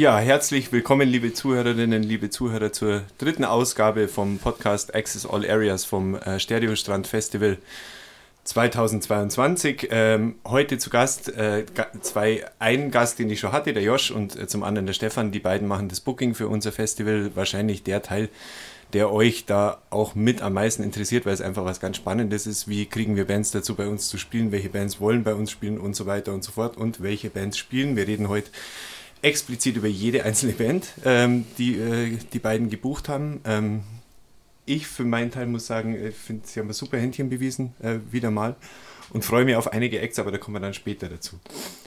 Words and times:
Ja, 0.00 0.18
herzlich 0.18 0.72
willkommen, 0.72 1.06
liebe 1.06 1.34
Zuhörerinnen, 1.34 2.02
liebe 2.02 2.30
Zuhörer, 2.30 2.72
zur 2.72 3.02
dritten 3.18 3.44
Ausgabe 3.44 4.08
vom 4.08 4.38
Podcast 4.38 4.94
Access 4.94 5.26
All 5.26 5.44
Areas 5.44 5.84
vom 5.84 6.14
äh, 6.14 6.40
Stereostrand 6.40 7.06
Festival 7.06 7.58
2022. 8.44 9.88
Ähm, 9.90 10.36
heute 10.46 10.78
zu 10.78 10.88
Gast 10.88 11.28
äh, 11.28 11.66
zwei, 12.00 12.46
ein 12.58 12.90
Gast, 12.90 13.18
den 13.18 13.28
ich 13.28 13.40
schon 13.40 13.52
hatte, 13.52 13.74
der 13.74 13.82
Josh, 13.82 14.10
und 14.10 14.36
äh, 14.36 14.46
zum 14.46 14.62
anderen 14.62 14.86
der 14.86 14.94
Stefan. 14.94 15.32
Die 15.32 15.38
beiden 15.38 15.68
machen 15.68 15.90
das 15.90 16.00
Booking 16.00 16.34
für 16.34 16.48
unser 16.48 16.72
Festival. 16.72 17.32
Wahrscheinlich 17.34 17.82
der 17.82 18.00
Teil, 18.00 18.30
der 18.94 19.12
euch 19.12 19.44
da 19.44 19.82
auch 19.90 20.14
mit 20.14 20.40
am 20.40 20.54
meisten 20.54 20.82
interessiert, 20.82 21.26
weil 21.26 21.34
es 21.34 21.42
einfach 21.42 21.66
was 21.66 21.78
ganz 21.78 21.98
Spannendes 21.98 22.46
ist. 22.46 22.68
Wie 22.68 22.86
kriegen 22.86 23.16
wir 23.16 23.26
Bands 23.26 23.50
dazu, 23.50 23.74
bei 23.74 23.86
uns 23.86 24.08
zu 24.08 24.16
spielen? 24.16 24.50
Welche 24.50 24.70
Bands 24.70 24.98
wollen 24.98 25.24
bei 25.24 25.34
uns 25.34 25.50
spielen 25.50 25.76
und 25.76 25.94
so 25.94 26.06
weiter 26.06 26.32
und 26.32 26.42
so 26.42 26.52
fort? 26.52 26.78
Und 26.78 27.02
welche 27.02 27.28
Bands 27.28 27.58
spielen? 27.58 27.96
Wir 27.96 28.06
reden 28.06 28.30
heute 28.30 28.48
explizit 29.22 29.76
über 29.76 29.88
jede 29.88 30.24
einzelne 30.24 30.52
Band, 30.52 30.92
ähm, 31.04 31.44
die 31.58 31.76
äh, 31.76 32.18
die 32.32 32.38
beiden 32.38 32.70
gebucht 32.70 33.08
haben. 33.08 33.40
Ähm, 33.44 33.82
ich 34.66 34.86
für 34.86 35.04
meinen 35.04 35.30
Teil 35.30 35.46
muss 35.46 35.66
sagen, 35.66 35.94
ich 35.94 36.14
finde, 36.14 36.46
sie 36.46 36.60
haben 36.60 36.68
ein 36.68 36.74
super 36.74 36.98
Händchen 36.98 37.28
bewiesen, 37.28 37.74
äh, 37.80 37.98
wieder 38.10 38.30
mal. 38.30 38.56
Und 39.12 39.24
freue 39.24 39.44
mich 39.44 39.56
auf 39.56 39.72
einige 39.72 40.00
Acts, 40.00 40.20
aber 40.20 40.30
da 40.30 40.38
kommen 40.38 40.54
wir 40.56 40.60
dann 40.60 40.74
später 40.74 41.08
dazu. 41.08 41.40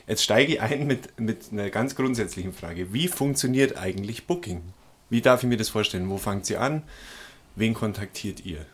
Jetzt 0.08 0.24
steige 0.24 0.54
ich 0.54 0.62
ein 0.62 0.86
mit, 0.86 1.18
mit 1.20 1.54
einer 1.54 1.70
ganz 1.70 1.96
grundsätzlichen 1.96 2.52
Frage. 2.52 2.94
Wie 2.94 3.08
funktioniert 3.08 3.78
eigentlich 3.78 4.28
Booking? 4.28 4.62
Wie 5.10 5.22
darf 5.22 5.44
ich 5.44 5.50
mir 5.50 5.56
das 5.56 5.70
vorstellen? 5.70 6.10
Wo 6.10 6.18
fangt 6.18 6.46
sie 6.46 6.58
an? 6.58 6.84
Wen 7.56 7.74
kontaktiert 7.74 8.46
ihr? 8.46 8.66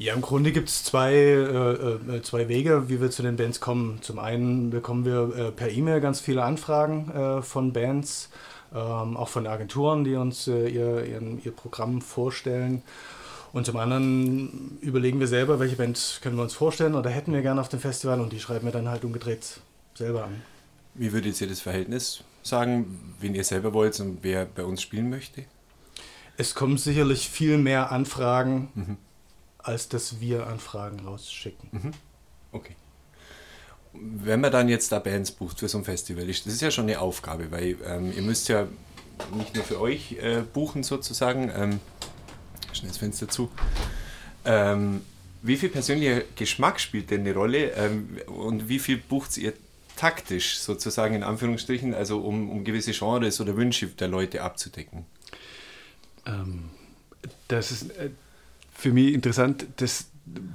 Ja, 0.00 0.14
im 0.14 0.22
Grunde 0.22 0.50
gibt 0.50 0.70
es 0.70 0.82
zwei, 0.82 1.12
äh, 1.12 2.16
äh, 2.16 2.22
zwei 2.22 2.48
Wege, 2.48 2.88
wie 2.88 3.02
wir 3.02 3.10
zu 3.10 3.22
den 3.22 3.36
Bands 3.36 3.60
kommen. 3.60 3.98
Zum 4.00 4.18
einen 4.18 4.70
bekommen 4.70 5.04
wir 5.04 5.36
äh, 5.36 5.50
per 5.50 5.70
E-Mail 5.70 6.00
ganz 6.00 6.20
viele 6.20 6.42
Anfragen 6.42 7.10
äh, 7.10 7.42
von 7.42 7.74
Bands, 7.74 8.30
ähm, 8.74 9.18
auch 9.18 9.28
von 9.28 9.46
Agenturen, 9.46 10.04
die 10.04 10.14
uns 10.14 10.48
äh, 10.48 10.68
ihr, 10.68 11.04
ihren, 11.04 11.44
ihr 11.44 11.52
Programm 11.52 12.00
vorstellen. 12.00 12.80
Und 13.52 13.66
zum 13.66 13.76
anderen 13.76 14.78
überlegen 14.80 15.20
wir 15.20 15.26
selber, 15.26 15.60
welche 15.60 15.76
Band 15.76 16.20
können 16.22 16.36
wir 16.36 16.44
uns 16.44 16.54
vorstellen 16.54 16.94
oder 16.94 17.10
hätten 17.10 17.34
wir 17.34 17.42
gerne 17.42 17.60
auf 17.60 17.68
dem 17.68 17.80
Festival 17.80 18.20
und 18.20 18.32
die 18.32 18.40
schreiben 18.40 18.64
wir 18.64 18.72
dann 18.72 18.88
halt 18.88 19.04
umgedreht 19.04 19.60
selber 19.94 20.24
an. 20.24 20.40
Wie 20.94 21.12
würdet 21.12 21.38
ihr 21.38 21.46
das 21.46 21.60
Verhältnis 21.60 22.24
sagen, 22.42 22.98
wen 23.20 23.34
ihr 23.34 23.44
selber 23.44 23.74
wollt 23.74 24.00
und 24.00 24.20
wer 24.22 24.46
bei 24.46 24.64
uns 24.64 24.80
spielen 24.80 25.10
möchte? 25.10 25.44
Es 26.38 26.54
kommen 26.54 26.78
sicherlich 26.78 27.28
viel 27.28 27.58
mehr 27.58 27.92
Anfragen. 27.92 28.70
Mhm 28.74 28.96
als 29.70 29.88
dass 29.88 30.20
wir 30.20 30.46
Anfragen 30.46 31.00
rausschicken. 31.00 31.68
Mhm. 31.72 31.92
Okay. 32.52 32.74
Wenn 33.92 34.40
man 34.40 34.52
dann 34.52 34.68
jetzt 34.68 34.92
da 34.92 34.98
Bands 34.98 35.32
bucht 35.32 35.60
für 35.60 35.68
so 35.68 35.78
ein 35.78 35.84
Festival, 35.84 36.26
das 36.26 36.46
ist 36.46 36.60
ja 36.60 36.70
schon 36.70 36.84
eine 36.84 37.00
Aufgabe, 37.00 37.50
weil 37.50 37.76
ähm, 37.84 38.12
ihr 38.12 38.22
müsst 38.22 38.48
ja 38.48 38.66
nicht 39.34 39.54
nur 39.54 39.64
für 39.64 39.80
euch 39.80 40.12
äh, 40.12 40.42
buchen 40.42 40.82
sozusagen, 40.82 41.50
ähm, 41.54 41.80
schnell 42.72 42.90
das 42.90 42.98
Fenster 42.98 43.28
zu. 43.28 43.50
Ähm, 44.44 45.02
wie 45.42 45.56
viel 45.56 45.70
persönlicher 45.70 46.22
Geschmack 46.36 46.80
spielt 46.80 47.10
denn 47.10 47.20
eine 47.20 47.34
Rolle 47.34 47.72
ähm, 47.72 48.18
und 48.26 48.68
wie 48.68 48.78
viel 48.78 48.98
bucht 48.98 49.36
ihr 49.38 49.52
taktisch 49.96 50.58
sozusagen 50.58 51.14
in 51.14 51.22
Anführungsstrichen, 51.22 51.94
also 51.94 52.20
um, 52.20 52.50
um 52.50 52.64
gewisse 52.64 52.92
Genres 52.92 53.40
oder 53.40 53.56
Wünsche 53.56 53.86
der 53.86 54.08
Leute 54.08 54.42
abzudecken? 54.42 55.04
Ähm, 56.26 56.70
das 57.48 57.70
ist 57.70 57.90
äh, 57.90 58.10
für 58.80 58.92
mich 58.92 59.12
interessant, 59.12 59.66
das 59.76 60.10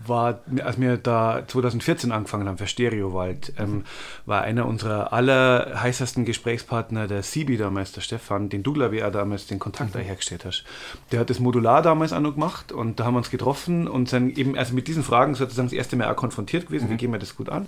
war, 0.06 0.40
als 0.64 0.80
wir 0.80 0.98
da 0.98 1.44
2014 1.48 2.12
angefangen 2.12 2.48
haben 2.48 2.58
für 2.58 2.68
Stereowald, 2.68 3.54
ähm, 3.58 3.84
war 4.26 4.42
einer 4.42 4.66
unserer 4.68 5.12
allerheißesten 5.12 6.26
Gesprächspartner 6.26 7.08
der 7.08 7.24
Sibi 7.24 7.58
damals, 7.58 7.92
der 7.92 8.02
Stefan, 8.02 8.50
den 8.50 8.64
du, 8.64 8.74
glaube 8.74 8.98
ich, 8.98 9.04
auch 9.04 9.12
damals 9.12 9.48
den 9.48 9.60
Kontakt 9.60 9.96
mhm. 9.96 10.00
hergestellt 10.00 10.46
hast. 10.46 10.64
Der 11.12 11.20
hat 11.20 11.30
das 11.30 11.40
Modular 11.40 11.82
damals 11.82 12.14
auch 12.14 12.20
noch 12.20 12.34
gemacht 12.34 12.72
und 12.72 13.00
da 13.00 13.06
haben 13.06 13.16
wir 13.16 13.20
uns 13.20 13.32
getroffen 13.32 13.88
und 13.88 14.10
sind 14.10 14.38
eben 14.38 14.58
also 14.58 14.74
mit 14.74 14.88
diesen 14.88 15.04
Fragen 15.04 15.36
sozusagen 15.36 15.68
das 15.68 15.74
erste 15.74 15.96
Mal 15.96 16.12
auch 16.12 16.16
konfrontiert 16.16 16.68
gewesen, 16.68 16.88
mhm. 16.88 16.94
wie 16.94 16.98
gehen 16.98 17.12
wir 17.12 17.20
das 17.20 17.36
gut 17.36 17.50
an. 17.50 17.68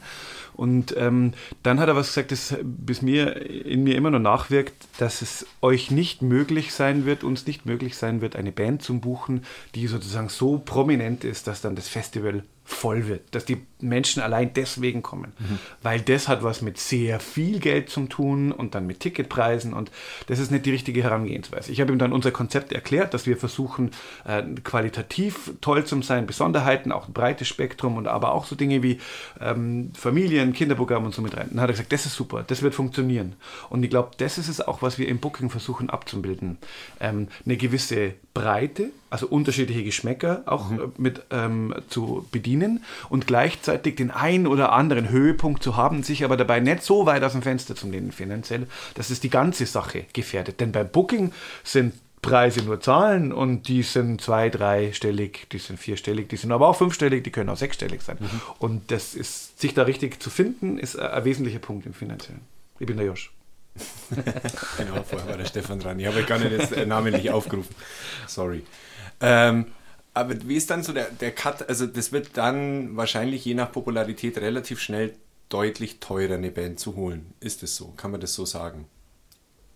Und 0.58 0.96
ähm, 0.98 1.34
dann 1.62 1.80
hat 1.80 1.88
er 1.88 1.96
was 1.96 2.08
gesagt, 2.08 2.32
das 2.32 2.56
bis 2.64 3.02
mir 3.04 3.46
in 3.46 3.84
mir 3.84 3.96
immer 3.96 4.10
noch 4.10 4.20
nachwirkt, 4.20 4.74
dass 4.98 5.22
es 5.22 5.46
euch 5.62 5.92
nicht 5.92 6.24
möglich 6.24 6.74
sein 6.74 7.06
wird, 7.06 7.24
uns 7.24 7.46
nicht 7.46 7.66
möglich 7.68 7.96
sein 7.96 8.22
wird, 8.22 8.36
eine 8.36 8.52
Band 8.52 8.82
zu 8.82 9.00
buchen, 9.00 9.44
die 9.76 9.88
sozusagen 9.88 10.30
so 10.30 10.58
prominent 10.58 11.24
ist, 11.24 11.48
dass 11.48 11.62
dann 11.62 11.76
das 11.76 11.88
Festival 11.88 12.44
voll 12.68 13.08
wird, 13.08 13.34
dass 13.34 13.46
die 13.46 13.66
Menschen 13.80 14.22
allein 14.22 14.54
deswegen 14.54 15.02
kommen, 15.02 15.32
mhm. 15.40 15.58
weil 15.82 16.02
das 16.02 16.28
hat 16.28 16.44
was 16.44 16.62
mit 16.62 16.78
sehr 16.78 17.22
viel 17.22 17.60
Geld 17.60 17.90
zu 17.90 18.06
tun 18.08 18.52
und 18.52 18.76
dann 18.76 18.86
mit 18.86 19.00
Ticketpreisen 19.00 19.74
und 19.74 19.90
das 20.28 20.38
ist 20.40 20.52
nicht 20.52 20.66
die 20.66 20.72
richtige 20.72 21.02
Herangehensweise. 21.02 21.72
Ich 21.72 21.80
habe 21.80 21.94
ihm 21.94 21.98
dann 21.98 22.12
unser 22.12 22.32
Konzept 22.32 22.74
erklärt, 22.74 23.14
dass 23.14 23.26
wir 23.26 23.38
versuchen, 23.38 23.92
äh, 24.26 24.44
qualitativ 24.66 25.54
toll 25.62 25.86
zu 25.86 26.02
sein, 26.02 26.28
Besonderheiten, 26.28 26.92
auch 26.92 27.08
ein 27.08 27.14
breites 27.14 27.48
Spektrum 27.48 27.96
und 27.96 28.08
aber 28.08 28.34
auch 28.34 28.46
so 28.46 28.56
Dinge 28.56 28.84
wie 28.84 29.00
ähm, 29.40 29.92
Familien, 29.96 30.52
Kinderprogramm 30.52 31.06
und 31.06 31.16
so 31.16 31.22
mit 31.22 31.38
rein. 31.38 31.48
Dann 31.52 31.62
hat 31.62 31.70
er 31.70 31.74
gesagt, 31.74 31.94
das 31.94 32.06
ist 32.06 32.16
super, 32.16 32.44
das 32.46 32.62
wird 32.62 32.76
funktionieren. 32.76 33.36
Und 33.70 33.82
ich 33.82 33.90
glaube, 33.90 34.12
das 34.18 34.38
ist 34.38 34.50
es 34.50 34.60
auch, 34.60 34.82
was 34.82 35.00
wir 35.00 35.08
im 35.08 35.20
Booking 35.20 35.50
versuchen 35.50 35.90
abzubilden. 35.90 36.58
Ähm, 37.00 37.30
eine 37.46 37.56
gewisse 37.56 38.16
Breite, 38.38 38.90
also 39.10 39.28
unterschiedliche 39.28 39.84
Geschmäcker 39.84 40.44
auch 40.46 40.70
mhm. 40.70 40.80
Äh, 40.80 40.84
mit 40.98 41.22
ähm, 41.32 41.74
zu 41.90 42.28
bedienen 42.32 42.84
und 43.10 43.26
gleichzeitig 43.26 43.96
den 43.96 44.12
einen 44.12 44.48
oder 44.48 44.74
anderen 44.74 45.10
Höhepunkt 45.10 45.64
zu 45.64 45.76
haben, 45.76 46.04
sich 46.04 46.24
aber 46.24 46.38
dabei 46.38 46.60
nicht 46.60 46.84
so 46.84 47.06
weit 47.06 47.24
aus 47.24 47.32
dem 47.32 47.42
Fenster 47.42 47.76
zu 47.76 47.90
lehnen 47.90 48.12
finanziell, 48.12 48.68
dass 48.94 49.10
es 49.10 49.20
die 49.20 49.30
ganze 49.30 49.66
Sache 49.66 50.06
gefährdet. 50.14 50.60
Denn 50.60 50.72
beim 50.72 50.90
Booking 50.90 51.32
sind 51.64 51.94
Preise 52.22 52.64
nur 52.64 52.82
Zahlen 52.82 53.32
und 53.32 53.68
die 53.68 53.84
sind 53.84 54.22
zwei, 54.22 54.50
dreistellig, 54.50 55.48
die 55.52 55.60
sind 55.60 55.80
vierstellig, 55.80 56.30
die 56.30 56.38
sind 56.38 56.52
aber 56.52 56.68
auch 56.68 56.76
fünfstellig, 56.76 57.24
die 57.24 57.32
können 57.32 57.50
auch 57.50 57.58
sechsstellig 57.58 58.02
sein. 58.02 58.18
Mhm. 58.20 58.42
Und 58.60 58.92
das 58.92 59.16
ist, 59.16 59.60
sich 59.60 59.74
da 59.74 59.84
richtig 59.84 60.22
zu 60.22 60.30
finden, 60.30 60.78
ist 60.78 60.98
ein 61.00 61.26
wesentlicher 61.26 61.60
Punkt 61.60 61.86
im 61.86 61.94
Finanziellen. 61.94 62.42
Ich 62.80 62.86
bin 62.86 62.98
der 62.98 63.06
Josch. 63.06 63.32
genau, 64.78 65.04
vorher 65.04 65.28
war 65.28 65.38
der 65.38 65.46
Stefan 65.46 65.80
dran. 65.80 66.00
Ich 66.00 66.06
habe 66.06 66.24
gar 66.24 66.40
nicht 66.40 66.52
jetzt 66.52 66.88
namentlich 66.88 67.32
aufgerufen. 67.32 67.76
Sorry. 68.28 68.64
Ähm, 69.22 69.68
aber 70.14 70.36
wie 70.48 70.56
ist 70.56 70.70
dann 70.70 70.84
so 70.84 70.94
der, 70.94 71.12
der 71.12 71.32
Cut? 71.32 71.68
Also, 71.70 71.86
das 71.86 72.12
wird 72.12 72.38
dann 72.38 72.98
wahrscheinlich 72.98 73.46
je 73.46 73.54
nach 73.54 73.72
Popularität 73.72 74.38
relativ 74.40 74.80
schnell 74.80 75.14
deutlich 75.50 76.00
teurer, 76.00 76.36
eine 76.36 76.52
Band 76.52 76.80
zu 76.80 76.96
holen. 76.96 77.34
Ist 77.40 77.64
es 77.64 77.76
so? 77.76 77.94
Kann 77.98 78.12
man 78.12 78.20
das 78.20 78.34
so 78.34 78.46
sagen? 78.46 78.86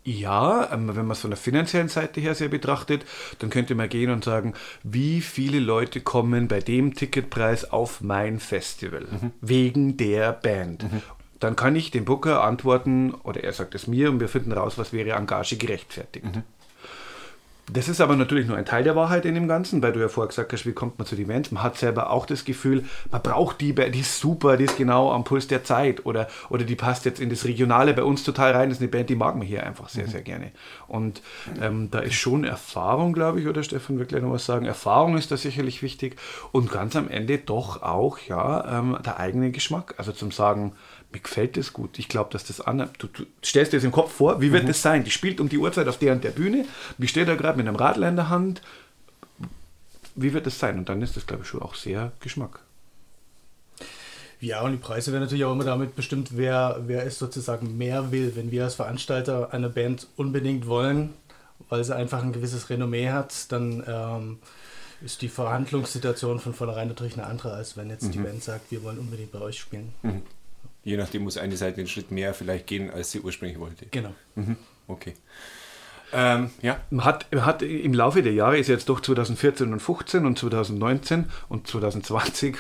Ja, 0.04 0.72
ähm, 0.74 0.88
wenn 0.88 1.06
man 1.06 1.12
es 1.12 1.20
von 1.20 1.30
der 1.30 1.38
finanziellen 1.38 1.90
Seite 1.90 2.20
her 2.22 2.34
sehr 2.34 2.50
betrachtet, 2.50 3.06
dann 3.40 3.52
könnte 3.52 3.76
man 3.76 3.88
gehen 3.88 4.10
und 4.10 4.24
sagen, 4.24 4.56
wie 4.84 5.22
viele 5.22 5.60
Leute 5.60 6.02
kommen 6.02 6.48
bei 6.48 6.60
dem 6.60 6.96
Ticketpreis 6.96 7.70
auf 7.70 8.02
mein 8.02 8.40
Festival 8.40 9.08
mhm. 9.12 9.32
wegen 9.42 9.98
der 9.98 10.34
Band. 10.34 10.92
Mhm. 10.92 11.02
Dann 11.42 11.58
kann 11.58 11.76
ich 11.76 11.92
dem 11.92 12.06
Booker 12.06 12.44
antworten, 12.44 13.14
oder 13.24 13.44
er 13.44 13.52
sagt 13.52 13.76
es 13.76 13.88
mir, 13.88 14.10
und 14.10 14.20
wir 14.20 14.30
finden 14.30 14.54
raus, 14.54 14.78
was 14.78 14.94
wäre 14.94 15.18
Engage 15.18 15.58
gerechtfertigt. 15.58 16.26
Mhm. 16.26 16.44
Das 17.72 17.88
ist 17.88 18.02
aber 18.02 18.18
natürlich 18.18 18.48
nur 18.48 18.58
ein 18.58 18.66
Teil 18.66 18.84
der 18.84 18.98
Wahrheit 18.98 19.24
in 19.26 19.34
dem 19.34 19.48
Ganzen, 19.48 19.82
weil 19.82 19.94
du 19.94 20.02
ja 20.02 20.10
vorher 20.10 20.28
gesagt 20.28 20.52
hast, 20.52 20.66
wie 20.66 20.74
kommt 20.74 21.00
man 21.00 21.06
zu 21.06 21.16
den 21.16 21.28
Bands? 21.28 21.52
Man 21.52 21.64
hat 21.64 21.78
selber 21.78 22.10
auch 22.10 22.26
das 22.26 22.44
Gefühl, 22.44 22.84
man 23.12 23.22
braucht 23.22 23.62
die, 23.62 23.74
die 23.74 24.00
ist 24.00 24.20
super, 24.20 24.58
die 24.58 24.66
ist 24.66 24.78
genau 24.78 25.12
am 25.12 25.24
Puls 25.24 25.48
der 25.48 25.64
Zeit 25.64 26.06
oder, 26.06 26.28
oder 26.50 26.66
die 26.66 26.76
passt 26.76 27.06
jetzt 27.06 27.22
in 27.22 27.30
das 27.30 27.46
Regionale 27.46 27.94
bei 27.94 28.04
uns 28.04 28.24
total 28.24 28.52
rein. 28.52 28.70
Das 28.70 28.80
ist 28.80 28.82
eine 28.82 28.92
Band, 28.92 29.10
die 29.10 29.16
mag 29.16 29.36
man 29.36 29.48
hier 29.48 29.66
einfach 29.66 29.88
sehr, 29.88 30.06
mhm. 30.06 30.12
sehr 30.12 30.22
gerne. 30.22 30.52
Und 30.88 31.22
ähm, 31.62 31.90
da 31.92 32.00
ist 32.00 32.16
schon 32.16 32.44
Erfahrung, 32.44 33.14
glaube 33.14 33.40
ich, 33.40 33.48
oder 33.48 33.64
Stefan 33.64 34.00
wird 34.00 34.10
gleich 34.10 34.22
noch 34.22 34.34
was 34.34 34.46
sagen. 34.46 34.66
Erfahrung 34.66 35.18
ist 35.18 35.32
da 35.32 35.38
sicherlich 35.38 35.82
wichtig 35.82 36.18
und 36.52 36.72
ganz 36.72 36.98
am 36.98 37.08
Ende 37.08 37.38
doch 37.38 37.84
auch 37.84 38.18
ja 38.20 38.80
ähm, 38.80 38.98
der 39.06 39.18
eigene 39.20 39.52
Geschmack. 39.52 39.94
Also 39.98 40.12
zum 40.12 40.32
Sagen, 40.32 40.74
mir 41.12 41.20
gefällt 41.20 41.58
das 41.58 41.74
gut. 41.74 42.00
Ich 42.00 42.08
glaube, 42.08 42.30
dass 42.32 42.44
das 42.44 42.62
andere. 42.62 42.90
Du, 42.98 43.08
du, 43.08 43.24
stellst 43.44 43.74
dir 43.74 43.78
das 43.78 43.84
im 43.84 43.92
Kopf 43.92 44.14
vor, 44.14 44.42
wie 44.42 44.52
wird 44.52 44.64
mhm. 44.64 44.68
das 44.68 44.82
sein? 44.82 45.04
Die 45.04 45.12
spielt 45.12 45.40
um 45.40 45.50
die 45.50 45.58
Uhrzeit 45.58 45.88
auf 45.88 45.98
der 45.98 46.14
und 46.14 46.24
der 46.24 46.32
Bühne. 46.32 46.66
Wie 46.98 47.08
steht 47.08 47.28
er 47.28 47.36
gerade 47.36 47.58
mit 47.58 47.68
einem 47.68 47.76
Radler 47.76 48.10
in 48.10 48.16
der 48.16 48.30
Hand? 48.30 48.62
Wie 50.16 50.34
wird 50.34 50.46
das 50.46 50.60
sein? 50.60 50.78
Und 50.78 50.90
dann 50.90 51.02
ist 51.02 51.16
das, 51.16 51.26
glaube 51.26 51.44
ich, 51.44 51.50
schon 51.50 51.62
auch 51.62 51.76
sehr 51.76 52.12
Geschmack. 52.20 52.60
Ja, 54.40 54.62
und 54.62 54.72
die 54.72 54.78
Preise 54.78 55.12
werden 55.12 55.24
natürlich 55.24 55.46
auch 55.46 55.54
immer 55.54 55.64
damit 55.64 55.96
bestimmt, 55.96 56.36
wer, 56.36 56.82
wer 56.88 57.06
es 57.06 57.20
sozusagen 57.20 57.78
mehr 57.78 58.12
will. 58.12 58.36
Wenn 58.36 58.50
wir 58.50 58.64
als 58.64 58.76
Veranstalter 58.76 59.54
eine 59.54 59.70
Band 59.70 60.08
unbedingt 60.16 60.66
wollen, 60.66 61.14
weil 61.70 61.84
sie 61.84 61.96
einfach 61.96 62.24
ein 62.24 62.34
gewisses 62.34 62.70
Renommee 62.70 63.12
hat, 63.12 63.52
dann 63.52 63.84
ähm, 63.88 64.40
ist 65.04 65.22
die 65.22 65.30
Verhandlungssituation 65.30 66.40
von 66.40 66.54
vornherein 66.54 66.88
natürlich 66.88 67.14
eine 67.14 67.28
andere, 67.28 67.54
als 67.54 67.78
wenn 67.78 67.90
jetzt 67.90 68.06
mhm. 68.06 68.12
die 68.12 68.20
Band 68.20 68.44
sagt, 68.44 68.72
wir 68.72 68.84
wollen 68.84 68.98
unbedingt 68.98 69.32
bei 69.32 69.42
euch 69.42 69.60
spielen. 69.60 69.94
Mhm. 70.02 70.24
Je 70.84 70.98
nachdem 70.98 71.24
muss 71.24 71.38
eine 71.38 71.58
Seite 71.58 71.78
einen 71.78 71.88
Schritt 71.88 72.12
mehr 72.12 72.34
vielleicht 72.34 72.68
gehen, 72.68 72.90
als 72.90 73.12
sie 73.12 73.20
ursprünglich 73.20 73.60
wollte. 73.60 73.86
Genau. 73.92 74.14
Mhm. 74.36 74.58
Okay. 74.88 75.14
Ähm, 76.14 76.50
ja. 76.62 76.78
Man 76.90 77.06
hat, 77.06 77.26
man 77.32 77.46
hat 77.46 77.62
im 77.62 77.94
Laufe 77.94 78.22
der 78.22 78.34
Jahre 78.34 78.58
ist 78.58 78.68
jetzt 78.68 78.90
doch 78.90 79.00
2014 79.00 79.72
und 79.72 79.80
15 79.80 80.26
und 80.26 80.38
2019 80.38 81.26
und 81.50 81.68
2020, 81.68 82.58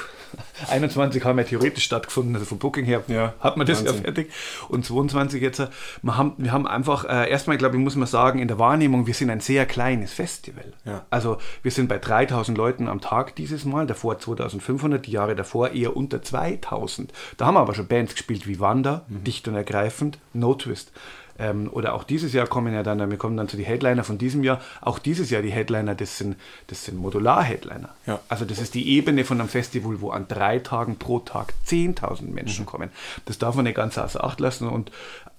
21 0.69 1.23
haben 1.25 1.37
ja 1.37 1.43
theoretisch 1.43 1.83
stattgefunden, 1.83 2.35
also 2.35 2.45
vom 2.45 2.59
Booking 2.59 2.85
her 2.85 3.03
ja, 3.07 3.33
hat 3.39 3.57
man 3.57 3.67
das 3.67 3.79
Wahnsinn. 3.79 3.95
ja 3.97 4.01
fertig. 4.03 4.31
Und 4.69 4.85
22 4.85 5.41
jetzt, 5.41 5.61
wir 6.01 6.17
haben, 6.17 6.33
wir 6.37 6.51
haben 6.51 6.67
einfach, 6.67 7.05
äh, 7.05 7.29
erstmal 7.29 7.57
glaube 7.57 7.77
ich, 7.77 7.83
muss 7.83 7.95
man 7.95 8.07
sagen, 8.07 8.39
in 8.39 8.47
der 8.47 8.59
Wahrnehmung, 8.59 9.07
wir 9.07 9.13
sind 9.13 9.29
ein 9.29 9.41
sehr 9.41 9.65
kleines 9.65 10.13
Festival. 10.13 10.73
Ja. 10.85 11.05
Also 11.09 11.37
wir 11.63 11.71
sind 11.71 11.89
bei 11.89 11.97
3000 11.97 12.57
Leuten 12.57 12.87
am 12.87 13.01
Tag 13.01 13.35
dieses 13.35 13.65
Mal, 13.65 13.87
davor 13.87 14.19
2500, 14.19 15.05
die 15.05 15.11
Jahre 15.11 15.35
davor 15.35 15.71
eher 15.71 15.95
unter 15.95 16.21
2000. 16.21 17.11
Da 17.37 17.45
haben 17.45 17.55
wir 17.55 17.61
aber 17.61 17.73
schon 17.73 17.87
Bands 17.87 18.13
gespielt 18.13 18.47
wie 18.47 18.59
Wanda, 18.59 19.05
mhm. 19.07 19.23
dicht 19.23 19.47
und 19.47 19.55
ergreifend, 19.55 20.19
No 20.33 20.53
Twist. 20.53 20.91
Ähm, 21.41 21.69
oder 21.71 21.95
auch 21.95 22.03
dieses 22.03 22.33
Jahr 22.33 22.45
kommen 22.45 22.71
ja 22.71 22.83
dann, 22.83 23.09
wir 23.09 23.17
kommen 23.17 23.35
dann 23.35 23.49
zu 23.49 23.57
den 23.57 23.65
Headliner 23.65 24.03
von 24.03 24.19
diesem 24.19 24.43
Jahr. 24.43 24.61
Auch 24.79 24.99
dieses 24.99 25.31
Jahr 25.31 25.41
die 25.41 25.51
Headliner, 25.51 25.95
das 25.95 26.19
sind, 26.19 26.35
das 26.67 26.85
sind 26.85 26.99
Modular-Headliner. 26.99 27.89
Ja. 28.05 28.19
Also 28.29 28.45
das 28.45 28.59
ist 28.59 28.75
die 28.75 28.89
Ebene 28.89 29.25
von 29.25 29.39
einem 29.39 29.49
Festival, 29.49 30.01
wo 30.01 30.11
an 30.11 30.27
drei 30.27 30.59
Tagen 30.59 30.97
pro 30.97 31.17
Tag 31.19 31.53
10.000 31.65 32.29
Menschen 32.29 32.65
mhm. 32.65 32.67
kommen. 32.67 32.89
Das 33.25 33.39
darf 33.39 33.55
man 33.55 33.65
nicht 33.65 33.75
ganz 33.75 33.97
außer 33.97 34.23
Acht 34.23 34.39
lassen. 34.39 34.67
Und 34.67 34.91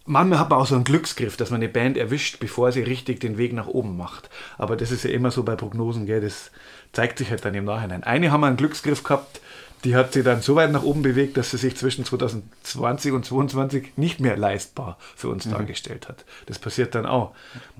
Manchmal 0.04 0.40
hat 0.40 0.50
man 0.50 0.58
auch 0.58 0.66
so 0.66 0.74
einen 0.74 0.82
Glücksgriff, 0.82 1.36
dass 1.36 1.50
man 1.50 1.60
eine 1.60 1.68
Band 1.68 1.96
erwischt, 1.96 2.40
bevor 2.40 2.72
sie 2.72 2.82
richtig 2.82 3.20
den 3.20 3.38
Weg 3.38 3.52
nach 3.52 3.68
oben 3.68 3.96
macht. 3.96 4.30
Aber 4.58 4.76
das 4.76 4.90
ist 4.90 5.04
ja 5.04 5.10
immer 5.10 5.30
so 5.30 5.44
bei 5.44 5.54
Prognosen, 5.54 6.06
gell? 6.06 6.20
das 6.20 6.50
zeigt 6.92 7.18
sich 7.18 7.30
halt 7.30 7.44
dann 7.44 7.54
im 7.54 7.66
Nachhinein. 7.66 8.02
Eine 8.02 8.32
haben 8.32 8.40
wir 8.40 8.48
einen 8.48 8.56
Glücksgriff 8.56 9.04
gehabt, 9.04 9.40
die 9.84 9.96
hat 9.96 10.12
sie 10.12 10.22
dann 10.22 10.42
so 10.42 10.54
weit 10.54 10.70
nach 10.70 10.82
oben 10.82 11.02
bewegt, 11.02 11.36
dass 11.36 11.50
sie 11.50 11.56
sich 11.56 11.76
zwischen 11.76 12.04
2020 12.04 13.12
und 13.12 13.24
2022 13.24 13.96
nicht 13.96 14.20
mehr 14.20 14.36
leistbar 14.36 14.96
für 15.16 15.28
uns 15.28 15.46
mhm. 15.46 15.52
dargestellt 15.52 16.08
hat. 16.08 16.24
Das 16.46 16.58
passiert 16.58 16.94
dann 16.94 17.06
auch. 17.06 17.32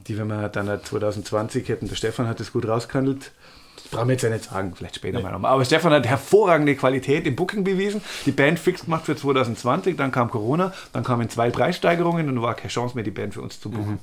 Die, 0.08 0.19
wenn 0.19 0.26
wir 0.26 0.49
dann 0.49 0.82
2020 0.82 1.69
hätten, 1.69 1.88
der 1.88 1.94
Stefan 1.94 2.26
hat 2.26 2.40
das 2.40 2.52
gut 2.52 2.66
rausgehandelt, 2.66 3.31
das 3.76 3.88
brauchen 3.90 4.08
wir 4.08 4.14
jetzt 4.14 4.22
ja 4.22 4.31
nicht 4.31 4.44
sagen, 4.44 4.75
vielleicht 4.75 4.96
später 4.96 5.19
nee. 5.19 5.22
mal 5.22 5.32
nochmal. 5.32 5.52
Aber 5.52 5.64
Stefan 5.64 5.93
hat 5.93 6.06
hervorragende 6.06 6.75
Qualität 6.75 7.26
im 7.26 7.37
Booking 7.37 7.62
bewiesen, 7.62 8.02
die 8.26 8.32
Band 8.32 8.58
fix 8.58 8.84
gemacht 8.84 9.06
für 9.06 9.16
2020, 9.16 9.96
dann 9.96 10.10
kam 10.10 10.31
Corona, 10.31 10.72
dann 10.93 11.05
kamen 11.05 11.28
zwei 11.31 11.50
Preissteigerungen 11.50 12.28
und 12.28 12.43
war 12.43 12.55
keine 12.55 12.69
Chance 12.69 12.96
mehr, 12.96 13.05
die 13.05 13.10
Band 13.10 13.34
für 13.34 13.43
uns 13.43 13.60
zu 13.60 13.70
buchen. 13.70 13.93
Mhm. 13.93 13.98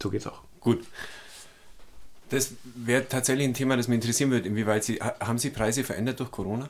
So 0.00 0.10
geht's 0.10 0.26
auch. 0.26 0.42
Gut. 0.60 0.84
Das 2.28 2.52
wäre 2.74 3.08
tatsächlich 3.08 3.46
ein 3.46 3.54
Thema, 3.54 3.76
das 3.76 3.88
mich 3.88 3.96
interessieren 3.96 4.30
würde. 4.30 4.48
Inwieweit 4.48 4.84
Sie, 4.84 4.96
haben 4.96 5.38
Sie 5.38 5.50
Preise 5.50 5.84
verändert 5.84 6.20
durch 6.20 6.30
Corona? 6.30 6.68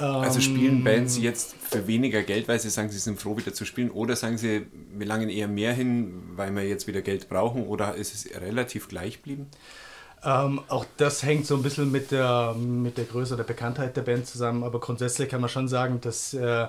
Also 0.00 0.40
spielen 0.40 0.78
ähm. 0.78 0.84
Bands 0.84 1.18
jetzt 1.18 1.54
für 1.56 1.86
weniger 1.86 2.22
Geld, 2.22 2.48
weil 2.48 2.58
sie 2.58 2.70
sagen, 2.70 2.88
sie 2.90 2.98
sind 2.98 3.20
froh, 3.20 3.36
wieder 3.36 3.52
zu 3.52 3.64
spielen? 3.64 3.90
Oder 3.90 4.16
sagen 4.16 4.38
sie, 4.38 4.66
wir 4.94 5.06
langen 5.06 5.28
eher 5.28 5.48
mehr 5.48 5.74
hin, 5.74 6.22
weil 6.36 6.54
wir 6.54 6.66
jetzt 6.66 6.86
wieder 6.86 7.02
Geld 7.02 7.28
brauchen? 7.28 7.66
Oder 7.66 7.94
ist 7.94 8.14
es 8.14 8.40
relativ 8.40 8.88
gleich 8.88 9.16
geblieben? 9.16 9.48
Ähm, 10.24 10.60
auch 10.68 10.86
das 10.96 11.22
hängt 11.22 11.46
so 11.46 11.56
ein 11.56 11.62
bisschen 11.62 11.90
mit 11.90 12.10
der, 12.10 12.54
mit 12.54 12.96
der 12.96 13.04
Größe 13.04 13.36
der 13.36 13.44
Bekanntheit 13.44 13.96
der 13.96 14.02
Band 14.02 14.26
zusammen. 14.26 14.64
Aber 14.64 14.80
grundsätzlich 14.80 15.28
kann 15.28 15.42
man 15.42 15.50
schon 15.50 15.68
sagen, 15.68 16.00
dass 16.00 16.32
äh, 16.32 16.68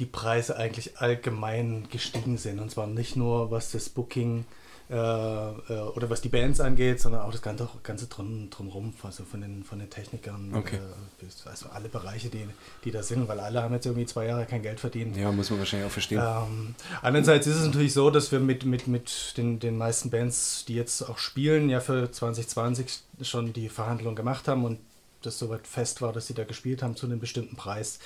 die 0.00 0.06
Preise 0.06 0.56
eigentlich 0.56 0.98
allgemein 0.98 1.84
gestiegen 1.90 2.36
sind. 2.36 2.58
Und 2.58 2.70
zwar 2.70 2.88
nicht 2.88 3.16
nur 3.16 3.52
was 3.52 3.70
das 3.70 3.88
Booking 3.88 4.40
äh, 4.40 4.65
äh, 4.88 4.94
oder 4.94 6.08
was 6.08 6.20
die 6.20 6.28
Bands 6.28 6.60
angeht, 6.60 7.00
sondern 7.00 7.22
auch 7.22 7.32
das 7.32 7.42
ganze, 7.42 7.68
ganze 7.82 8.06
drum, 8.06 8.50
drumherum, 8.50 8.94
also 9.02 9.24
von 9.24 9.40
den, 9.40 9.64
von 9.64 9.78
den 9.78 9.90
Technikern, 9.90 10.54
okay. 10.54 10.76
äh, 10.76 11.48
also 11.48 11.66
alle 11.70 11.88
Bereiche, 11.88 12.28
die, 12.28 12.46
die 12.84 12.90
da 12.92 13.02
sind, 13.02 13.26
weil 13.26 13.40
alle 13.40 13.62
haben 13.62 13.74
jetzt 13.74 13.86
irgendwie 13.86 14.06
zwei 14.06 14.26
Jahre 14.26 14.46
kein 14.46 14.62
Geld 14.62 14.78
verdient. 14.78 15.16
Ja, 15.16 15.32
muss 15.32 15.50
man 15.50 15.58
wahrscheinlich 15.58 15.88
auch 15.88 15.92
verstehen. 15.92 16.22
Ähm, 16.24 16.74
andererseits 17.02 17.46
ist 17.46 17.56
es 17.56 17.66
natürlich 17.66 17.92
so, 17.92 18.10
dass 18.10 18.30
wir 18.30 18.38
mit, 18.38 18.64
mit, 18.64 18.86
mit 18.86 19.34
den, 19.36 19.58
den 19.58 19.76
meisten 19.76 20.10
Bands, 20.10 20.64
die 20.66 20.74
jetzt 20.74 21.02
auch 21.02 21.18
spielen, 21.18 21.68
ja 21.68 21.80
für 21.80 22.10
2020 22.10 23.00
schon 23.22 23.52
die 23.52 23.68
Verhandlung 23.68 24.14
gemacht 24.14 24.46
haben 24.46 24.64
und 24.64 24.78
das 25.22 25.38
soweit 25.38 25.66
fest 25.66 26.00
war, 26.02 26.12
dass 26.12 26.28
sie 26.28 26.34
da 26.34 26.44
gespielt 26.44 26.82
haben 26.82 26.94
zu 26.94 27.06
einem 27.06 27.18
bestimmten 27.18 27.56
Preis. 27.56 27.98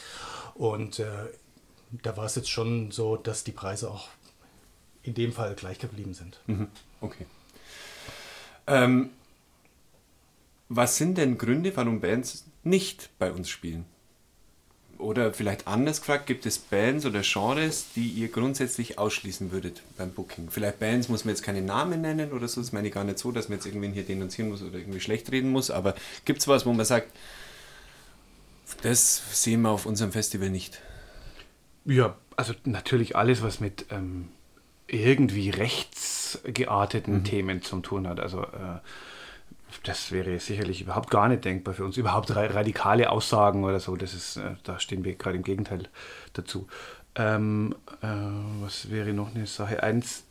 Und 0.55 0.99
äh, 0.99 1.07
da 2.03 2.17
war 2.17 2.25
es 2.25 2.37
jetzt 2.37 2.51
schon 2.51 2.91
so, 2.91 3.17
dass 3.17 3.45
die 3.45 3.53
Preise 3.53 3.91
auch 3.91 4.09
in 5.03 5.15
dem 5.15 5.33
Fall 5.33 5.55
gleich 5.55 5.79
geblieben 5.79 6.15
sind. 6.15 6.41
Mhm. 6.47 6.69
Okay. 7.01 7.27
Ähm, 8.67 9.11
was 10.69 10.97
sind 10.97 11.19
denn 11.19 11.39
Gründe, 11.39 11.77
warum 11.77 12.01
Bands 12.01 12.45
nicht 12.63 13.11
bei 13.19 13.33
uns 13.33 13.49
spielen? 13.51 13.85
Oder 14.99 15.33
vielleicht 15.33 15.67
anders 15.67 16.01
gefragt, 16.01 16.27
gibt 16.27 16.45
es 16.45 16.59
Bands 16.59 17.07
oder 17.07 17.23
Genres, 17.23 17.87
die 17.97 18.07
ihr 18.07 18.29
grundsätzlich 18.29 18.99
ausschließen 18.99 19.51
würdet 19.51 19.83
beim 19.97 20.11
Booking? 20.11 20.51
Vielleicht 20.51 20.79
Bands 20.79 21.09
muss 21.09 21.25
man 21.25 21.35
jetzt 21.35 21.43
keine 21.43 21.63
Namen 21.63 22.03
nennen 22.03 22.33
oder 22.33 22.47
so, 22.47 22.61
das 22.61 22.73
meine 22.73 22.89
ich 22.89 22.95
gar 22.95 23.05
nicht 23.05 23.19
so, 23.19 23.33
dass 23.33 23.49
man 23.49 23.59
jetzt 23.59 23.67
irgendwen 23.67 23.95
hier 23.95 24.03
denunzieren 24.03 24.51
muss 24.51 24.63
oder 24.63 24.79
irgendwie 24.79 25.01
schlecht 25.01 25.33
reden 25.33 25.51
muss, 25.51 25.71
aber 25.71 25.95
gibt 26.27 26.41
es 26.41 26.49
was, 26.49 26.67
wo 26.67 26.73
man 26.75 26.85
sagt, 26.85 27.11
das 28.83 29.43
sehen 29.43 29.63
wir 29.63 29.71
auf 29.71 29.87
unserem 29.87 30.13
Festival 30.13 30.51
nicht? 30.51 30.81
Ja, 31.87 32.17
also 32.37 32.53
natürlich 32.65 33.17
alles, 33.17 33.43
was 33.43 33.61
mit 33.61 33.87
ähm, 33.91 34.29
irgendwie 34.93 35.51
rechtsgearteten 35.51 37.19
mhm. 37.19 37.25
Themen 37.25 37.63
zu 37.63 37.81
tun 37.81 38.09
hat. 38.09 38.21
Also 38.21 38.43
äh, 38.43 38.81
das 39.85 40.13
wäre 40.13 40.39
sicherlich 40.39 40.83
überhaupt 40.83 41.11
gar 41.11 41.29
nicht 41.29 41.45
denkbar 41.45 41.75
für 41.75 41.85
uns. 41.85 41.97
Überhaupt 41.97 42.35
radikale 42.35 43.11
Aussagen 43.11 43.65
oder 43.65 43.81
so, 43.81 43.97
das 43.97 44.15
ist, 44.15 44.37
äh, 44.37 44.55
da 44.65 44.79
stehen 44.79 45.05
wir 45.05 45.15
gerade 45.15 45.37
im 45.37 45.43
Gegenteil 45.43 45.89
dazu. 46.33 46.67
Ähm, 47.15 47.75
äh, 48.03 48.07
was 48.63 48.91
wäre 48.91 49.13
noch 49.13 49.35
eine 49.35 49.47
Sache? 49.47 49.83
Eins, 49.83 50.25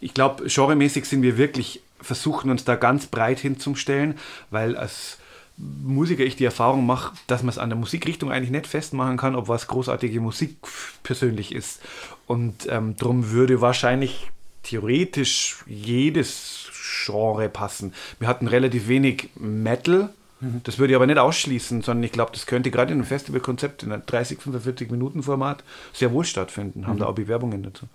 ich 0.00 0.14
glaube, 0.14 0.46
genremäßig 0.46 1.04
sind 1.04 1.22
wir 1.22 1.36
wirklich, 1.36 1.82
versuchen 2.00 2.50
uns 2.50 2.64
da 2.64 2.76
ganz 2.76 3.06
breit 3.06 3.40
hinzustellen, 3.40 4.18
weil 4.50 4.76
als 4.76 5.18
Musiker 5.58 6.22
ich 6.22 6.36
die 6.36 6.44
Erfahrung 6.44 6.86
mache, 6.86 7.14
dass 7.26 7.42
man 7.42 7.50
es 7.50 7.58
an 7.58 7.68
der 7.68 7.78
Musikrichtung 7.78 8.30
eigentlich 8.30 8.50
nicht 8.50 8.66
festmachen 8.66 9.16
kann, 9.16 9.34
ob 9.34 9.48
was 9.48 9.66
großartige 9.66 10.20
Musik 10.20 10.56
persönlich 11.02 11.52
ist. 11.52 11.80
Und 12.26 12.68
ähm, 12.70 12.96
darum 12.96 13.30
würde 13.30 13.60
wahrscheinlich 13.60 14.30
theoretisch 14.62 15.56
jedes 15.66 16.70
Genre 17.04 17.48
passen. 17.48 17.92
Wir 18.18 18.28
hatten 18.28 18.46
relativ 18.46 18.88
wenig 18.88 19.30
Metal, 19.34 20.10
Mhm. 20.40 20.60
Das 20.64 20.78
würde 20.78 20.92
ich 20.92 20.96
aber 20.96 21.06
nicht 21.06 21.18
ausschließen, 21.18 21.82
sondern 21.82 22.04
ich 22.04 22.12
glaube, 22.12 22.30
das 22.32 22.46
könnte 22.46 22.70
gerade 22.70 22.92
in 22.92 22.98
einem 22.98 23.06
Festivalkonzept 23.06 23.82
in 23.82 23.92
einem 23.92 24.04
30, 24.06 24.40
45 24.40 24.90
Minuten 24.90 25.22
Format 25.22 25.64
sehr 25.92 26.12
wohl 26.12 26.24
stattfinden. 26.24 26.86
Haben 26.86 26.96
mhm. 26.96 27.00
da 27.00 27.06
auch 27.06 27.14
Bewerbungen 27.14 27.62
dazu. 27.62 27.86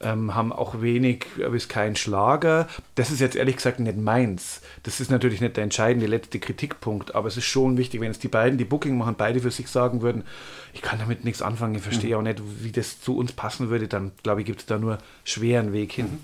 Ähm, 0.00 0.34
haben 0.34 0.52
auch 0.52 0.82
wenig 0.82 1.26
bis 1.50 1.68
kein 1.68 1.96
Schlager. 1.96 2.68
Das 2.94 3.10
ist 3.10 3.20
jetzt 3.20 3.36
ehrlich 3.36 3.56
gesagt 3.56 3.80
nicht 3.80 3.96
meins. 3.96 4.60
Das 4.82 5.00
ist 5.00 5.10
natürlich 5.10 5.40
nicht 5.40 5.56
der 5.56 5.64
entscheidende 5.64 6.06
letzte 6.06 6.38
Kritikpunkt, 6.38 7.14
aber 7.14 7.28
es 7.28 7.36
ist 7.36 7.46
schon 7.46 7.78
wichtig, 7.78 8.00
wenn 8.00 8.12
jetzt 8.12 8.22
die 8.22 8.28
beiden, 8.28 8.58
die 8.58 8.64
Booking 8.64 8.98
machen, 8.98 9.14
beide 9.16 9.40
für 9.40 9.50
sich 9.50 9.68
sagen 9.68 10.02
würden, 10.02 10.24
ich 10.74 10.82
kann 10.82 10.98
damit 10.98 11.24
nichts 11.24 11.40
anfangen, 11.40 11.74
ich 11.74 11.82
verstehe 11.82 12.10
mhm. 12.10 12.16
auch 12.16 12.22
nicht, 12.22 12.42
wie 12.62 12.72
das 12.72 13.00
zu 13.00 13.16
uns 13.16 13.32
passen 13.32 13.70
würde, 13.70 13.88
dann 13.88 14.12
glaube 14.22 14.42
ich, 14.42 14.46
gibt 14.46 14.60
es 14.60 14.66
da 14.66 14.78
nur 14.78 14.98
schweren 15.24 15.72
Weg 15.72 15.92
hin. 15.92 16.06
Mhm. 16.06 16.18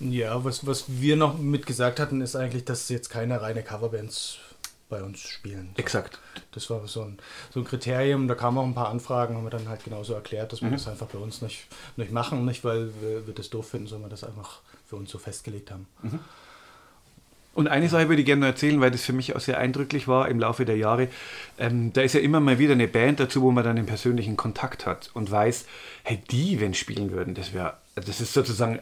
Ja, 0.00 0.42
was, 0.44 0.66
was 0.66 0.84
wir 0.88 1.16
noch 1.16 1.38
mit 1.38 1.66
gesagt 1.66 2.00
hatten, 2.00 2.22
ist 2.22 2.34
eigentlich, 2.34 2.64
dass 2.64 2.88
jetzt 2.88 3.10
keine 3.10 3.42
reine 3.42 3.62
Coverbands 3.62 4.38
bei 4.90 5.02
uns 5.02 5.20
spielen. 5.20 5.70
So. 5.76 5.82
Exakt. 5.82 6.18
Das 6.52 6.68
war 6.68 6.86
so 6.86 7.02
ein, 7.02 7.18
so 7.50 7.60
ein 7.60 7.64
Kriterium. 7.64 8.28
Da 8.28 8.34
kamen 8.34 8.58
auch 8.58 8.64
ein 8.64 8.74
paar 8.74 8.90
Anfragen, 8.90 9.36
haben 9.36 9.44
wir 9.44 9.50
dann 9.50 9.68
halt 9.68 9.84
genauso 9.84 10.12
erklärt, 10.12 10.52
dass 10.52 10.60
wir 10.60 10.68
mhm. 10.68 10.74
das 10.74 10.88
einfach 10.88 11.06
bei 11.06 11.18
uns 11.18 11.40
nicht, 11.40 11.66
nicht 11.96 12.12
machen. 12.12 12.44
Nicht, 12.44 12.64
weil 12.64 12.90
wir, 13.00 13.26
wir, 13.26 13.34
das 13.34 13.48
doof 13.48 13.70
finden, 13.70 13.86
sondern 13.86 14.10
wir 14.10 14.10
das 14.10 14.24
einfach 14.24 14.60
für 14.86 14.96
uns 14.96 15.10
so 15.10 15.18
festgelegt 15.18 15.70
haben. 15.70 15.86
Mhm. 16.02 16.18
Und 17.52 17.68
eine 17.68 17.88
Sache 17.88 18.08
würde 18.08 18.20
ich 18.20 18.26
gerne 18.26 18.40
noch 18.40 18.48
erzählen, 18.48 18.80
weil 18.80 18.90
das 18.90 19.02
für 19.02 19.12
mich 19.12 19.34
auch 19.34 19.40
sehr 19.40 19.58
eindrücklich 19.58 20.06
war 20.06 20.28
im 20.28 20.38
Laufe 20.38 20.64
der 20.64 20.76
Jahre. 20.76 21.08
Ähm, 21.58 21.92
da 21.92 22.02
ist 22.02 22.14
ja 22.14 22.20
immer 22.20 22.40
mal 22.40 22.58
wieder 22.58 22.74
eine 22.74 22.86
Band 22.86 23.18
dazu, 23.18 23.42
wo 23.42 23.50
man 23.50 23.64
dann 23.64 23.76
den 23.76 23.86
persönlichen 23.86 24.36
Kontakt 24.36 24.86
hat 24.86 25.10
und 25.14 25.30
weiß, 25.30 25.66
hey, 26.04 26.22
die, 26.30 26.60
wenn 26.60 26.74
spielen 26.74 27.10
würden, 27.10 27.34
das 27.34 27.52
wäre 27.52 27.74
das 28.06 28.20
ist 28.20 28.32
sozusagen 28.32 28.80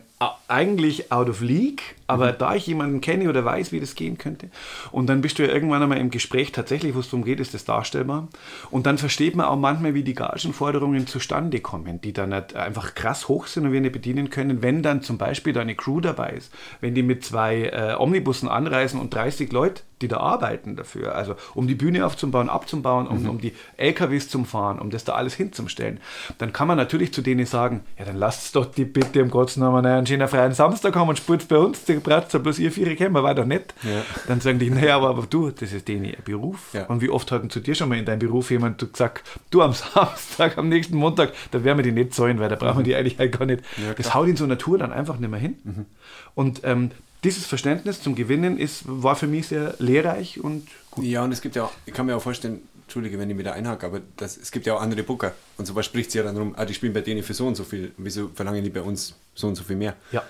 eigentlich 0.48 1.12
out 1.12 1.28
of 1.28 1.40
league, 1.40 1.94
aber 2.08 2.32
mhm. 2.32 2.38
da 2.38 2.54
ich 2.56 2.66
jemanden 2.66 3.00
kenne 3.00 3.28
oder 3.28 3.44
weiß, 3.44 3.70
wie 3.70 3.78
das 3.78 3.94
gehen 3.94 4.18
könnte, 4.18 4.48
und 4.90 5.06
dann 5.06 5.20
bist 5.20 5.38
du 5.38 5.46
ja 5.46 5.52
irgendwann 5.52 5.82
einmal 5.82 5.98
im 5.98 6.10
Gespräch 6.10 6.50
tatsächlich, 6.50 6.94
wo 6.94 7.00
es 7.00 7.06
darum 7.06 7.24
geht, 7.24 7.38
ist 7.38 7.54
das 7.54 7.64
darstellbar. 7.64 8.28
Und 8.70 8.86
dann 8.86 8.98
versteht 8.98 9.36
man 9.36 9.46
auch 9.46 9.56
manchmal, 9.56 9.94
wie 9.94 10.02
die 10.02 10.14
Gagenforderungen 10.14 11.06
zustande 11.06 11.60
kommen, 11.60 12.00
die 12.00 12.12
dann 12.12 12.34
halt 12.34 12.56
einfach 12.56 12.94
krass 12.94 13.28
hoch 13.28 13.46
sind 13.46 13.66
und 13.66 13.72
wir 13.72 13.80
nicht 13.80 13.92
bedienen 13.92 14.30
können, 14.30 14.62
wenn 14.62 14.82
dann 14.82 15.02
zum 15.02 15.18
Beispiel 15.18 15.52
da 15.52 15.60
eine 15.60 15.76
Crew 15.76 16.00
dabei 16.00 16.30
ist. 16.30 16.52
Wenn 16.80 16.94
die 16.94 17.02
mit 17.02 17.24
zwei 17.24 17.64
äh, 17.66 17.94
Omnibussen 17.96 18.48
anreisen 18.48 19.00
und 19.00 19.14
30 19.14 19.52
Leute 19.52 19.82
die 20.00 20.08
da 20.08 20.18
arbeiten 20.18 20.76
dafür, 20.76 21.14
also 21.14 21.34
um 21.54 21.66
die 21.66 21.74
Bühne 21.74 22.06
aufzubauen, 22.06 22.48
abzubauen, 22.48 23.06
um, 23.06 23.22
mhm. 23.22 23.30
um 23.30 23.40
die 23.40 23.52
LKWs 23.76 24.28
zum 24.28 24.44
Fahren, 24.44 24.78
um 24.78 24.90
das 24.90 25.04
da 25.04 25.14
alles 25.14 25.34
hinzustellen, 25.34 26.00
dann 26.38 26.52
kann 26.52 26.68
man 26.68 26.76
natürlich 26.76 27.12
zu 27.12 27.22
denen 27.22 27.46
sagen, 27.46 27.82
ja 27.98 28.04
dann 28.04 28.16
lasst 28.16 28.54
doch 28.56 28.66
die 28.66 28.84
bitte 28.84 29.20
im 29.20 29.30
Gottes 29.30 29.56
Namen 29.56 29.84
einen 30.14 30.20
schönen 30.20 30.28
freien 30.28 30.52
Samstag 30.52 30.96
haben 30.96 31.08
und 31.08 31.16
spielt 31.18 31.46
bei 31.48 31.58
uns, 31.58 31.84
die 31.84 31.94
Bratzer, 31.94 32.38
bloß 32.38 32.58
ihr 32.58 32.72
vier 32.72 32.94
kennen, 32.96 33.14
war 33.14 33.34
doch 33.34 33.44
nicht. 33.44 33.74
Ja. 33.82 34.02
Dann 34.26 34.40
sagen 34.40 34.58
die, 34.58 34.70
naja, 34.70 34.96
aber, 34.96 35.10
aber 35.10 35.26
du, 35.28 35.50
das 35.50 35.72
ist 35.72 35.88
denen 35.88 36.04
ihr 36.04 36.18
Beruf. 36.24 36.70
Ja. 36.72 36.86
Und 36.86 37.00
wie 37.00 37.10
oft 37.10 37.30
hat 37.32 37.42
denn 37.42 37.50
zu 37.50 37.60
dir 37.60 37.74
schon 37.74 37.88
mal 37.88 37.98
in 37.98 38.04
deinem 38.04 38.20
Beruf 38.20 38.50
jemand 38.50 38.78
gesagt, 38.78 39.28
du 39.50 39.62
am 39.62 39.72
Samstag, 39.94 40.58
am 40.58 40.68
nächsten 40.68 40.96
Montag, 40.96 41.32
da 41.50 41.62
werden 41.64 41.78
wir 41.78 41.84
die 41.84 41.92
nicht 41.92 42.14
zahlen, 42.14 42.38
weil 42.40 42.48
da 42.48 42.56
brauchen 42.56 42.78
wir 42.78 42.80
mhm. 42.80 42.84
die 42.84 42.96
eigentlich 42.96 43.18
halt 43.18 43.38
gar 43.38 43.46
nicht. 43.46 43.62
Ja, 43.76 43.94
das 43.94 44.14
haut 44.14 44.28
in 44.28 44.36
so 44.36 44.44
einer 44.44 44.58
Tour 44.58 44.78
dann 44.78 44.92
einfach 44.92 45.18
nicht 45.18 45.30
mehr 45.30 45.40
hin. 45.40 45.58
Mhm. 45.64 45.86
Und 46.34 46.60
ähm, 46.64 46.90
dieses 47.24 47.46
Verständnis 47.46 48.02
zum 48.02 48.14
Gewinnen 48.14 48.58
ist, 48.58 48.84
war 48.86 49.16
für 49.16 49.26
mich 49.26 49.48
sehr 49.48 49.74
lehrreich 49.78 50.40
und 50.40 50.68
gut. 50.90 51.04
Ja, 51.04 51.24
und 51.24 51.32
es 51.32 51.40
gibt 51.40 51.56
ja 51.56 51.64
auch, 51.64 51.72
ich 51.84 51.92
kann 51.92 52.06
mir 52.06 52.16
auch 52.16 52.22
vorstellen, 52.22 52.60
Entschuldige, 52.88 53.18
wenn 53.18 53.28
ich 53.28 53.36
wieder 53.36 53.52
einhake, 53.52 53.84
aber 53.84 54.00
das, 54.16 54.38
es 54.38 54.50
gibt 54.50 54.64
ja 54.64 54.72
auch 54.72 54.80
andere 54.80 55.02
Booker. 55.02 55.34
Und 55.58 55.66
sowas 55.66 55.84
spricht 55.84 56.10
sich 56.10 56.20
ja 56.20 56.24
dann 56.24 56.34
darum, 56.34 56.54
ah, 56.56 56.64
die 56.64 56.72
spielen 56.72 56.94
bei 56.94 57.02
denen 57.02 57.22
für 57.22 57.34
so 57.34 57.46
und 57.46 57.54
so 57.54 57.62
viel. 57.62 57.92
Wieso 57.98 58.30
verlangen 58.34 58.64
die 58.64 58.70
bei 58.70 58.80
uns 58.80 59.14
so 59.34 59.46
und 59.46 59.56
so 59.56 59.62
viel 59.62 59.76
mehr? 59.76 59.94
Ja. 60.10 60.24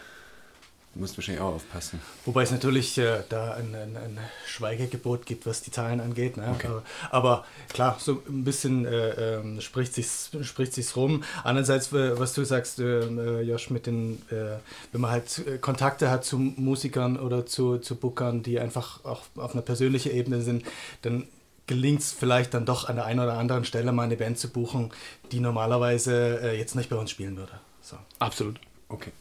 Du 0.92 0.98
musst 0.98 1.16
wahrscheinlich 1.16 1.40
auch 1.40 1.54
aufpassen. 1.54 2.00
Wobei 2.24 2.42
es 2.42 2.50
natürlich 2.50 2.98
äh, 2.98 3.22
da 3.28 3.52
ein, 3.52 3.76
ein, 3.76 3.96
ein, 3.96 4.18
Schweigegebot 4.44 5.24
gibt, 5.24 5.46
was 5.46 5.62
die 5.62 5.70
Zahlen 5.70 6.00
angeht. 6.00 6.36
Ne? 6.36 6.52
Okay. 6.52 6.66
Aber, 6.66 6.82
aber, 7.10 7.44
klar, 7.68 7.96
so 8.00 8.24
ein 8.28 8.42
bisschen 8.42 8.84
äh, 8.84 9.36
äh, 9.36 9.60
spricht 9.60 9.94
sich 9.94 10.08
spricht 10.42 10.74
sich's 10.74 10.96
rum. 10.96 11.22
Andererseits, 11.44 11.92
was 11.92 12.34
du 12.34 12.42
sagst, 12.42 12.80
äh, 12.80 13.02
äh, 13.02 13.42
Josh, 13.42 13.70
mit 13.70 13.86
den, 13.86 14.20
äh, 14.32 14.58
wenn 14.90 15.00
man 15.00 15.12
halt 15.12 15.60
Kontakte 15.60 16.10
hat 16.10 16.24
zu 16.24 16.38
Musikern 16.38 17.20
oder 17.20 17.46
zu, 17.46 17.78
zu 17.78 17.94
Bookern, 17.94 18.42
die 18.42 18.58
einfach 18.58 19.04
auch 19.04 19.22
auf 19.36 19.52
einer 19.52 19.62
persönlichen 19.62 20.10
Ebene 20.10 20.42
sind, 20.42 20.64
dann 21.02 21.28
gelingt 21.68 22.00
es 22.00 22.12
vielleicht 22.12 22.52
dann 22.54 22.66
doch 22.66 22.88
an 22.88 22.96
der 22.96 23.04
einen 23.04 23.20
oder 23.20 23.34
anderen 23.34 23.64
Stelle 23.64 23.92
mal 23.92 24.02
eine 24.02 24.16
Band 24.16 24.38
zu 24.38 24.48
buchen, 24.48 24.90
die 25.30 25.38
normalerweise 25.38 26.54
jetzt 26.56 26.74
nicht 26.74 26.90
bei 26.90 26.96
uns 26.96 27.12
spielen 27.12 27.36
würde. 27.36 27.52
So. 27.80 27.96
Absolut. 28.18 28.58
Okay. 28.88 29.12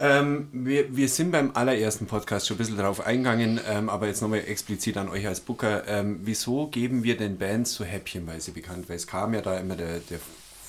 Ähm, 0.00 0.48
wir, 0.52 0.96
wir 0.96 1.08
sind 1.08 1.30
beim 1.30 1.52
allerersten 1.54 2.06
Podcast 2.06 2.46
schon 2.48 2.56
ein 2.56 2.58
bisschen 2.58 2.76
darauf 2.76 3.06
eingegangen, 3.06 3.60
ähm, 3.68 3.88
aber 3.88 4.08
jetzt 4.08 4.22
nochmal 4.22 4.40
explizit 4.40 4.96
an 4.96 5.08
euch 5.08 5.26
als 5.26 5.40
Booker. 5.40 5.86
Ähm, 5.86 6.20
wieso 6.24 6.66
geben 6.66 7.04
wir 7.04 7.16
den 7.16 7.38
Bands 7.38 7.74
so 7.74 7.84
häppchenweise 7.84 8.50
bekannt? 8.50 8.88
Weil 8.88 8.96
es 8.96 9.06
kam 9.06 9.34
ja 9.34 9.40
da 9.40 9.56
immer 9.58 9.76
der, 9.76 10.00
der 10.00 10.18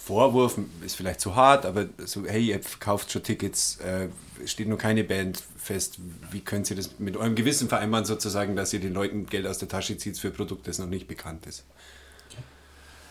Vorwurf, 0.06 0.60
ist 0.86 0.96
vielleicht 0.96 1.20
zu 1.20 1.36
hart, 1.36 1.66
aber 1.66 1.88
so, 2.06 2.26
hey, 2.28 2.46
ihr 2.46 2.62
verkauft 2.62 3.12
schon 3.12 3.24
Tickets, 3.24 3.80
äh, 3.80 4.10
steht 4.46 4.68
nur 4.68 4.78
keine 4.78 5.04
Band 5.04 5.42
fest. 5.58 5.98
Wie 6.30 6.42
könnt 6.42 6.70
ihr 6.70 6.76
das 6.76 7.00
mit 7.00 7.18
eurem 7.18 7.34
Gewissen 7.34 7.70
vereinbaren, 7.70 8.06
sozusagen, 8.06 8.56
dass 8.56 8.72
ihr 8.72 8.80
den 8.80 8.94
Leuten 8.94 9.26
Geld 9.26 9.48
aus 9.48 9.58
der 9.58 9.68
Tasche 9.68 9.98
zieht 9.98 10.20
für 10.20 10.28
ein 10.28 10.34
Produkt, 10.34 10.68
das 10.68 10.78
noch 10.78 10.86
nicht 10.86 11.08
bekannt 11.08 11.48
ist? 11.48 11.66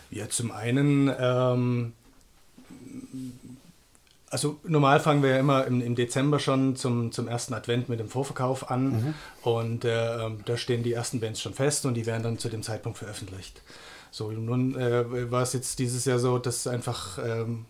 Ja, 0.09 0.29
zum 0.29 0.51
einen 0.51 1.11
ähm, 1.19 1.93
also 4.29 4.59
normal 4.63 4.99
fangen 4.99 5.21
wir 5.21 5.31
ja 5.31 5.39
immer 5.39 5.65
im, 5.65 5.81
im, 5.81 5.95
Dezember 5.95 6.39
schon 6.39 6.75
zum, 6.75 7.11
zum 7.11 7.27
ersten 7.27 7.53
Advent 7.53 7.89
mit 7.89 7.99
dem 7.99 8.09
Vorverkauf 8.09 8.71
an 8.71 8.87
mhm. 8.87 9.13
und 9.43 9.85
äh, 9.85 10.29
da 10.45 10.57
stehen 10.57 10.83
die 10.83 10.93
ersten 10.93 11.19
Bands 11.19 11.41
schon 11.41 11.53
fest 11.53 11.85
und 11.85 11.93
die 11.93 12.05
werden 12.05 12.23
dann 12.23 12.37
zu 12.37 12.49
dem 12.49 12.63
Zeitpunkt 12.63 12.97
veröffentlicht. 12.97 13.61
So, 14.15 14.31
nun 14.31 14.79
äh, 14.79 15.29
war 15.29 15.41
es 15.41 15.51
jetzt 15.51 15.77
dieses 15.77 16.05
Jahr 16.05 16.19
so, 16.19 16.37
dass 16.37 16.67
einfach 16.67 17.17
ähm, 17.17 17.65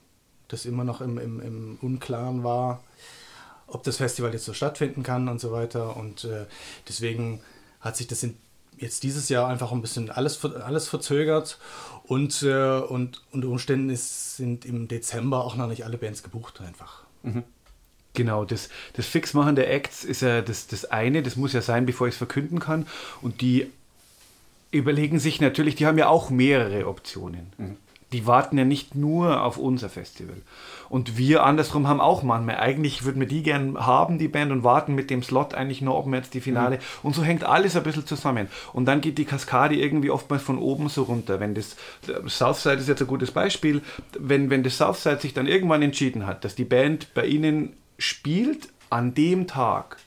das 0.48 0.68
immer 0.68 0.84
noch 0.84 1.02
im, 1.02 1.18
im, 1.18 1.42
im, 1.42 1.78
Unklaren 1.82 2.44
war, 2.44 2.84
ob 3.66 3.82
das 3.82 3.98
Festival 3.98 4.32
jetzt 4.32 4.46
so 4.46 4.54
stattfinden 4.54 5.02
kann 5.02 5.28
und 5.28 5.42
so 5.42 5.52
weiter 5.52 5.98
und 5.98 6.24
äh, 6.26 6.46
deswegen 6.88 7.42
hat 7.82 7.98
sich 7.98 8.06
das 8.06 8.22
in 8.22 8.38
jetzt 8.78 9.02
dieses 9.02 9.28
Jahr 9.30 9.48
einfach 9.48 9.72
ein 9.72 9.82
bisschen 9.82 10.12
alles, 10.12 10.46
alles 10.46 10.88
verzögert 10.88 11.58
und, 12.04 12.44
äh, 12.44 12.78
und 12.78 13.24
unter 13.32 13.48
Umständen 13.48 13.90
ist, 13.90 14.38
sind 14.38 14.66
im 14.66 14.88
Dezember 14.88 15.44
auch 15.44 15.56
noch 15.56 15.66
nicht 15.66 15.84
alle 15.84 15.98
Bands 15.98 16.22
gebucht 16.22 16.62
einfach. 16.62 17.06
Mhm. 17.24 17.42
Genau, 18.14 18.46
das, 18.46 18.70
das 18.94 19.08
Fixmachen 19.08 19.56
der 19.56 19.74
Acts 19.74 20.04
ist 20.04 20.22
ja 20.22 20.44
das, 20.44 20.68
das 20.68 20.86
eine, 20.86 21.24
das 21.24 21.38
muss 21.38 21.54
ja 21.54 21.64
sein, 21.64 21.88
bevor 21.88 22.08
ich 22.08 22.14
es 22.14 22.18
verkünden 22.20 22.60
kann. 22.60 22.86
Und 23.24 23.42
die 23.42 23.72
überlegen 24.78 25.20
sich 25.20 25.42
natürlich, 25.42 25.76
die 25.76 25.86
haben 25.86 25.98
ja 25.98 26.08
auch 26.08 26.30
mehrere 26.30 26.88
Optionen. 26.88 27.54
Mhm 27.58 27.78
die 28.16 28.26
warten 28.26 28.58
ja 28.58 28.64
nicht 28.64 28.96
nur 28.96 29.44
auf 29.44 29.58
unser 29.58 29.90
Festival. 29.90 30.38
Und 30.88 31.18
wir 31.18 31.44
andersrum 31.44 31.88
haben 31.88 32.00
auch 32.00 32.24
manchmal, 32.24 32.58
eigentlich 32.58 33.04
würden 33.04 33.20
wir 33.20 33.28
die 33.28 33.44
gern 33.44 33.78
haben, 33.78 34.20
die 34.20 34.30
Band, 34.30 34.52
und 34.54 34.64
warten 34.64 34.96
mit 34.96 35.10
dem 35.10 35.22
Slot 35.22 35.54
eigentlich 35.54 35.82
nur, 35.82 35.98
ob 35.98 36.06
wir 36.06 36.18
jetzt 36.18 36.34
die 36.34 36.40
Finale. 36.40 36.78
Mhm. 36.78 36.82
Und 37.04 37.16
so 37.16 37.24
hängt 37.24 37.44
alles 37.44 37.76
ein 37.76 37.84
bisschen 37.84 38.06
zusammen. 38.06 38.48
Und 38.72 38.86
dann 38.86 39.02
geht 39.02 39.18
die 39.18 39.26
Kaskade 39.26 39.76
irgendwie 39.76 40.12
oftmals 40.12 40.44
von 40.44 40.60
oben 40.60 40.88
so 40.88 41.04
runter. 41.04 41.40
Wenn 41.40 41.56
das, 41.56 41.76
Southside 42.28 42.76
ist 42.76 42.88
jetzt 42.88 43.02
ein 43.02 43.08
gutes 43.08 43.32
Beispiel, 43.32 43.82
wenn, 44.18 44.50
wenn 44.50 44.64
das 44.64 44.78
Southside 44.78 45.20
sich 45.20 45.34
dann 45.34 45.48
irgendwann 45.48 45.82
entschieden 45.82 46.26
hat, 46.26 46.46
dass 46.46 46.56
die 46.56 46.64
Band 46.64 47.14
bei 47.16 47.26
ihnen 47.26 47.74
spielt 47.98 48.70
an 48.90 49.14
dem 49.14 49.48
Tag, 49.48 49.98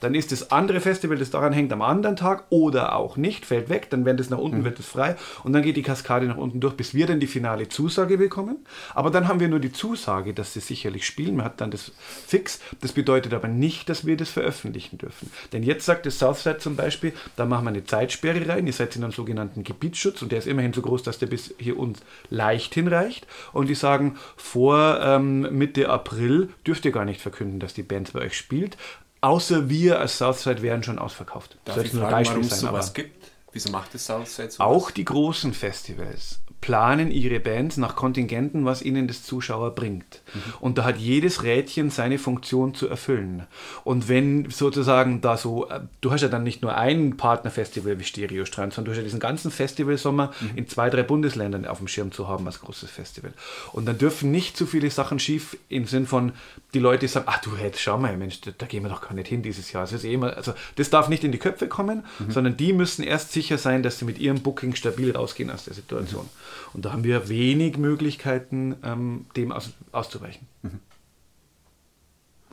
dann 0.00 0.14
ist 0.14 0.32
das 0.32 0.50
andere 0.50 0.80
Festival, 0.80 1.16
das 1.18 1.30
daran 1.30 1.52
hängt, 1.52 1.72
am 1.72 1.82
anderen 1.82 2.16
Tag 2.16 2.44
oder 2.50 2.94
auch 2.94 3.16
nicht, 3.16 3.46
fällt 3.46 3.68
weg, 3.68 3.90
dann 3.90 4.04
wird 4.04 4.20
es 4.20 4.30
nach 4.30 4.38
unten, 4.38 4.58
mhm. 4.58 4.64
wird 4.64 4.78
es 4.78 4.86
frei 4.86 5.16
und 5.44 5.52
dann 5.52 5.62
geht 5.62 5.76
die 5.76 5.82
Kaskade 5.82 6.26
nach 6.26 6.36
unten 6.36 6.60
durch, 6.60 6.74
bis 6.74 6.94
wir 6.94 7.06
dann 7.06 7.20
die 7.20 7.26
finale 7.26 7.68
Zusage 7.68 8.18
bekommen. 8.18 8.58
Aber 8.94 9.10
dann 9.10 9.28
haben 9.28 9.40
wir 9.40 9.48
nur 9.48 9.60
die 9.60 9.72
Zusage, 9.72 10.34
dass 10.34 10.52
sie 10.52 10.60
sicherlich 10.60 11.06
spielen. 11.06 11.36
Man 11.36 11.44
hat 11.44 11.60
dann 11.60 11.70
das 11.70 11.92
fix. 12.26 12.60
Das 12.80 12.92
bedeutet 12.92 13.34
aber 13.34 13.48
nicht, 13.48 13.88
dass 13.88 14.06
wir 14.06 14.16
das 14.16 14.30
veröffentlichen 14.30 14.98
dürfen. 14.98 15.30
Denn 15.52 15.62
jetzt 15.62 15.84
sagt 15.84 16.06
das 16.06 16.18
Southside 16.18 16.58
zum 16.58 16.76
Beispiel, 16.76 17.12
da 17.36 17.44
machen 17.44 17.64
wir 17.64 17.70
eine 17.70 17.84
Zeitsperre 17.84 18.48
rein, 18.48 18.66
ihr 18.66 18.72
seid 18.72 18.94
in 18.96 19.04
einem 19.04 19.12
sogenannten 19.12 19.64
Gebietsschutz 19.64 20.22
und 20.22 20.32
der 20.32 20.38
ist 20.38 20.46
immerhin 20.46 20.72
so 20.72 20.82
groß, 20.82 21.02
dass 21.02 21.18
der 21.18 21.26
bis 21.26 21.54
hier 21.58 21.78
uns 21.78 22.00
leicht 22.30 22.74
hinreicht. 22.74 23.26
Und 23.52 23.68
die 23.68 23.74
sagen, 23.74 24.16
vor 24.36 25.00
ähm, 25.02 25.42
Mitte 25.56 25.88
April 25.88 26.50
dürft 26.66 26.84
ihr 26.84 26.92
gar 26.92 27.04
nicht 27.04 27.20
verkünden, 27.20 27.60
dass 27.60 27.74
die 27.74 27.82
Band 27.82 28.12
bei 28.12 28.20
euch 28.20 28.36
spielt. 28.36 28.76
Außer 29.20 29.68
wir 29.68 29.98
als 29.98 30.18
Southside 30.18 30.62
wären 30.62 30.82
schon 30.82 30.98
ausverkauft. 30.98 31.58
Darf 31.64 31.76
Soll 31.76 31.86
ich 31.86 31.92
fragen, 31.92 32.26
warum 32.26 32.40
es 32.42 32.60
sowas 32.60 32.94
gibt? 32.94 33.30
Wieso 33.52 33.70
macht 33.70 33.94
es 33.94 34.06
Southside 34.06 34.50
so? 34.50 34.62
Auch 34.62 34.90
die 34.90 35.04
großen 35.04 35.52
Festivals 35.54 36.40
planen 36.60 37.10
ihre 37.10 37.40
Bands 37.40 37.76
nach 37.76 37.94
Kontingenten, 37.94 38.64
was 38.64 38.82
ihnen 38.82 39.06
das 39.06 39.22
Zuschauer 39.22 39.74
bringt. 39.74 40.22
Mhm. 40.34 40.40
Und 40.60 40.78
da 40.78 40.84
hat 40.84 40.98
jedes 40.98 41.42
Rädchen 41.42 41.90
seine 41.90 42.18
Funktion 42.18 42.74
zu 42.74 42.88
erfüllen. 42.88 43.46
Und 43.84 44.08
wenn 44.08 44.50
sozusagen 44.50 45.20
da 45.20 45.36
so, 45.36 45.68
äh, 45.68 45.80
du 46.00 46.10
hast 46.10 46.22
ja 46.22 46.28
dann 46.28 46.42
nicht 46.42 46.62
nur 46.62 46.76
ein 46.76 47.16
Partnerfestival 47.16 47.98
wie 47.98 48.04
Stereostrand, 48.04 48.74
sondern 48.74 48.86
du 48.86 48.90
hast 48.92 48.98
ja 48.98 49.04
diesen 49.04 49.20
ganzen 49.20 49.50
Festivalsommer 49.50 50.32
mhm. 50.40 50.50
in 50.56 50.68
zwei, 50.68 50.90
drei 50.90 51.04
Bundesländern 51.04 51.64
auf 51.64 51.78
dem 51.78 51.88
Schirm 51.88 52.10
zu 52.10 52.28
haben 52.28 52.46
als 52.46 52.60
großes 52.60 52.90
Festival. 52.90 53.32
Und 53.72 53.86
dann 53.86 53.98
dürfen 53.98 54.30
nicht 54.30 54.56
zu 54.56 54.66
viele 54.66 54.90
Sachen 54.90 55.20
schief 55.20 55.56
im 55.68 55.86
Sinn 55.86 56.06
von, 56.06 56.32
die 56.74 56.80
Leute 56.80 57.06
sagen, 57.06 57.26
ach 57.28 57.40
du, 57.40 57.50
jetzt 57.62 57.80
schau 57.80 57.98
mal, 57.98 58.16
Mensch, 58.16 58.40
da, 58.40 58.50
da, 58.56 58.66
gehen 58.66 58.82
wir 58.82 58.90
doch 58.90 59.00
gar 59.00 59.14
nicht 59.14 59.28
hin 59.28 59.42
dieses 59.42 59.72
Jahr. 59.72 59.84
Das, 59.84 59.92
ist 59.92 60.04
eh 60.04 60.14
immer, 60.14 60.36
also, 60.36 60.52
das 60.76 60.90
darf 60.90 61.08
nicht 61.08 61.24
in 61.24 61.32
die 61.32 61.38
Köpfe 61.38 61.68
kommen, 61.68 62.04
mhm. 62.18 62.30
sondern 62.30 62.56
die 62.56 62.72
müssen 62.72 63.04
erst 63.04 63.32
sicher 63.32 63.58
sein, 63.58 63.82
dass 63.82 63.98
sie 63.98 64.04
mit 64.04 64.18
ihrem 64.18 64.40
Booking 64.40 64.74
stabil 64.74 65.12
rausgehen 65.16 65.50
aus 65.50 65.64
der 65.64 65.74
Situation. 65.74 66.24
Mhm. 66.24 66.47
Und 66.72 66.84
da 66.84 66.92
haben 66.92 67.04
wir 67.04 67.28
wenig 67.28 67.78
Möglichkeiten, 67.78 68.76
ähm, 68.82 69.26
dem 69.36 69.52
aus, 69.52 69.70
auszuweichen. 69.92 70.46
Mhm. 70.62 70.80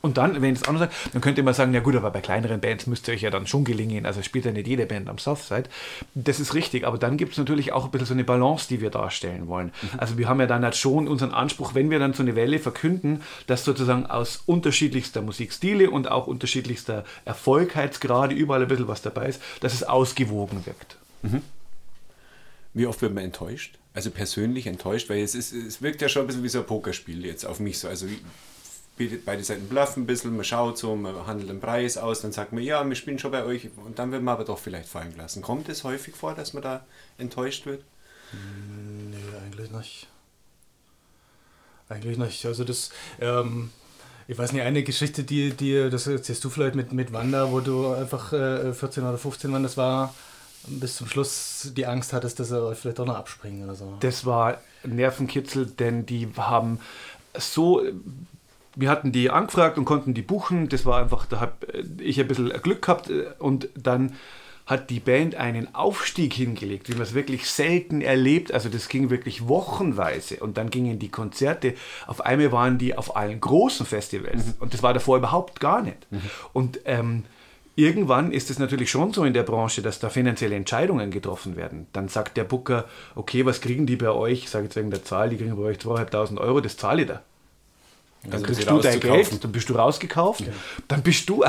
Und 0.06 0.18
dann, 0.18 0.40
wenn 0.40 0.54
ich 0.54 0.60
das 0.60 0.68
auch 0.68 0.74
noch 0.74 0.82
sage, 0.82 0.94
dann 1.14 1.22
könnte 1.24 1.42
man 1.42 1.56
sagen, 1.56 1.74
ja 1.74 1.80
gut, 1.80 1.96
aber 1.96 2.12
bei 2.12 2.22
kleineren 2.22 2.62
Bands 2.62 2.86
müsste 2.86 3.12
euch 3.12 3.24
ja 3.24 3.32
dann 3.32 3.48
schon 3.48 3.64
gelingen. 3.64 4.06
Also 4.06 4.22
spielt 4.22 4.46
ja 4.46 4.52
nicht 4.52 4.68
jede 4.68 4.86
Band 4.86 5.10
am 5.10 5.18
Southside. 5.18 5.64
Das 6.14 6.40
ist 6.40 6.54
richtig, 6.54 6.86
aber 6.86 7.00
dann 7.00 7.18
gibt 7.18 7.32
es 7.32 7.40
natürlich 7.40 7.74
auch 7.74 7.86
ein 7.86 7.92
bisschen 7.92 8.06
so 8.06 8.14
eine 8.14 8.24
Balance, 8.24 8.68
die 8.70 8.82
wir 8.82 8.92
darstellen 8.92 9.48
wollen. 9.48 9.72
Mhm. 9.82 9.90
Also 10.00 10.20
wir 10.20 10.30
haben 10.30 10.40
ja 10.40 10.46
dann 10.46 10.64
halt 10.64 10.76
schon 10.76 11.08
unseren 11.08 11.32
Anspruch, 11.32 11.74
wenn 11.74 11.90
wir 11.90 11.98
dann 11.98 12.14
so 12.14 12.22
eine 12.22 12.36
Welle 12.36 12.60
verkünden, 12.60 13.24
dass 13.48 13.66
sozusagen 13.66 14.06
aus 14.06 14.44
unterschiedlichster 14.46 15.24
Musikstile 15.24 15.90
und 15.90 16.12
auch 16.12 16.28
unterschiedlichster 16.28 17.04
Erfolgheitsgrade 17.26 18.36
überall 18.36 18.62
ein 18.62 18.68
bisschen 18.68 18.88
was 18.88 19.02
dabei 19.02 19.26
ist, 19.30 19.42
dass 19.62 19.74
es 19.74 19.82
ausgewogen 19.82 20.68
wirkt. 20.68 20.98
Mhm. 21.24 21.42
Wie 22.76 22.86
oft 22.86 23.02
wird 23.02 23.16
man 23.16 23.24
enttäuscht? 23.24 23.80
Also 23.96 24.12
persönlich 24.12 24.68
enttäuscht, 24.68 25.10
weil 25.10 25.24
es, 25.24 25.36
ist, 25.36 25.54
es 25.54 25.82
wirkt 25.82 26.02
ja 26.02 26.10
schon 26.10 26.24
ein 26.24 26.28
bisschen 26.28 26.44
wie 26.44 26.50
so 26.50 26.60
ein 26.60 26.66
Pokerspiel 26.66 27.26
jetzt 27.26 27.46
auf 27.46 27.62
mich 27.62 27.80
so. 27.80 27.88
Also 27.88 28.06
beide 29.26 29.44
Seiten 29.44 29.68
bluffen 29.68 30.04
ein 30.04 30.06
bisschen, 30.06 30.36
man 30.36 30.44
schaut 30.44 30.78
so, 30.78 30.96
man 30.98 31.26
handelt 31.26 31.50
den 31.50 31.62
Preis 31.62 31.98
aus, 31.98 32.22
dann 32.22 32.34
sagt 32.34 32.52
man, 32.52 32.62
ja, 32.62 32.86
wir 32.88 32.96
spielen 32.96 33.20
schon 33.20 33.32
bei 33.32 33.46
euch 33.46 33.70
und 33.86 33.98
dann 33.98 34.12
wird 34.12 34.22
man 34.22 34.34
aber 34.34 34.44
doch 34.44 34.60
vielleicht 34.60 34.90
fallen 34.90 35.14
gelassen. 35.14 35.42
Kommt 35.42 35.70
es 35.70 35.86
häufig 35.86 36.14
vor, 36.14 36.36
dass 36.36 36.54
man 36.54 36.62
da 36.62 36.86
enttäuscht 37.18 37.66
wird? 37.66 37.84
Nee, 38.34 39.16
eigentlich 39.46 39.72
nicht. 39.72 40.08
Eigentlich 41.88 42.18
nicht. 42.18 42.46
Also 42.46 42.66
das, 42.66 42.90
ähm, 43.22 43.72
ich 44.28 44.38
weiß 44.38 44.52
nicht, 44.52 44.64
eine 44.64 44.84
Geschichte, 44.84 45.24
die, 45.24 45.52
die 45.52 45.90
das 45.90 46.08
erzählst 46.08 46.44
du 46.44 46.50
vielleicht 46.50 46.76
mit, 46.76 46.92
mit 46.92 47.14
Wanda, 47.14 47.52
wo 47.52 47.62
du 47.62 47.94
einfach 47.94 48.34
äh, 48.34 48.74
14 48.74 49.04
oder 49.04 49.18
15 49.18 49.54
wann 49.54 49.64
das 49.64 49.78
war, 49.78 50.14
bis 50.68 50.96
zum 50.96 51.08
Schluss 51.08 51.72
die 51.76 51.86
Angst 51.86 52.14
hattest, 52.14 52.40
dass 52.40 52.52
er 52.52 52.76
vielleicht 52.76 53.00
doch 53.00 53.06
noch 53.06 53.18
abspringen 53.18 53.64
oder 53.64 53.76
so. 53.76 53.98
Das 54.00 54.26
war 54.26 54.60
Nervenkitzel, 54.84 55.66
denn 55.66 56.06
die 56.06 56.28
haben 56.38 56.80
so 57.38 57.82
wir 58.76 58.90
hatten 58.90 59.12
die 59.12 59.30
angefragt 59.30 59.78
und 59.78 59.86
konnten 59.86 60.14
die 60.14 60.22
buchen. 60.22 60.70
Das 60.70 60.86
war 60.86 61.02
einfach, 61.02 61.26
da 61.26 61.40
habe 61.40 61.54
ich 62.00 62.20
ein 62.20 62.28
bisschen 62.28 62.50
Glück 62.62 62.82
gehabt 62.82 63.10
und 63.40 63.70
dann 63.76 64.14
hat 64.66 64.90
die 64.90 65.00
Band 65.00 65.36
einen 65.36 65.76
Aufstieg 65.76 66.34
hingelegt, 66.34 66.90
wie 66.90 66.94
man 66.94 67.04
es 67.04 67.14
wirklich 67.14 67.48
selten 67.50 68.02
erlebt. 68.02 68.52
Also 68.52 68.68
das 68.68 68.90
ging 68.90 69.12
wirklich 69.12 69.48
wochenweise 69.48 70.38
und 70.38 70.58
dann 70.58 70.72
gingen 70.72 70.98
die 70.98 71.10
Konzerte. 71.10 71.76
Auf 72.08 72.22
einmal 72.22 72.52
waren 72.52 72.78
die 72.80 72.98
auf 72.98 73.16
allen 73.16 73.40
großen 73.40 73.86
Festivals 73.86 74.48
mhm. 74.48 74.54
und 74.60 74.74
das 74.74 74.82
war 74.82 74.94
davor 74.94 75.18
überhaupt 75.18 75.60
gar 75.60 75.84
nicht. 75.84 76.12
Mhm. 76.12 76.22
Und 76.52 76.80
ähm, 76.86 77.24
irgendwann 77.76 78.32
ist 78.32 78.50
es 78.50 78.60
natürlich 78.60 78.90
schon 78.90 79.14
so 79.14 79.24
in 79.24 79.34
der 79.34 79.44
Branche, 79.44 79.82
dass 79.82 80.00
da 80.00 80.10
finanzielle 80.10 80.56
Entscheidungen 80.56 81.12
getroffen 81.12 81.56
werden. 81.56 81.88
Dann 81.94 82.08
sagt 82.08 82.38
der 82.38 82.44
Booker, 82.44 82.86
okay, 83.16 83.46
was 83.46 83.62
kriegen 83.62 83.86
die 83.86 83.96
bei 83.96 84.10
euch? 84.10 84.44
Ich 84.44 84.50
sage 84.50 84.66
jetzt 84.66 84.76
wegen 84.76 84.92
der 84.92 85.04
Zahl, 85.04 85.30
die 85.30 85.38
kriegen 85.38 85.56
bei 85.56 85.64
euch 85.64 85.78
2.500 85.78 86.38
Euro, 86.38 86.62
das 86.62 86.78
zahle 86.78 87.02
ich 87.02 87.08
da. 87.08 87.22
Dann 88.24 88.34
also 88.34 88.46
kriegst 88.46 88.70
du 88.70 88.80
dein 88.80 89.00
Geld, 89.00 89.44
dann 89.44 89.52
bist 89.52 89.70
du 89.70 89.76
rausgekauft, 89.76 90.42
ja. 90.42 90.48
dann 90.88 91.04
bist 91.04 91.30
du 91.30 91.44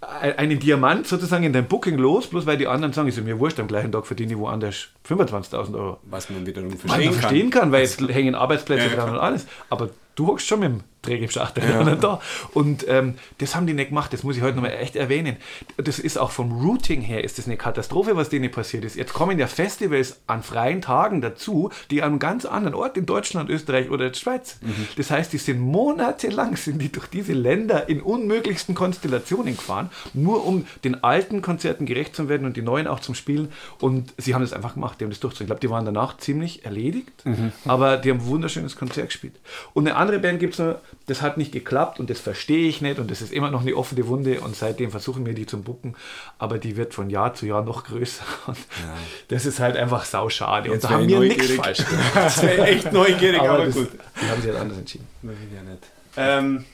einen 0.00 0.58
Diamant 0.58 1.06
sozusagen 1.06 1.44
in 1.44 1.52
dein 1.52 1.66
Booking 1.66 1.98
los, 1.98 2.26
bloß 2.26 2.46
weil 2.46 2.56
die 2.56 2.66
anderen 2.66 2.92
sagen, 2.92 3.08
ist 3.08 3.22
mir 3.22 3.38
wurscht, 3.38 3.60
am 3.60 3.68
gleichen 3.68 3.92
Tag 3.92 4.06
verdiene 4.06 4.32
ich 4.32 4.38
woanders 4.38 4.88
25.000 5.08 5.74
Euro. 5.74 5.98
Was 6.02 6.28
man 6.30 6.44
wiederum 6.46 6.70
verstehen, 6.76 7.04
man 7.04 7.14
verstehen 7.14 7.50
kann. 7.50 7.60
kann. 7.62 7.72
weil 7.72 7.82
jetzt 7.82 8.00
hängen 8.00 8.34
Arbeitsplätze 8.34 8.88
ja, 8.88 8.94
dran 8.94 9.10
und 9.10 9.18
alles. 9.18 9.46
Aber 9.70 9.90
du 10.16 10.26
hockst 10.26 10.46
schon 10.46 10.60
mit 10.60 10.68
dem 10.68 10.80
Träger 11.02 11.24
im 11.24 11.30
Schacht 11.30 11.58
ja. 11.58 11.94
da. 11.94 12.20
Und 12.52 12.86
ähm, 12.88 13.14
das 13.38 13.54
haben 13.54 13.66
die 13.66 13.72
nicht 13.72 13.88
gemacht, 13.88 14.12
das 14.12 14.22
muss 14.22 14.36
ich 14.36 14.42
heute 14.42 14.56
nochmal 14.56 14.72
echt 14.72 14.96
erwähnen. 14.96 15.36
Das 15.76 15.98
ist 15.98 16.18
auch 16.18 16.30
vom 16.30 16.52
Routing 16.52 17.00
her 17.00 17.22
ist 17.24 17.38
das 17.38 17.46
eine 17.46 17.56
Katastrophe, 17.56 18.16
was 18.16 18.28
denen 18.28 18.50
passiert 18.50 18.84
ist. 18.84 18.96
Jetzt 18.96 19.12
kommen 19.12 19.38
ja 19.38 19.46
Festivals 19.46 20.20
an 20.26 20.42
freien 20.42 20.82
Tagen 20.82 21.20
dazu, 21.20 21.70
die 21.90 22.02
an 22.02 22.10
einem 22.10 22.18
ganz 22.18 22.44
anderen 22.44 22.74
Ort 22.74 22.96
in 22.96 23.06
Deutschland, 23.06 23.50
Österreich 23.50 23.90
oder 23.90 24.08
der 24.08 24.14
Schweiz. 24.14 24.58
Mhm. 24.60 24.88
Das 24.96 25.10
heißt, 25.10 25.32
die 25.32 25.38
sind 25.38 25.60
monatelang 25.60 26.56
sind 26.56 26.80
die 26.80 26.90
durch 26.90 27.06
diese 27.06 27.32
Länder 27.32 27.88
in 27.88 28.00
unmöglichsten 28.00 28.74
Konstellationen 28.74 29.56
gefahren, 29.56 29.90
nur 30.14 30.46
um 30.46 30.66
den 30.84 31.02
alten 31.04 31.42
Konzerten 31.42 31.86
gerecht 31.86 32.16
zu 32.16 32.28
werden 32.28 32.46
und 32.46 32.56
die 32.56 32.62
neuen 32.62 32.86
auch 32.86 33.00
zum 33.00 33.14
Spielen. 33.14 33.52
Und 33.80 34.12
sie 34.18 34.34
haben 34.34 34.42
das 34.42 34.52
einfach 34.52 34.74
gemacht, 34.74 35.00
die 35.00 35.04
haben 35.04 35.10
das 35.10 35.20
durchgezogen. 35.20 35.46
Ich 35.46 35.48
glaube, 35.48 35.60
die 35.60 35.70
waren 35.70 35.84
danach 35.84 36.16
ziemlich 36.18 36.64
erledigt, 36.64 37.24
mhm. 37.24 37.52
aber 37.64 37.96
die 37.96 38.10
haben 38.10 38.20
ein 38.20 38.26
wunderschönes 38.26 38.76
Konzert 38.76 39.08
gespielt. 39.08 39.34
Und 39.74 39.86
eine 39.86 39.96
andere 39.96 40.18
Band 40.18 40.40
gibt 40.40 40.54
es 40.54 40.58
noch, 40.58 40.76
das 41.06 41.22
hat 41.22 41.36
nicht 41.36 41.52
geklappt 41.52 42.00
und 42.00 42.10
das 42.10 42.20
verstehe 42.20 42.68
ich 42.68 42.80
nicht 42.80 42.98
und 42.98 43.10
das 43.10 43.22
ist 43.22 43.32
immer 43.32 43.50
noch 43.50 43.60
eine 43.60 43.76
offene 43.76 44.06
Wunde 44.08 44.40
und 44.40 44.56
seitdem 44.56 44.90
versuchen 44.90 45.24
wir 45.24 45.34
die 45.34 45.46
zu 45.46 45.62
bucken, 45.62 45.94
aber 46.38 46.58
die 46.58 46.76
wird 46.76 46.94
von 46.94 47.10
Jahr 47.10 47.34
zu 47.34 47.46
Jahr 47.46 47.62
noch 47.62 47.84
größer 47.84 48.24
und 48.46 48.56
ja. 48.56 48.94
das 49.28 49.46
ist 49.46 49.60
halt 49.60 49.76
einfach 49.76 50.04
sauschade 50.04 50.72
und 50.72 50.82
da 50.82 50.90
haben 50.90 51.08
wir 51.08 51.20
nichts 51.20 51.52
falsch 51.52 51.84
gemacht. 51.84 52.10
das 52.14 52.42
wäre 52.42 52.66
echt 52.66 52.92
neugierig, 52.92 53.40
aber, 53.40 53.50
aber 53.50 53.66
das, 53.66 53.74
gut. 53.74 53.90
Die 54.20 54.30
haben 54.30 54.40
sich 54.40 54.50
halt 54.50 54.60
anders 54.60 54.78
entschieden. 54.78 55.06
Ja 55.22 55.62
nicht. 55.62 55.82
Ähm, 56.16 56.64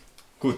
gut, 0.41 0.57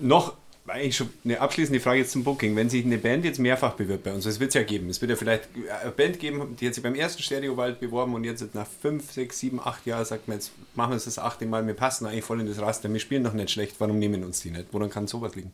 noch 0.00 0.34
eigentlich 0.68 0.96
schon 0.96 1.10
eine 1.24 1.40
abschließende 1.40 1.80
Frage 1.80 2.00
jetzt 2.00 2.12
zum 2.12 2.24
Booking. 2.24 2.56
Wenn 2.56 2.68
sich 2.68 2.84
eine 2.84 2.98
Band 2.98 3.24
jetzt 3.24 3.38
mehrfach 3.38 3.74
bewirbt 3.74 4.04
bei 4.04 4.12
uns, 4.12 4.24
das 4.24 4.40
wird 4.40 4.48
es 4.48 4.54
ja 4.54 4.62
geben. 4.62 4.88
Es 4.90 5.00
wird 5.00 5.10
ja 5.10 5.16
vielleicht 5.16 5.48
eine 5.82 5.90
Band 5.92 6.18
geben, 6.18 6.56
die 6.56 6.66
hat 6.66 6.74
sich 6.74 6.82
beim 6.82 6.94
ersten 6.94 7.22
Stereowald 7.22 7.80
beworben 7.80 8.14
und 8.14 8.24
jetzt 8.24 8.54
nach 8.54 8.66
5, 8.82 9.12
6, 9.12 9.38
7, 9.38 9.60
8 9.60 9.86
Jahren 9.86 10.04
sagt 10.04 10.28
man, 10.28 10.38
jetzt 10.38 10.52
machen 10.74 10.90
wir 10.90 10.96
es 10.96 11.04
das 11.04 11.18
achte 11.18 11.46
Mal, 11.46 11.66
wir 11.66 11.74
passen 11.74 12.06
eigentlich 12.06 12.24
voll 12.24 12.40
in 12.40 12.46
das 12.46 12.58
Raster, 12.60 12.92
wir 12.92 13.00
spielen 13.00 13.22
noch 13.22 13.32
nicht 13.32 13.50
schlecht, 13.50 13.76
warum 13.78 13.98
nehmen 13.98 14.24
uns 14.24 14.40
die 14.40 14.50
nicht? 14.50 14.66
Woran 14.72 14.90
kann 14.90 15.06
sowas 15.06 15.34
liegen? 15.34 15.52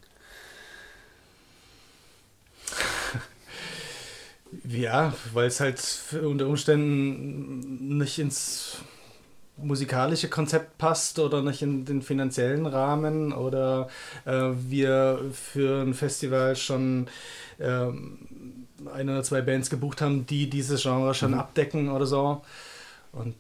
Ja, 4.65 5.15
weil 5.33 5.47
es 5.47 5.61
halt 5.61 5.83
unter 6.23 6.47
Umständen 6.47 7.99
nicht 7.99 8.19
ins 8.19 8.79
musikalische 9.63 10.29
Konzept 10.29 10.79
passt 10.79 11.19
oder 11.19 11.43
nicht 11.43 11.63
in 11.63 11.85
den 11.85 12.03
finanziellen 12.03 12.67
Rahmen 12.67 13.33
oder 13.33 13.89
äh, 14.25 14.51
wir 14.55 15.21
für 15.33 15.83
ein 15.83 15.95
Festival 15.95 16.57
schon 16.57 17.09
ähm, 17.61 18.19
ein 18.93 19.09
oder 19.09 19.23
zwei 19.23 19.41
Bands 19.43 19.71
gebucht 19.71 20.01
haben, 20.01 20.27
die 20.27 20.51
dieses 20.51 20.83
Genre 20.83 21.15
schon 21.15 21.33
mhm. 21.33 21.39
abdecken 21.39 21.91
oder 21.91 22.07
so. 22.07 22.43
Und 23.13 23.37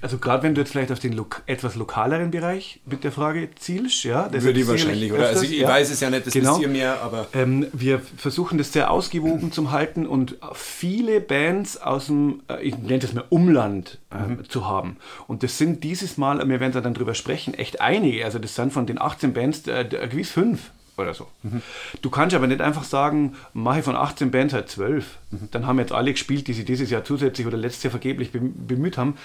also 0.00 0.18
gerade 0.18 0.44
wenn 0.44 0.54
du 0.54 0.60
jetzt 0.60 0.70
vielleicht 0.70 0.92
auf 0.92 1.00
den 1.00 1.12
lo 1.12 1.26
etwas 1.46 1.74
lokaleren 1.74 2.30
Bereich 2.30 2.80
mit 2.86 3.04
der 3.04 3.12
Frage 3.12 3.48
zielst, 3.56 4.04
ja, 4.04 4.28
das 4.28 4.44
würde 4.44 4.60
ich 4.60 4.66
wahrscheinlich, 4.68 5.12
oder? 5.12 5.26
Also 5.26 5.42
ich 5.42 5.58
ja. 5.58 5.68
weiß 5.68 5.90
es 5.90 6.00
ja 6.00 6.08
nicht, 6.10 6.26
das 6.26 6.32
genau. 6.32 6.52
wisst 6.52 6.62
ihr 6.62 6.68
mehr, 6.68 7.02
aber 7.02 7.26
ähm, 7.34 7.66
wir 7.72 8.00
versuchen 8.16 8.58
das 8.58 8.72
sehr 8.72 8.90
ausgewogen 8.90 9.50
zu 9.50 9.70
halten 9.70 10.06
und 10.06 10.36
viele 10.54 11.20
Bands 11.20 11.76
aus 11.76 12.06
dem, 12.06 12.42
äh, 12.48 12.62
ich 12.62 12.78
nenne 12.78 13.00
das 13.00 13.12
mal 13.12 13.24
Umland 13.28 13.98
äh, 14.10 14.28
mhm. 14.28 14.48
zu 14.48 14.66
haben. 14.66 14.96
Und 15.26 15.42
das 15.42 15.58
sind 15.58 15.82
dieses 15.82 16.16
Mal, 16.16 16.38
wir 16.48 16.60
werden 16.60 16.72
da 16.72 16.80
dann 16.80 16.94
drüber 16.94 17.14
sprechen, 17.14 17.54
echt 17.54 17.80
einige. 17.80 18.24
Also 18.24 18.38
das 18.38 18.54
sind 18.54 18.72
von 18.72 18.86
den 18.86 19.00
18 19.00 19.32
Bands 19.32 19.66
äh, 19.66 19.84
gewiss 19.84 20.30
fünf 20.30 20.70
oder 20.98 21.14
so. 21.14 21.26
Mhm. 21.42 21.62
Du 22.02 22.10
kannst 22.10 22.34
aber 22.34 22.46
nicht 22.46 22.60
einfach 22.60 22.84
sagen, 22.84 23.34
mache 23.52 23.80
ich 23.80 23.84
von 23.84 23.96
18 23.96 24.30
Bands 24.30 24.54
halt 24.54 24.68
12. 24.68 25.18
Mhm. 25.30 25.48
Dann 25.50 25.66
haben 25.66 25.78
jetzt 25.78 25.92
alle 25.92 26.12
gespielt, 26.12 26.46
die 26.48 26.52
sich 26.52 26.64
dieses 26.64 26.90
Jahr 26.90 27.04
zusätzlich 27.04 27.46
oder 27.46 27.56
letztes 27.56 27.84
Jahr 27.84 27.90
vergeblich 27.90 28.30
bemüht 28.32 28.98
haben, 28.98 29.16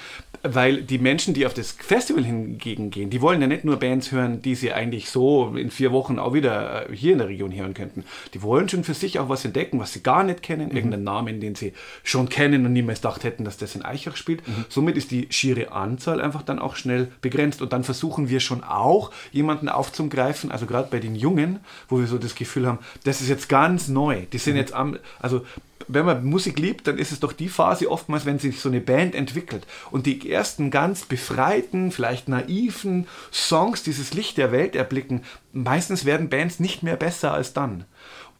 weil 0.43 0.82
die 0.82 0.98
Menschen, 0.98 1.34
die 1.34 1.45
auf 1.45 1.54
das 1.54 1.71
Festival 1.71 2.24
hingegen 2.24 2.89
gehen, 2.89 3.10
die 3.10 3.21
wollen 3.21 3.41
ja 3.41 3.48
nicht 3.48 3.63
nur 3.63 3.78
Bands 3.78 4.12
hören, 4.12 4.41
die 4.41 4.56
sie 4.56 4.74
eigentlich 4.74 5.10
so 5.10 5.56
in 5.56 5.71
vier 5.71 5.91
Wochen 5.91 6.19
auch 6.19 6.34
wieder 6.34 6.89
äh, 6.89 6.95
hier 6.95 7.13
in 7.13 7.19
der 7.19 7.28
Region 7.28 7.54
hören 7.54 7.74
könnten. 7.74 8.04
Die 8.34 8.41
wollen 8.41 8.67
schon 8.69 8.84
für 8.84 8.93
sich 8.93 9.19
auch 9.19 9.30
was 9.30 9.45
entdecken, 9.45 9.80
was 9.80 9.93
sie 9.93 10.04
gar 10.04 10.24
nicht 10.24 10.43
kennen, 10.43 10.69
mhm. 10.69 10.76
irgendeinen 10.76 11.04
Namen, 11.04 11.39
den 11.39 11.56
sie 11.56 11.74
schon 12.04 12.30
kennen 12.30 12.65
und 12.65 12.74
niemals 12.74 13.02
gedacht 13.02 13.24
hätten, 13.24 13.45
dass 13.45 13.58
das 13.58 13.76
in 13.76 13.84
Eichach 13.84 14.15
spielt. 14.15 14.48
Mhm. 14.48 14.65
Somit 14.69 14.98
ist 14.98 15.12
die 15.12 15.28
schiere 15.30 15.71
Anzahl 15.71 16.21
einfach 16.21 16.41
dann 16.41 16.60
auch 16.60 16.76
schnell 16.76 17.12
begrenzt 17.21 17.62
und 17.62 17.74
dann 17.74 17.84
versuchen 17.84 18.30
wir 18.30 18.39
schon 18.39 18.63
auch, 18.63 19.12
jemanden 19.32 19.69
aufzugreifen, 19.69 20.52
also 20.52 20.65
gerade 20.65 20.88
bei 20.89 21.00
den 21.00 21.15
Jungen, 21.15 21.60
wo 21.89 21.99
wir 21.99 22.08
so 22.08 22.17
das 22.17 22.36
Gefühl 22.36 22.67
haben, 22.67 22.80
das 23.04 23.21
ist 23.21 23.30
jetzt 23.30 23.49
ganz 23.49 23.88
neu. 23.88 24.26
Die 24.32 24.38
sind 24.38 24.54
mhm. 24.54 24.60
jetzt 24.60 24.73
am, 24.73 24.97
also 25.19 25.45
wenn 25.88 26.06
man 26.06 26.23
Musik 26.23 26.60
liebt, 26.60 26.88
dann 26.88 26.97
ist 26.97 27.12
es 27.12 27.19
doch 27.19 27.34
die 27.34 27.49
Phase 27.49 27.89
oftmals, 27.89 28.26
wenn 28.26 28.39
sich 28.39 28.60
so 28.60 28.69
eine 28.69 28.82
Band 28.82 29.15
entwickelt 29.15 29.65
und 29.91 30.06
die 30.06 30.30
ersten 30.30 30.71
ganz 30.71 31.06
befreiten, 31.06 31.91
vielleicht 31.91 32.28
naiven 32.28 33.08
Songs 33.32 33.84
dieses 33.84 34.13
Licht 34.13 34.38
der 34.38 34.52
Welt 34.52 34.76
erblicken. 34.76 35.23
Meistens 35.52 36.06
werden 36.06 36.30
Bands 36.30 36.60
nicht 36.60 36.84
mehr 36.84 36.95
besser 36.95 37.34
als 37.34 37.54
dann. 37.54 37.86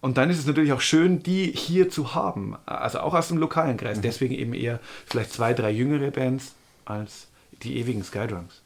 Und 0.02 0.18
dann 0.18 0.30
ist 0.30 0.38
es 0.38 0.46
natürlich 0.46 0.74
auch 0.74 0.82
schön, 0.82 1.24
die 1.24 1.46
hier 1.52 1.90
zu 1.90 2.14
haben, 2.14 2.58
also 2.66 3.00
auch 3.00 3.14
aus 3.14 3.30
dem 3.30 3.38
lokalen 3.38 3.78
Kreis. 3.78 3.98
Mhm. 3.98 4.02
Deswegen 4.02 4.36
eben 4.36 4.54
eher 4.54 4.80
vielleicht 5.06 5.32
zwei, 5.32 5.54
drei 5.54 5.72
jüngere 5.72 6.12
Bands 6.12 6.56
als 6.86 7.28
die 7.64 7.78
ewigen 7.78 8.04
Skydrums. 8.04 8.62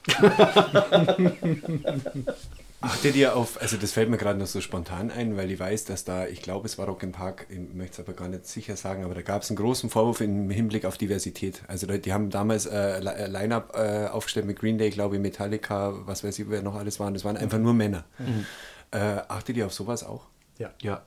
Achtet 2.80 3.16
ihr 3.16 3.36
auf, 3.36 3.60
also 3.60 3.76
das 3.76 3.92
fällt 3.92 4.08
mir 4.08 4.18
gerade 4.18 4.38
noch 4.38 4.46
so 4.46 4.62
spontan 4.62 5.10
ein, 5.10 5.36
weil 5.36 5.50
ich 5.50 5.60
weiß, 5.60 5.86
dass 5.86 6.04
da, 6.04 6.28
ich 6.28 6.44
glaube, 6.44 6.68
es 6.68 6.78
war 6.78 6.86
Rock 6.86 7.02
im 7.02 7.12
Park, 7.12 7.48
ich 7.50 7.58
möchte 7.74 7.94
es 7.94 8.08
aber 8.08 8.16
gar 8.16 8.28
nicht 8.28 8.46
sicher 8.46 8.76
sagen, 8.76 9.04
aber 9.04 9.16
da 9.16 9.24
gab 9.24 9.42
es 9.42 9.50
einen 9.50 9.58
großen 9.58 9.90
Vorwurf 9.90 10.22
im 10.22 10.52
Hinblick 10.52 10.86
auf 10.86 11.00
Diversität. 11.00 11.64
Also 11.68 11.88
die 11.88 12.14
haben 12.14 12.30
damals 12.30 12.68
äh, 12.68 13.00
äh, 13.00 13.28
Line-Up 13.28 13.76
äh, 13.76 14.08
aufgestellt 14.10 14.46
mit 14.46 14.60
Green 14.60 14.78
Day, 14.78 14.92
glaube 14.92 15.16
ich, 15.16 15.22
Metallica, 15.22 15.92
was 16.06 16.24
weiß 16.24 16.38
ich, 16.38 16.50
wer 16.52 16.62
noch 16.62 16.76
alles 16.76 17.00
waren. 17.00 17.16
Das 17.16 17.26
waren 17.26 17.36
einfach 17.36 17.58
nur 17.58 17.74
Männer. 17.74 18.06
Mhm. 18.20 18.46
Äh, 18.92 19.00
achtet 19.28 19.58
ihr 19.58 19.66
auf 19.66 19.74
sowas 19.74 20.04
auch? 20.04 20.28
Ja. 20.60 20.72
Ja. 20.84 21.02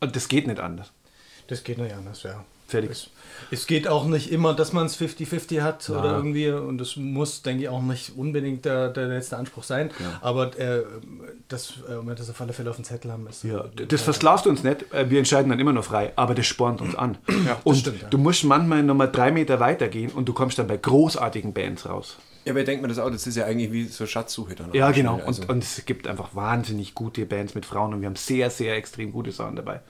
Und 0.00 0.16
das 0.16 0.28
geht 0.28 0.46
nicht 0.46 0.60
anders. 0.60 0.92
Das 1.46 1.62
geht 1.62 1.76
nicht 1.76 1.94
anders, 1.94 2.22
ja. 2.22 2.42
Fertig. 2.72 2.90
Es, 2.90 3.10
es, 3.50 3.66
geht 3.66 3.86
auch 3.86 4.06
nicht 4.06 4.32
immer, 4.32 4.54
dass 4.54 4.72
man 4.72 4.86
es 4.86 5.00
50-50 5.00 5.62
hat 5.62 5.88
ja. 5.88 5.98
oder 5.98 6.16
irgendwie 6.16 6.50
und 6.50 6.78
das 6.78 6.96
muss, 6.96 7.42
denke 7.42 7.64
ich, 7.64 7.68
auch 7.68 7.82
nicht 7.82 8.16
unbedingt 8.16 8.64
der, 8.64 8.88
der 8.88 9.08
letzte 9.08 9.36
Anspruch 9.36 9.62
sein. 9.62 9.90
Ja. 9.98 10.18
Aber 10.20 10.58
äh, 10.58 10.82
das, 11.48 11.74
äh, 11.86 11.98
wenn 11.98 12.08
wir 12.08 12.14
das 12.14 12.30
auf 12.30 12.40
alle 12.40 12.52
Fälle 12.52 12.70
auf 12.70 12.76
dem 12.76 12.84
Zettel 12.84 13.12
haben, 13.12 13.26
ist. 13.26 13.44
Ja, 13.44 13.64
das 13.74 14.00
äh, 14.00 14.04
versklavst 14.04 14.46
du 14.46 14.50
uns 14.50 14.64
nicht. 14.64 14.92
Äh, 14.92 15.08
wir 15.10 15.18
entscheiden 15.18 15.50
dann 15.50 15.60
immer 15.60 15.72
noch 15.72 15.84
frei, 15.84 16.12
aber 16.16 16.34
das 16.34 16.46
spornt 16.46 16.80
uns 16.80 16.94
an. 16.94 17.18
Ja, 17.46 17.58
und 17.64 17.76
stimmt, 17.76 18.06
du 18.10 18.18
musst 18.18 18.44
manchmal 18.44 18.82
nochmal 18.82 19.10
drei 19.10 19.30
Meter 19.30 19.60
weiter 19.60 19.88
gehen 19.88 20.10
und 20.10 20.28
du 20.28 20.32
kommst 20.32 20.58
dann 20.58 20.66
bei 20.66 20.76
großartigen 20.76 21.52
Bands 21.52 21.88
raus. 21.88 22.18
Ja, 22.44 22.52
aber 22.52 22.60
ich 22.60 22.66
denke 22.66 22.82
mir 22.82 22.88
das 22.88 22.98
auch, 22.98 23.10
das 23.10 23.26
ist 23.26 23.36
ja 23.36 23.44
eigentlich 23.44 23.70
wie 23.70 23.84
so 23.84 24.06
Schatzsuche 24.06 24.54
dann. 24.54 24.72
Ja, 24.72 24.90
genau. 24.90 25.20
Also. 25.24 25.42
Und, 25.42 25.50
und 25.50 25.64
es 25.64 25.84
gibt 25.84 26.08
einfach 26.08 26.34
wahnsinnig 26.34 26.94
gute 26.94 27.24
Bands 27.24 27.54
mit 27.54 27.66
Frauen 27.66 27.94
und 27.94 28.00
wir 28.00 28.08
haben 28.08 28.16
sehr, 28.16 28.50
sehr 28.50 28.76
extrem 28.76 29.12
gute 29.12 29.30
Sachen 29.30 29.56
dabei. 29.56 29.80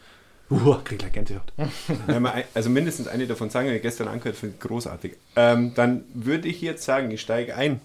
Uh, 0.53 0.77
krieg 0.85 0.99
gleich 0.99 1.12
Gänsehaut. 1.12 1.53
also 2.55 2.71
mindestens 2.71 3.09
eine 3.09 3.27
davon 3.27 3.49
sagen, 3.49 3.69
die 3.69 3.79
gestern 3.79 4.09
angehört, 4.09 4.37
finde 4.37 4.57
großartig. 4.59 5.15
Ähm, 5.35 5.73
dann 5.75 6.05
würde 6.12 6.49
ich 6.49 6.61
jetzt 6.61 6.85
sagen, 6.85 7.11
ich 7.11 7.23
steige 7.23 7.57
ein 7.57 7.81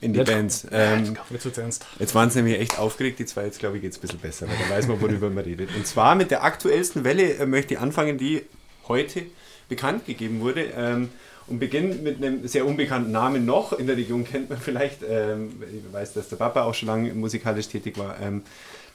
in 0.00 0.12
die 0.12 0.18
jetzt, 0.18 0.28
Bands. 0.30 0.66
Ähm, 0.72 1.16
jetzt, 1.30 1.84
jetzt 1.98 2.14
waren 2.14 2.28
es 2.28 2.34
nämlich 2.34 2.58
echt 2.58 2.78
aufgeregt, 2.78 3.18
die 3.18 3.26
zwei, 3.26 3.44
jetzt 3.44 3.60
glaube 3.60 3.76
ich 3.76 3.82
geht 3.82 3.92
es 3.92 3.98
ein 3.98 4.00
bisschen 4.00 4.18
besser, 4.18 4.48
weil 4.48 4.56
da 4.68 4.74
weiß 4.74 4.88
man, 4.88 5.00
worüber 5.00 5.30
man 5.30 5.44
redet. 5.44 5.70
Und 5.76 5.86
zwar 5.86 6.14
mit 6.14 6.30
der 6.30 6.42
aktuellsten 6.42 7.04
Welle 7.04 7.34
äh, 7.34 7.46
möchte 7.46 7.74
ich 7.74 7.80
anfangen, 7.80 8.18
die 8.18 8.42
heute 8.88 9.22
bekannt 9.68 10.06
gegeben 10.06 10.40
wurde. 10.40 10.64
Ähm, 10.76 11.10
und 11.46 11.58
beginnen 11.58 12.04
mit 12.04 12.18
einem 12.18 12.46
sehr 12.46 12.64
unbekannten 12.64 13.10
Namen 13.10 13.44
noch. 13.44 13.72
In 13.72 13.88
der 13.88 13.96
Region 13.96 14.24
kennt 14.24 14.48
man 14.50 14.58
vielleicht, 14.60 15.00
ähm, 15.06 15.60
ich 15.62 15.92
weiß, 15.92 16.12
dass 16.14 16.28
der 16.28 16.36
Papa 16.36 16.62
auch 16.62 16.74
schon 16.74 16.86
lange 16.86 17.12
musikalisch 17.12 17.66
tätig 17.66 17.98
war. 17.98 18.20
Ähm, 18.20 18.42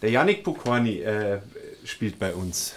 der 0.02 0.10
Yannick 0.10 0.44
Pokorny 0.44 1.02
äh, 1.02 1.40
spielt 1.84 2.18
bei 2.18 2.34
uns. 2.34 2.74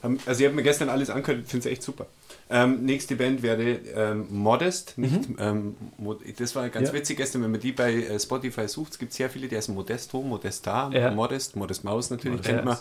Also 0.02 0.42
ich 0.42 0.46
habe 0.46 0.56
mir 0.56 0.64
gestern 0.64 0.90
alles 0.90 1.10
angehört, 1.10 1.48
finde 1.48 1.68
es 1.68 1.72
echt 1.72 1.84
super. 1.84 2.06
Ähm, 2.50 2.86
nächste 2.86 3.16
Band 3.16 3.42
wäre 3.42 3.64
ähm, 3.64 4.28
Modest. 4.30 4.98
Nicht, 4.98 5.30
mhm. 5.30 5.38
ähm, 5.40 5.76
das 6.38 6.56
war 6.56 6.70
ganz 6.70 6.90
ja. 6.90 6.94
witzig 6.94 7.18
gestern, 7.18 7.42
wenn 7.42 7.52
man 7.52 7.60
die 7.60 7.72
bei 7.72 7.94
äh, 7.94 8.20
Spotify 8.20 8.68
sucht. 8.68 8.94
Es 8.94 9.00
gibt 9.00 9.14
sehr 9.14 9.30
viele, 9.30 9.48
die 9.48 9.58
heißen 9.58 9.74
Modesto, 9.74 10.22
Modesta, 10.22 10.92
ja. 10.92 11.12
Modest, 11.12 11.56
Modest 11.56 11.84
Maus 11.84 12.12
natürlich, 12.12 12.38
Modest. 12.38 12.50
kennt 12.50 12.66
man. 12.66 12.78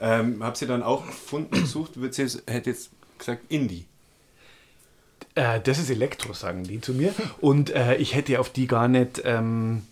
Ähm, 0.00 0.42
habe 0.42 0.56
sie 0.56 0.66
dann 0.66 0.82
auch 0.82 1.06
gefunden, 1.06 1.60
gesucht, 1.60 1.92
sie, 2.10 2.28
hätte 2.46 2.70
jetzt 2.70 2.90
gesagt 3.18 3.42
Indie. 3.48 3.86
Äh, 5.34 5.60
das 5.60 5.78
ist 5.78 5.90
Elektro, 5.90 6.34
sagen 6.34 6.64
die 6.64 6.80
zu 6.80 6.92
mir. 6.92 7.14
Und 7.40 7.70
äh, 7.70 7.96
ich 7.96 8.14
hätte 8.14 8.38
auf 8.40 8.50
die 8.50 8.66
gar 8.66 8.88
nicht, 8.88 9.22
ähm, 9.24 9.82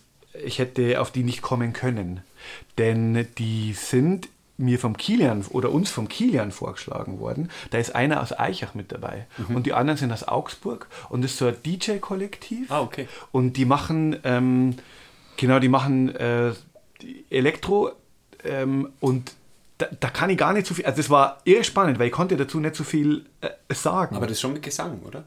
ich 0.45 0.59
hätte 0.59 1.01
auf 1.01 1.11
die 1.11 1.23
nicht 1.23 1.41
kommen 1.41 1.73
können. 1.73 2.21
Denn 2.77 3.27
die 3.37 3.73
sind 3.73 4.29
mir 4.57 4.79
vom 4.79 4.97
Kilian 4.97 5.45
oder 5.49 5.71
uns 5.71 5.91
vom 5.91 6.07
Kilian 6.07 6.51
vorgeschlagen 6.51 7.19
worden. 7.19 7.49
Da 7.69 7.77
ist 7.77 7.95
einer 7.95 8.21
aus 8.21 8.37
Eichach 8.37 8.73
mit 8.73 8.91
dabei 8.91 9.27
mhm. 9.37 9.55
und 9.55 9.65
die 9.65 9.73
anderen 9.73 9.97
sind 9.97 10.11
aus 10.11 10.27
Augsburg 10.27 10.87
und 11.09 11.23
das 11.23 11.31
ist 11.31 11.37
so 11.37 11.47
ein 11.47 11.55
DJ-Kollektiv. 11.63 12.71
Ah, 12.71 12.81
okay. 12.81 13.07
Und 13.31 13.53
die 13.53 13.65
machen, 13.65 14.17
ähm, 14.23 14.75
genau, 15.37 15.59
die 15.59 15.69
machen 15.69 16.15
äh, 16.15 16.53
Elektro 17.29 17.91
ähm, 18.43 18.89
und 18.99 19.33
da, 19.77 19.87
da, 19.99 20.09
kann 20.09 20.31
ich 20.31 20.37
gar 20.39 20.53
nicht 20.53 20.65
so 20.65 20.73
viel, 20.73 20.85
also 20.85 20.97
das 20.97 21.09
war 21.11 21.39
irre 21.43 21.63
spannend, 21.63 21.99
weil 21.99 22.07
ich 22.07 22.13
konnte 22.13 22.35
dazu 22.35 22.59
nicht 22.59 22.75
so 22.75 22.83
viel 22.83 23.25
äh, 23.41 23.49
sagen. 23.73 24.15
Aber 24.15 24.25
das 24.25 24.37
ist 24.37 24.41
schon 24.41 24.53
mit 24.53 24.63
Gesang, 24.63 25.01
oder? 25.05 25.23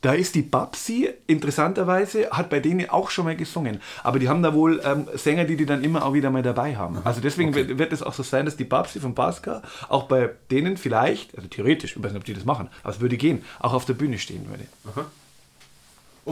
Da 0.00 0.12
ist 0.12 0.36
die 0.36 0.42
Babsi, 0.42 1.08
interessanterweise, 1.26 2.30
hat 2.30 2.50
bei 2.50 2.60
denen 2.60 2.88
auch 2.88 3.10
schon 3.10 3.24
mal 3.24 3.34
gesungen. 3.34 3.80
Aber 4.04 4.20
die 4.20 4.28
haben 4.28 4.44
da 4.44 4.54
wohl 4.54 4.80
ähm, 4.84 5.08
Sänger, 5.14 5.44
die 5.44 5.56
die 5.56 5.66
dann 5.66 5.82
immer 5.82 6.04
auch 6.04 6.14
wieder 6.14 6.30
mal 6.30 6.42
dabei 6.42 6.76
haben. 6.76 6.98
Also 7.02 7.20
deswegen 7.20 7.50
okay. 7.50 7.78
wird, 7.78 7.92
es 7.92 8.04
auch 8.04 8.12
so 8.12 8.22
sein, 8.22 8.44
dass 8.44 8.56
die 8.56 8.64
Babsi 8.64 9.00
von 9.00 9.14
Baska 9.14 9.60
auch 9.88 10.04
bei 10.04 10.30
denen 10.52 10.76
vielleicht, 10.76 11.36
also 11.36 11.48
theoretisch, 11.48 11.96
ich 11.96 12.02
weiß 12.02 12.12
nicht, 12.12 12.20
ob 12.20 12.24
die 12.24 12.34
das 12.34 12.44
machen, 12.44 12.68
aber 12.84 12.92
es 12.92 13.00
würde 13.00 13.16
gehen, 13.16 13.44
auch 13.58 13.72
auf 13.72 13.86
der 13.86 13.94
Bühne 13.94 14.18
stehen 14.18 14.48
würde. 14.48 14.64
Okay. 14.86 15.04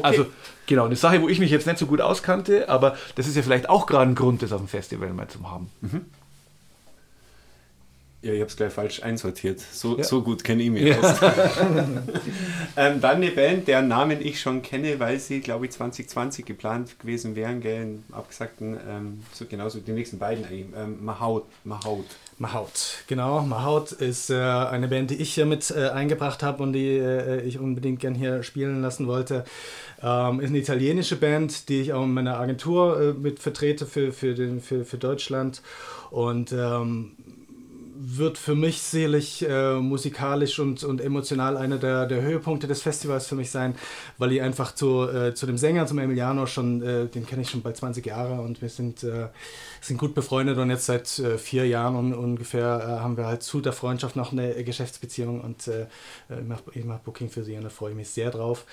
Also 0.05 0.27
genau, 0.67 0.85
eine 0.85 0.97
Sache, 0.97 1.21
wo 1.23 1.29
ich 1.29 1.41
mich 1.41 1.51
jetzt 1.51 1.67
nicht 1.67 1.79
so 1.79 1.87
gut 1.87 2.01
auskannte, 2.01 2.69
aber 2.69 2.97
das 3.17 3.27
ist 3.27 3.35
ja 3.35 3.43
vielleicht 3.43 3.69
auch 3.69 3.87
gerade 3.87 4.11
ein 4.11 4.15
Grund, 4.15 4.43
das 4.43 4.53
auf 4.53 4.61
dem 4.61 4.69
Festival 4.69 5.09
mal 5.13 5.27
zu 5.27 5.51
haben. 5.51 5.71
Mhm. 5.81 6.05
Ja, 8.23 8.33
ich 8.33 8.41
habe 8.41 8.51
es 8.51 8.57
gleich 8.57 8.73
falsch 8.73 9.03
einsortiert. 9.03 9.61
So, 9.61 9.99
ja. 9.99 10.05
so 10.05 10.23
gut 10.23 10.43
kenne 10.43 10.63
ich 10.63 10.71
mich 10.71 10.83
ja. 10.83 10.99
aus. 10.99 11.21
ähm, 12.77 13.01
dann 13.01 13.17
eine 13.17 13.31
Band, 13.31 13.69
deren 13.69 13.89
Namen 13.89 14.21
ich 14.21 14.41
schon 14.41 14.63
kenne, 14.63 14.99
weil 14.99 15.21
sie, 15.21 15.41
glaube 15.41 15.67
ich, 15.67 15.73
2020 15.73 16.45
geplant 16.45 16.99
gewesen 16.99 17.37
wären, 17.37 17.61
gell, 17.61 17.99
abgesagten, 18.13 18.79
ähm, 18.89 19.23
so 19.33 19.45
genauso 19.45 19.81
die 19.81 19.93
nächsten 19.93 20.19
beiden 20.19 20.45
eigentlich. 20.45 20.67
Ähm, 20.77 21.05
Mahaut. 21.05 21.45
Mahaut. 21.65 22.07
Mahaut, 22.39 22.99
genau. 23.07 23.41
Mahaut 23.41 23.93
ist 23.93 24.29
äh, 24.29 24.35
eine 24.35 24.89
Band, 24.89 25.11
die 25.11 25.15
ich 25.15 25.33
hier 25.33 25.47
mit 25.47 25.71
äh, 25.71 25.89
eingebracht 25.89 26.43
habe 26.43 26.63
und 26.63 26.75
die 26.75 26.99
äh, 26.99 27.41
ich 27.41 27.59
unbedingt 27.59 28.01
gern 28.01 28.15
hier 28.15 28.43
spielen 28.43 28.83
lassen 28.83 29.07
wollte. 29.07 29.45
Ähm, 30.03 30.41
ist 30.41 30.49
eine 30.49 30.59
italienische 30.59 31.17
Band, 31.17 31.71
die 31.71 31.81
ich 31.81 31.95
auch 31.95 32.05
in 32.05 32.13
meiner 32.13 32.39
Agentur 32.39 33.01
äh, 33.01 33.13
mit 33.15 33.39
vertrete 33.39 33.87
für, 33.87 34.13
für, 34.13 34.35
den, 34.35 34.61
für, 34.61 34.85
für 34.85 34.99
Deutschland. 34.99 35.63
Und 36.11 36.53
ähm, 36.53 37.13
wird 38.19 38.39
für 38.39 38.55
mich 38.55 38.83
sicherlich 38.83 39.47
äh, 39.49 39.75
musikalisch 39.75 40.59
und, 40.59 40.85
und 40.85 41.01
emotional 41.01 41.57
einer 41.57 41.79
der, 41.79 42.07
der 42.07 42.23
Höhepunkte 42.23 42.67
des 42.67 42.83
Festivals 42.83 43.27
für 43.27 43.35
mich 43.35 43.51
sein, 43.51 43.75
weil 44.19 44.33
ich 44.33 44.43
einfach 44.43 44.75
zu, 44.75 45.09
äh, 45.09 45.35
zu 45.35 45.47
dem 45.47 45.59
Sänger, 45.59 45.87
zum 45.87 45.99
Emiliano 45.99 46.47
schon, 46.47 46.83
äh, 46.83 47.07
den 47.07 47.27
kenne 47.27 47.43
ich 47.43 47.51
schon 47.51 47.63
bald 47.63 47.77
20 47.77 48.05
Jahre 48.07 48.41
und 48.41 48.63
wir 48.63 48.69
sind, 48.69 49.03
äh, 49.03 49.29
sind 49.81 49.99
gut 49.99 50.15
befreundet 50.15 50.59
und 50.59 50.71
jetzt 50.71 50.87
seit 50.87 51.19
äh, 51.19 51.39
vier 51.39 51.67
Jahren 51.67 51.97
un, 51.97 52.15
ungefähr 52.15 52.81
äh, 52.81 53.03
haben 53.03 53.17
wir 53.17 53.27
halt 53.27 53.43
zu 53.43 53.61
der 53.61 53.73
Freundschaft 53.73 54.17
noch 54.17 54.33
eine 54.33 54.63
Geschäftsbeziehung 54.65 55.41
und 55.41 55.69
ich 56.35 56.45
mache 56.45 56.63
mach 56.85 56.99
Booking 56.99 57.31
für 57.31 57.45
sie 57.45 57.57
und 57.57 57.65
da 57.65 57.69
freue 57.69 57.91
ich 57.91 57.97
mich 57.97 58.09
sehr 58.09 58.31
drauf. 58.31 58.65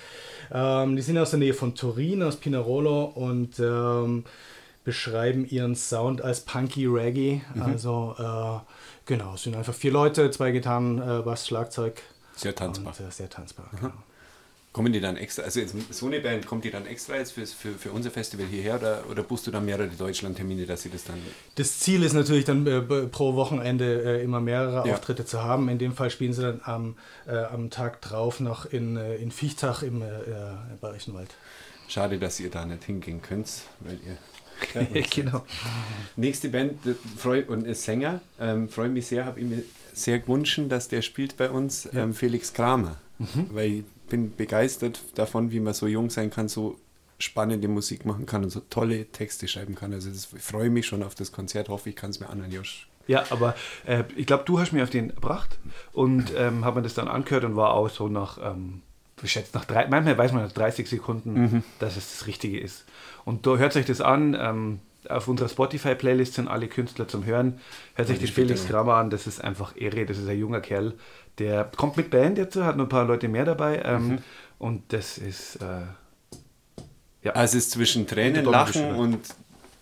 Ähm, 0.52 0.96
die 0.96 1.02
sind 1.02 1.18
aus 1.18 1.30
der 1.30 1.38
Nähe 1.38 1.54
von 1.54 1.74
Turin, 1.74 2.22
aus 2.22 2.36
Pinarolo 2.36 3.04
und 3.04 3.58
ähm, 3.58 4.24
beschreiben 4.84 5.46
ihren 5.46 5.74
Sound 5.74 6.20
als 6.22 6.40
Punky 6.40 6.86
Reggae, 6.86 7.40
mhm. 7.54 7.62
also 7.62 8.14
Genau, 9.06 9.34
es 9.34 9.42
sind 9.42 9.54
einfach 9.54 9.74
vier 9.74 9.92
Leute, 9.92 10.30
zwei 10.30 10.50
Gitarren, 10.50 10.98
äh, 10.98 11.22
Bass, 11.22 11.46
Schlagzeug. 11.46 12.00
Sehr 12.36 12.54
tanzbar. 12.54 12.94
Und, 12.98 13.06
äh, 13.06 13.10
sehr 13.10 13.28
tanzbar, 13.28 13.70
genau. 13.76 13.92
Kommen 14.72 14.92
die 14.92 15.00
dann 15.00 15.16
extra, 15.16 15.44
also 15.44 15.60
jetzt 15.60 15.76
so 15.92 16.06
eine 16.06 16.18
Band, 16.18 16.46
kommt 16.46 16.64
die 16.64 16.70
dann 16.72 16.84
extra 16.84 17.14
jetzt 17.14 17.30
für, 17.30 17.46
für, 17.46 17.74
für 17.74 17.92
unser 17.92 18.10
Festival 18.10 18.44
hierher 18.46 18.74
oder, 18.74 19.04
oder 19.08 19.22
buchst 19.22 19.46
du 19.46 19.52
dann 19.52 19.64
mehrere 19.64 19.86
Deutschland-Termine, 19.86 20.66
dass 20.66 20.82
sie 20.82 20.90
das 20.90 21.04
dann. 21.04 21.14
Das 21.54 21.78
Ziel 21.78 22.02
ist 22.02 22.12
natürlich 22.12 22.44
dann 22.44 22.66
äh, 22.66 22.80
pro 22.80 23.36
Wochenende 23.36 24.02
äh, 24.02 24.24
immer 24.24 24.40
mehrere 24.40 24.88
ja. 24.88 24.94
Auftritte 24.94 25.24
zu 25.24 25.44
haben. 25.44 25.68
In 25.68 25.78
dem 25.78 25.94
Fall 25.94 26.10
spielen 26.10 26.32
sie 26.32 26.42
dann 26.42 26.60
am, 26.64 26.96
äh, 27.28 27.36
am 27.36 27.70
Tag 27.70 28.00
drauf 28.00 28.40
noch 28.40 28.66
in, 28.66 28.96
äh, 28.96 29.14
in 29.14 29.30
Viechtach 29.30 29.84
im, 29.84 30.02
äh, 30.02 30.06
im 30.06 30.78
Bayerischen 30.80 31.14
Wald. 31.14 31.30
Schade, 31.86 32.18
dass 32.18 32.40
ihr 32.40 32.50
da 32.50 32.66
nicht 32.66 32.82
hingehen 32.82 33.22
könnt, 33.22 33.48
weil 33.78 34.00
ihr 34.04 34.18
genau. 35.10 35.44
Nächste 36.16 36.48
Band 36.48 36.78
Freu 37.16 37.44
und 37.46 37.66
ist 37.66 37.84
Sänger. 37.84 38.20
Ähm, 38.40 38.68
Freue 38.68 38.88
mich 38.88 39.06
sehr, 39.06 39.24
habe 39.24 39.40
ich 39.40 39.46
mir 39.46 39.62
sehr 39.92 40.18
gewünscht, 40.18 40.60
dass 40.68 40.88
der 40.88 41.02
spielt 41.02 41.36
bei 41.36 41.50
uns, 41.50 41.88
ja. 41.92 42.02
ähm, 42.02 42.14
Felix 42.14 42.52
Kramer. 42.52 42.96
Mhm. 43.18 43.46
Weil 43.50 43.70
ich 43.70 43.84
bin 44.08 44.34
begeistert 44.34 45.00
davon, 45.14 45.50
wie 45.50 45.60
man 45.60 45.74
so 45.74 45.86
jung 45.86 46.10
sein 46.10 46.30
kann, 46.30 46.48
so 46.48 46.78
spannende 47.18 47.68
Musik 47.68 48.04
machen 48.04 48.26
kann 48.26 48.42
und 48.44 48.50
so 48.50 48.60
tolle 48.60 49.06
Texte 49.06 49.48
schreiben 49.48 49.74
kann. 49.74 49.92
Also 49.92 50.10
das, 50.10 50.28
ich 50.34 50.42
freue 50.42 50.70
mich 50.70 50.86
schon 50.86 51.02
auf 51.02 51.14
das 51.14 51.32
Konzert, 51.32 51.68
hoffe 51.68 51.90
ich 51.90 51.96
kann 51.96 52.10
es 52.10 52.20
mir 52.20 52.28
anhören, 52.28 52.52
Josh. 52.52 52.88
Ja, 53.06 53.24
aber 53.30 53.54
äh, 53.86 54.04
ich 54.16 54.26
glaube, 54.26 54.44
du 54.46 54.58
hast 54.58 54.72
mir 54.72 54.82
auf 54.82 54.90
den 54.90 55.08
gebracht 55.08 55.58
und 55.92 56.32
ähm, 56.36 56.64
habe 56.64 56.80
mir 56.80 56.82
das 56.84 56.94
dann 56.94 57.06
angehört 57.06 57.44
und 57.44 57.54
war 57.54 57.74
auch 57.74 57.90
so 57.90 58.08
nach 58.08 58.38
ähm, 58.42 58.82
schätze 59.24 59.50
nach 59.54 59.64
drei, 59.64 59.86
manchmal 59.88 60.18
weiß 60.18 60.32
man 60.32 60.42
nach 60.42 60.52
30 60.52 60.88
Sekunden, 60.88 61.32
mhm. 61.34 61.64
dass 61.78 61.96
es 61.96 62.18
das 62.18 62.26
Richtige 62.26 62.58
ist. 62.58 62.84
Und 63.24 63.46
da 63.46 63.56
hört 63.56 63.76
euch 63.76 63.86
das 63.86 64.00
an. 64.00 64.36
Ähm, 64.38 64.80
auf 65.08 65.28
unserer 65.28 65.48
Spotify-Playlist 65.48 66.34
sind 66.34 66.48
alle 66.48 66.68
Künstler 66.68 67.08
zum 67.08 67.24
Hören. 67.24 67.60
Hört 67.94 68.08
sich 68.08 68.18
ja, 68.20 68.26
den 68.26 68.32
Felix 68.32 68.66
Kramer 68.66 68.94
an, 68.94 69.10
das 69.10 69.26
ist 69.26 69.42
einfach 69.42 69.76
irre. 69.76 70.06
Das 70.06 70.18
ist 70.18 70.28
ein 70.28 70.38
junger 70.38 70.60
Kerl, 70.60 70.94
der 71.38 71.70
kommt 71.76 71.96
mit 71.96 72.10
Band 72.10 72.38
jetzt, 72.38 72.56
hat 72.56 72.76
noch 72.76 72.86
ein 72.86 72.88
paar 72.88 73.04
Leute 73.04 73.28
mehr 73.28 73.44
dabei. 73.44 73.82
Ähm, 73.84 74.08
mhm. 74.08 74.18
Und 74.58 74.92
das 74.92 75.18
ist. 75.18 75.56
Äh, 75.56 75.82
ja. 77.22 77.32
Also 77.32 77.58
es 77.58 77.64
ist 77.64 77.70
zwischen 77.72 78.06
Tränen, 78.06 78.44
Lachen 78.44 78.94
und 78.94 79.18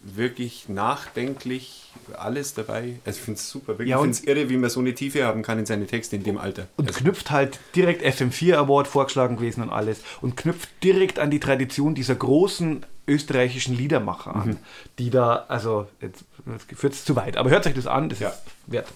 wirklich 0.01 0.69
nachdenklich 0.69 1.93
alles 2.19 2.55
dabei. 2.55 2.99
Also 3.05 3.19
ich 3.19 3.25
finde 3.25 3.39
es 3.39 3.51
super. 3.51 3.73
Wirklich. 3.75 3.89
Ja, 3.89 3.97
ich 3.97 4.03
finde 4.03 4.17
es 4.17 4.25
irre, 4.25 4.49
wie 4.49 4.57
man 4.57 4.71
so 4.71 4.81
eine 4.81 4.95
Tiefe 4.95 5.25
haben 5.25 5.43
kann 5.43 5.59
in 5.59 5.67
seine 5.67 5.87
Texte 5.87 6.17
in 6.17 6.25
dem 6.25 6.39
Alter. 6.39 6.67
Und 6.77 6.89
also. 6.89 7.01
knüpft 7.01 7.31
halt 7.31 7.59
direkt 7.77 8.05
FM4 8.05 8.55
Award 8.55 8.89
vorgeschlagen 8.89 9.37
gewesen 9.37 9.63
und 9.63 9.71
alles. 9.71 10.01
Und 10.21 10.37
knüpft 10.37 10.69
direkt 10.83 11.19
an 11.19 11.31
die 11.31 11.41
Tradition 11.41 11.95
dieser 11.95 12.15
großen 12.15 12.85
österreichischen 13.07 13.77
Liedermacher 13.77 14.35
an, 14.35 14.49
mhm. 14.49 14.59
die 14.99 15.11
da, 15.11 15.45
also 15.49 15.89
jetzt, 16.01 16.25
jetzt 16.47 16.81
führt 16.81 16.93
es 16.93 17.05
zu 17.05 17.17
weit, 17.17 17.37
aber 17.37 17.51
hört 17.51 17.67
euch 17.67 17.75
das 17.75 17.87
an, 17.87 18.09
das 18.09 18.21
ja. 18.21 18.29
ist 18.29 18.43
wert. 18.67 18.89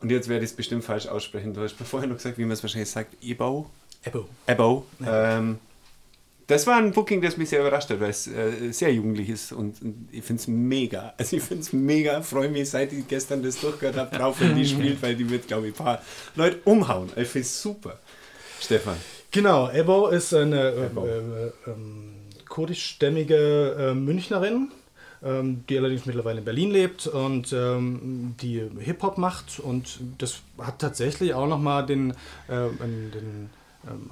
Und 0.00 0.10
jetzt 0.10 0.28
werde 0.28 0.44
ich 0.44 0.52
es 0.52 0.56
bestimmt 0.56 0.84
falsch 0.84 1.06
aussprechen. 1.06 1.54
Du 1.54 1.60
hast 1.60 1.78
mir 1.78 1.86
vorher 1.86 2.08
noch 2.08 2.16
gesagt, 2.16 2.38
wie 2.38 2.42
man 2.42 2.52
es 2.52 2.62
wahrscheinlich 2.62 2.90
sagt, 2.90 3.16
Ebau. 3.22 3.68
Ebo. 4.04 4.28
Ebo. 4.46 4.86
Ja. 5.00 5.38
Ähm, 5.38 5.58
das 6.46 6.66
war 6.66 6.78
ein 6.78 6.92
Booking, 6.92 7.20
das 7.20 7.36
mich 7.36 7.50
sehr 7.50 7.60
überrascht 7.60 7.90
hat, 7.90 8.00
weil 8.00 8.08
es 8.08 8.26
äh, 8.26 8.70
sehr 8.72 8.92
jugendlich 8.92 9.28
ist 9.28 9.52
und, 9.52 9.82
und 9.82 10.08
ich 10.12 10.24
finde 10.24 10.40
es 10.40 10.48
mega. 10.48 11.12
Also 11.18 11.36
ich 11.36 11.42
finde 11.42 11.62
es 11.62 11.74
mega, 11.74 12.22
freue 12.22 12.48
mich, 12.48 12.70
seit 12.70 12.92
ich 12.92 13.06
gestern 13.06 13.42
das 13.42 13.60
durchgehört 13.60 13.96
habe, 13.96 14.16
drauf, 14.16 14.40
wenn 14.40 14.56
die 14.56 14.64
spielt, 14.66 15.02
weil 15.02 15.14
die 15.14 15.28
wird, 15.28 15.46
glaube 15.46 15.68
ich, 15.68 15.74
ein 15.74 15.84
paar 15.84 16.00
Leute 16.36 16.58
umhauen. 16.64 17.10
Ich 17.16 17.28
finde 17.28 17.46
es 17.46 17.60
super. 17.60 17.98
Stefan. 18.60 18.96
Genau, 19.30 19.68
Ebo 19.68 20.08
ist 20.08 20.32
eine 20.32 20.70
äh, 20.70 20.86
äh, 20.86 21.52
ähm, 21.66 22.17
kurdischstämmige 22.58 23.76
äh, 23.78 23.94
Münchnerin, 23.94 24.72
ähm, 25.22 25.62
die 25.68 25.78
allerdings 25.78 26.06
mittlerweile 26.06 26.40
in 26.40 26.44
Berlin 26.44 26.72
lebt 26.72 27.06
und 27.06 27.52
ähm, 27.52 28.34
die 28.42 28.68
Hip-Hop 28.80 29.16
macht 29.16 29.60
und 29.60 30.00
das 30.18 30.40
hat 30.58 30.80
tatsächlich 30.80 31.34
auch 31.34 31.46
nochmal 31.46 31.86
den, 31.86 32.10
äh, 32.48 32.68
den 32.80 33.50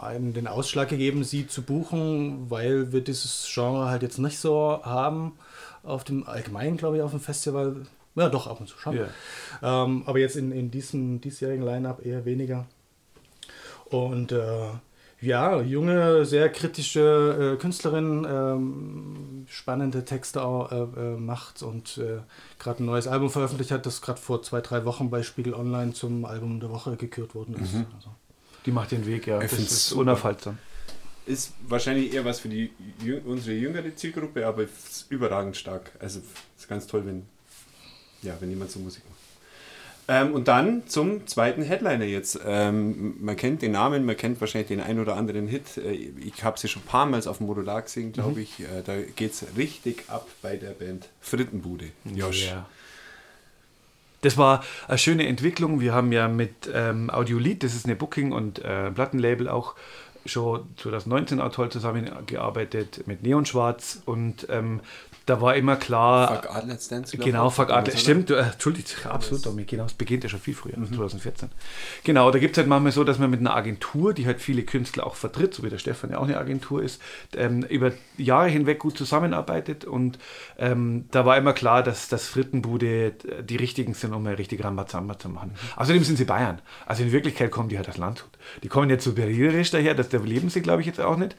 ähm, 0.01 0.33
den 0.33 0.47
Ausschlag 0.47 0.89
gegeben, 0.89 1.25
sie 1.25 1.49
zu 1.49 1.63
buchen, 1.63 2.49
weil 2.49 2.93
wir 2.93 3.01
dieses 3.01 3.51
Genre 3.53 3.87
halt 3.87 4.03
jetzt 4.03 4.19
nicht 4.19 4.39
so 4.39 4.81
haben 4.85 5.33
auf 5.83 6.05
dem 6.05 6.25
allgemeinen, 6.25 6.77
glaube 6.77 6.99
ich, 6.99 7.03
auf 7.03 7.11
dem 7.11 7.19
Festival. 7.19 7.85
Ja, 8.15 8.29
doch, 8.29 8.47
ab 8.47 8.61
und 8.61 8.69
zu 8.69 8.79
schon. 8.79 8.95
Yeah. 8.95 9.09
Ähm, 9.61 10.05
aber 10.07 10.21
jetzt 10.21 10.37
in, 10.37 10.53
in 10.53 10.71
diesem 10.71 11.21
diesjährigen 11.21 11.65
Line-Up 11.65 12.07
eher 12.07 12.25
weniger. 12.25 12.65
Und 13.91 14.31
äh, 14.31 14.69
ja, 15.21 15.63
junge, 15.63 16.27
sehr 16.27 16.51
kritische 16.51 17.55
äh, 17.55 17.61
Künstlerin, 17.61 18.27
ähm, 18.29 19.47
spannende 19.49 20.05
Texte 20.05 20.43
auch, 20.43 20.71
äh, 20.71 20.77
äh 20.77 21.17
macht 21.17 21.63
und 21.63 21.99
äh, 21.99 22.19
gerade 22.59 22.83
ein 22.83 22.87
neues 22.87 23.07
Album 23.07 23.31
veröffentlicht 23.31 23.71
hat, 23.71 23.87
das 23.87 24.03
gerade 24.03 24.21
vor 24.21 24.43
zwei, 24.43 24.61
drei 24.61 24.85
Wochen 24.85 25.09
bei 25.09 25.23
Spiegel 25.23 25.55
Online 25.55 25.93
zum 25.95 26.25
Album 26.27 26.61
der 26.61 26.71
Woche 26.71 26.97
gekürt 26.97 27.35
worden 27.35 27.55
ist. 27.63 27.75
Mhm. 27.75 27.87
Also. 27.95 28.11
Die 28.67 28.73
macht 28.73 28.91
den 28.91 29.07
Weg, 29.07 29.27
ja. 29.27 29.41
Ich 29.41 29.51
das 29.51 29.61
ist 29.61 29.93
unaufhaltsam. 29.93 30.59
Ist 31.25 31.55
wahrscheinlich 31.67 32.13
eher 32.13 32.25
was 32.25 32.41
für 32.41 32.49
die 32.49 32.71
unsere 33.25 33.57
jüngere 33.57 33.95
Zielgruppe, 33.97 34.47
aber 34.47 34.65
ist 34.65 35.07
überragend 35.09 35.57
stark. 35.57 35.93
Also 35.99 36.21
ist 36.57 36.69
ganz 36.69 36.87
toll, 36.87 37.07
wenn, 37.07 37.27
ja, 38.23 38.37
wenn 38.39 38.51
jemand 38.51 38.71
so 38.71 38.79
Musik 38.81 39.03
macht. 39.09 39.26
Ähm, 40.09 40.35
und 40.35 40.47
dann 40.47 40.87
zum 40.87 41.27
zweiten 41.27 41.63
Headliner 41.63 42.05
jetzt. 42.05 42.39
Ähm, 42.47 43.17
man 43.21 43.37
kennt 43.37 43.63
den 43.63 43.73
Namen, 43.73 44.05
man 44.05 44.17
kennt 44.17 44.41
wahrscheinlich 44.41 44.69
den 44.69 44.81
ein 44.81 45.01
oder 45.01 45.17
anderen 45.17 45.49
Hit. 45.49 45.79
Äh, 45.79 45.93
ich 45.93 46.45
habe 46.45 46.59
sie 46.59 46.69
schon 46.69 46.83
ein 46.83 46.87
paar 46.87 47.07
Mal 47.07 47.27
auf 47.27 47.39
dem 47.39 47.47
Modular 47.47 47.83
gesehen, 47.83 48.13
glaube 48.13 48.37
mhm. 48.37 48.43
ich. 48.43 48.61
Äh, 48.61 48.83
da 48.85 48.97
geht 49.01 49.33
es 49.33 49.45
richtig 49.57 50.05
ab 50.09 50.29
bei 50.43 50.57
der 50.57 50.71
Band 50.71 51.09
Frittenbude. 51.21 51.87
Josh. 52.05 52.47
Ja. 52.47 52.67
Das 54.21 54.37
war 54.37 54.65
eine 54.87 54.99
schöne 54.99 55.27
Entwicklung. 55.27 55.81
Wir 55.81 55.93
haben 55.93 56.13
ja 56.13 56.29
mit 56.29 56.71
ähm, 56.73 57.11
Audiolied, 57.11 57.63
das 57.63 57.75
ist 57.75 57.87
eine 57.87 57.97
Booking- 57.97 58.33
und 58.33 58.61
äh, 58.61 58.91
Plattenlabel 58.91 59.49
auch 59.49 59.75
schon 60.25 60.67
2019 60.77 61.41
auch 61.41 61.53
toll 61.53 61.71
zusammengearbeitet 61.71 63.07
mit 63.07 63.23
Neonschwarz 63.23 64.03
und 64.05 64.47
ähm, 64.51 64.81
da 65.27 65.41
war 65.41 65.57
immer 65.57 65.77
klar. 65.77 66.35
Fuck 66.35 66.51
Art, 66.55 66.67
Let's 66.67 66.89
Dance. 66.89 67.17
Genau, 67.17 67.51
Fuck 67.51 67.71
Art, 67.71 67.93
stimmt, 67.99 68.31
äh, 68.31 68.43
Entschuldigt, 68.43 69.05
absolut, 69.07 69.45
Domi, 69.45 69.65
genau, 69.65 69.85
es 69.85 69.95
beginnt 69.95 70.23
ja 70.23 70.31
schon 70.31 70.41
viel 70.41 70.55
früher, 70.55 70.79
mhm. 70.79 70.93
2014. 70.93 71.51
Genau, 72.05 72.31
da 72.31 72.39
gibt 72.39 72.53
es 72.53 72.59
halt 72.59 72.69
manchmal 72.69 72.93
so, 72.93 73.03
dass 73.03 73.19
man 73.19 73.31
mit 73.31 73.41
einer 73.41 73.55
Agentur, 73.55 74.15
die 74.15 74.27
halt 74.27 74.41
viele 74.41 74.63
Künstler 74.63 75.05
auch 75.05 75.17
vertritt, 75.17 75.53
so 75.53 75.65
wie 75.65 75.69
der 75.69 75.79
Stefan 75.79 76.11
ja 76.11 76.19
auch 76.19 76.25
eine 76.25 76.39
Agentur 76.39 76.83
ist, 76.83 77.03
ähm, 77.37 77.65
über 77.65 77.93
Jahre 78.17 78.49
hinweg 78.49 78.79
gut 78.79 78.97
zusammenarbeitet 78.97 79.85
und 79.85 80.19
ähm, 80.59 81.07
da 81.11 81.27
war 81.27 81.37
immer 81.37 81.53
klar, 81.53 81.83
dass 81.83 82.09
das 82.09 82.29
Frittenbude 82.29 83.13
die 83.43 83.57
richtigen 83.57 83.95
sind, 83.95 84.15
um 84.15 84.25
eine 84.25 84.39
richtige 84.39 84.63
Rambazamba 84.63 85.19
zu 85.19 85.29
machen. 85.29 85.51
Mhm. 85.51 85.81
Außerdem 85.81 86.05
sind 86.05 86.17
sie 86.17 86.25
Bayern. 86.25 86.63
Also 86.87 87.03
in 87.03 87.11
Wirklichkeit 87.11 87.51
kommen 87.51 87.69
die 87.69 87.79
halt 87.79 87.89
aus 87.89 87.97
Landshut. 87.97 88.31
Die 88.63 88.69
kommen 88.69 88.89
jetzt 88.91 89.05
so 89.05 89.13
berlinerisch 89.13 89.73
daher, 89.73 89.95
das 89.95 90.09
da 90.09 90.19
leben 90.19 90.51
sie, 90.51 90.63
glaube 90.63 90.83
ich, 90.83 90.87
jetzt 90.87 91.01
auch 91.01 91.17
nicht 91.17 91.35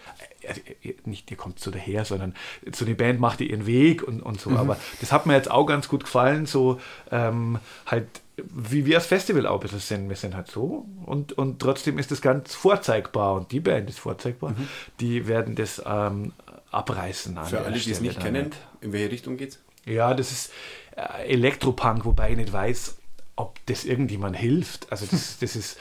nicht, 1.05 1.29
ihr 1.31 1.37
kommt 1.37 1.59
so 1.59 1.71
daher, 1.71 2.05
sondern 2.05 2.35
so 2.73 2.85
eine 2.85 2.95
Band 2.95 3.19
macht 3.19 3.41
ihren 3.41 3.65
Weg 3.65 4.03
und, 4.03 4.21
und 4.21 4.39
so. 4.39 4.51
Mhm. 4.51 4.57
Aber 4.57 4.77
das 4.99 5.11
hat 5.11 5.25
mir 5.25 5.33
jetzt 5.33 5.51
auch 5.51 5.65
ganz 5.65 5.87
gut 5.87 6.03
gefallen, 6.03 6.45
so 6.45 6.79
ähm, 7.11 7.59
halt, 7.85 8.07
wie 8.37 8.85
wir 8.85 8.97
als 8.97 9.07
Festival 9.07 9.47
auch 9.47 9.55
ein 9.55 9.61
bisschen 9.61 9.79
sind. 9.79 10.09
Wir 10.09 10.15
sind 10.15 10.35
halt 10.35 10.49
so 10.49 10.85
und, 11.05 11.33
und 11.33 11.59
trotzdem 11.59 11.97
ist 11.97 12.11
das 12.11 12.21
ganz 12.21 12.53
vorzeigbar 12.53 13.35
und 13.35 13.51
die 13.51 13.59
Band 13.59 13.89
ist 13.89 13.99
vorzeigbar. 13.99 14.51
Mhm. 14.51 14.67
Die 14.99 15.27
werden 15.27 15.55
das 15.55 15.81
ähm, 15.85 16.33
abreißen. 16.71 17.37
Für 17.45 17.61
alle, 17.61 17.79
die 17.79 17.91
es 17.91 18.01
nicht 18.01 18.19
kennen, 18.19 18.51
in 18.81 18.93
welche 18.93 19.11
Richtung 19.11 19.37
geht's? 19.37 19.59
Ja, 19.85 20.13
das 20.13 20.31
ist 20.31 20.51
äh, 20.95 21.31
Elektropunk, 21.31 22.05
wobei 22.05 22.31
ich 22.31 22.37
nicht 22.37 22.51
weiß, 22.51 22.97
ob 23.35 23.59
das 23.67 23.85
irgendjemand 23.85 24.35
hilft. 24.35 24.91
Also 24.91 25.05
das, 25.09 25.37
das 25.39 25.55
ist 25.55 25.77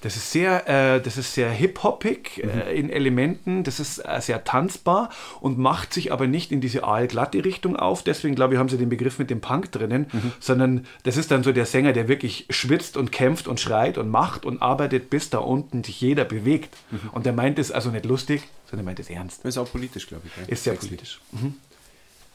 das 0.00 0.16
ist 0.16 0.30
sehr, 0.30 0.68
äh, 0.68 1.00
das 1.00 1.16
ist 1.16 1.34
sehr 1.34 1.50
hip-hoppig 1.50 2.42
mhm. 2.42 2.50
äh, 2.50 2.72
in 2.72 2.90
Elementen, 2.90 3.64
das 3.64 3.80
ist 3.80 3.98
äh, 3.98 4.20
sehr 4.20 4.44
tanzbar 4.44 5.10
und 5.40 5.58
macht 5.58 5.92
sich 5.92 6.12
aber 6.12 6.26
nicht 6.26 6.52
in 6.52 6.60
diese 6.60 6.84
aalglatte 6.84 7.44
Richtung 7.44 7.76
auf. 7.76 8.02
Deswegen, 8.02 8.34
glaube 8.34 8.54
ich, 8.54 8.60
haben 8.60 8.68
sie 8.68 8.78
den 8.78 8.88
Begriff 8.88 9.18
mit 9.18 9.30
dem 9.30 9.40
Punk 9.40 9.72
drinnen, 9.72 10.06
mhm. 10.12 10.32
sondern 10.38 10.86
das 11.02 11.16
ist 11.16 11.30
dann 11.30 11.42
so 11.42 11.52
der 11.52 11.66
Sänger, 11.66 11.92
der 11.92 12.08
wirklich 12.08 12.46
schwitzt 12.50 12.96
und 12.96 13.10
kämpft 13.10 13.48
und 13.48 13.58
schreit 13.58 13.98
und 13.98 14.08
macht 14.08 14.44
und 14.44 14.62
arbeitet, 14.62 15.10
bis 15.10 15.30
da 15.30 15.38
unten 15.38 15.82
sich 15.82 16.00
jeder 16.00 16.24
bewegt. 16.24 16.76
Mhm. 16.90 17.10
Und 17.12 17.26
der 17.26 17.32
meint 17.32 17.58
es 17.58 17.72
also 17.72 17.90
nicht 17.90 18.04
lustig, 18.04 18.42
sondern 18.70 18.84
meint 18.84 19.00
es 19.00 19.10
ernst. 19.10 19.44
Das 19.44 19.54
ist 19.54 19.58
auch 19.58 19.70
politisch, 19.70 20.06
glaube 20.06 20.26
ich. 20.26 20.36
Ja. 20.36 20.52
Ist 20.52 20.64
sehr 20.64 20.74
politisch. 20.74 21.20
Mhm. 21.32 21.54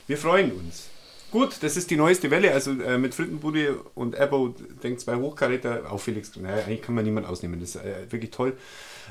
Wir 0.08 0.18
freuen 0.18 0.52
uns. 0.52 0.90
Gut, 1.34 1.58
das 1.62 1.78
ist 1.78 1.90
die 1.90 1.96
neueste 1.96 2.30
Welle. 2.30 2.54
Also 2.54 2.80
äh, 2.80 3.00
mit 3.00 3.16
Frittenbude 3.16 3.80
und 3.96 4.16
Abo, 4.20 4.54
denkt 4.84 5.02
zwei 5.02 5.16
Hochkaräter, 5.16 5.92
auch 5.92 6.00
Felix. 6.00 6.36
Naja, 6.36 6.64
eigentlich 6.64 6.84
kann 6.84 6.94
man 6.94 7.04
niemand 7.04 7.26
ausnehmen. 7.26 7.60
Das 7.60 7.70
ist 7.70 7.78
äh, 7.78 8.12
wirklich 8.12 8.30
toll. 8.30 8.56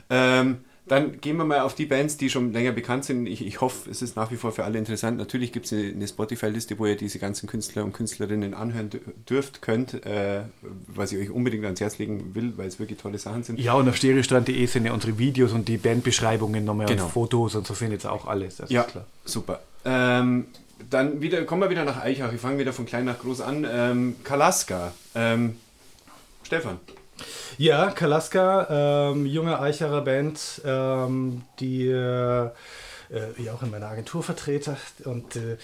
Ähm, 0.08 0.58
dann 0.86 1.20
gehen 1.20 1.36
wir 1.36 1.44
mal 1.44 1.62
auf 1.62 1.74
die 1.74 1.84
Bands, 1.84 2.18
die 2.18 2.30
schon 2.30 2.52
länger 2.52 2.70
bekannt 2.70 3.06
sind. 3.06 3.26
Ich, 3.26 3.44
ich 3.44 3.60
hoffe, 3.60 3.90
es 3.90 4.02
ist 4.02 4.14
nach 4.14 4.30
wie 4.30 4.36
vor 4.36 4.52
für 4.52 4.62
alle 4.62 4.78
interessant. 4.78 5.18
Natürlich 5.18 5.50
gibt 5.50 5.66
es 5.66 5.72
eine, 5.72 5.82
eine 5.82 6.06
Spotify-Liste, 6.06 6.78
wo 6.78 6.86
ihr 6.86 6.96
diese 6.96 7.18
ganzen 7.18 7.48
Künstler 7.48 7.82
und 7.82 7.92
Künstlerinnen 7.92 8.54
anhören 8.54 8.90
dürft, 9.28 9.60
könnt, 9.60 10.06
äh, 10.06 10.42
was 10.86 11.10
ich 11.10 11.18
euch 11.18 11.30
unbedingt 11.30 11.64
ans 11.64 11.80
Herz 11.80 11.98
legen 11.98 12.36
will, 12.36 12.52
weil 12.56 12.68
es 12.68 12.78
wirklich 12.78 13.00
tolle 13.00 13.18
Sachen 13.18 13.42
sind. 13.42 13.58
Ja, 13.58 13.74
und 13.74 13.88
auf 13.88 13.96
stereostrand.de 13.96 14.64
sind 14.66 14.84
ja 14.84 14.92
unsere 14.92 15.18
Videos 15.18 15.52
und 15.52 15.66
die 15.66 15.76
Bandbeschreibungen 15.76 16.64
nochmal 16.64 16.86
genau. 16.86 17.06
und 17.06 17.10
Fotos 17.10 17.56
und 17.56 17.66
so 17.66 17.74
findet 17.74 18.04
ihr 18.04 18.12
auch 18.12 18.28
alles. 18.28 18.58
Das 18.58 18.70
ja, 18.70 18.86
super. 19.24 19.60
Ähm, 19.84 20.46
dann 20.90 21.20
wieder, 21.20 21.44
kommen 21.44 21.62
wir 21.62 21.70
wieder 21.70 21.84
nach 21.84 22.02
Eichach. 22.02 22.32
Wir 22.32 22.38
fangen 22.38 22.58
wieder 22.58 22.72
von 22.72 22.86
klein 22.86 23.04
nach 23.04 23.18
groß 23.18 23.40
an. 23.40 23.66
Ähm, 23.70 24.16
Kalaska. 24.24 24.92
Ähm, 25.14 25.56
Stefan. 26.42 26.80
Ja, 27.58 27.90
Kalaska, 27.90 29.10
ähm, 29.10 29.26
junge 29.26 29.60
Eicherer 29.60 30.00
Band, 30.02 30.62
ähm, 30.64 31.42
die 31.60 31.86
äh, 31.86 32.50
ich 33.36 33.50
auch 33.50 33.62
in 33.62 33.70
meiner 33.70 33.88
Agentur 33.88 34.22
vertrete 34.22 34.76
und 35.04 35.36
äh, 35.36 35.58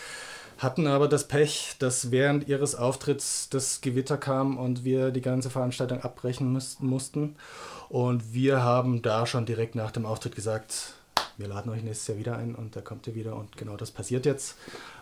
hatten 0.59 0.89
aber 0.89 1.07
das 1.07 1.29
Pech, 1.29 1.77
dass 1.79 2.11
während 2.11 2.49
ihres 2.49 2.75
Auftritts 2.75 3.49
das 3.49 3.81
Gewitter 3.81 4.17
kam 4.17 4.59
und 4.59 4.83
wir 4.83 5.13
die 5.13 5.21
ganze 5.21 5.51
Veranstaltung 5.51 6.03
abbrechen 6.03 6.53
müssten, 6.53 6.85
mussten. 6.85 7.37
Und 7.89 8.35
wir 8.35 8.65
haben 8.65 9.01
da 9.01 9.25
schon 9.25 9.47
direkt 9.47 9.77
nach 9.77 9.93
dem 9.93 10.05
Auftritt 10.05 10.35
gesagt, 10.35 10.95
wir 11.39 11.49
laden 11.49 11.71
euch 11.71 11.83
nächstes 11.83 12.09
Jahr 12.09 12.19
wieder 12.19 12.37
ein 12.37 12.55
und 12.55 12.77
da 12.77 12.81
kommt 12.81 13.07
ihr 13.07 13.15
wieder 13.15 13.37
und 13.37 13.57
genau 13.57 13.77
das 13.77 13.91
passiert 13.91 14.27
jetzt. 14.27 14.57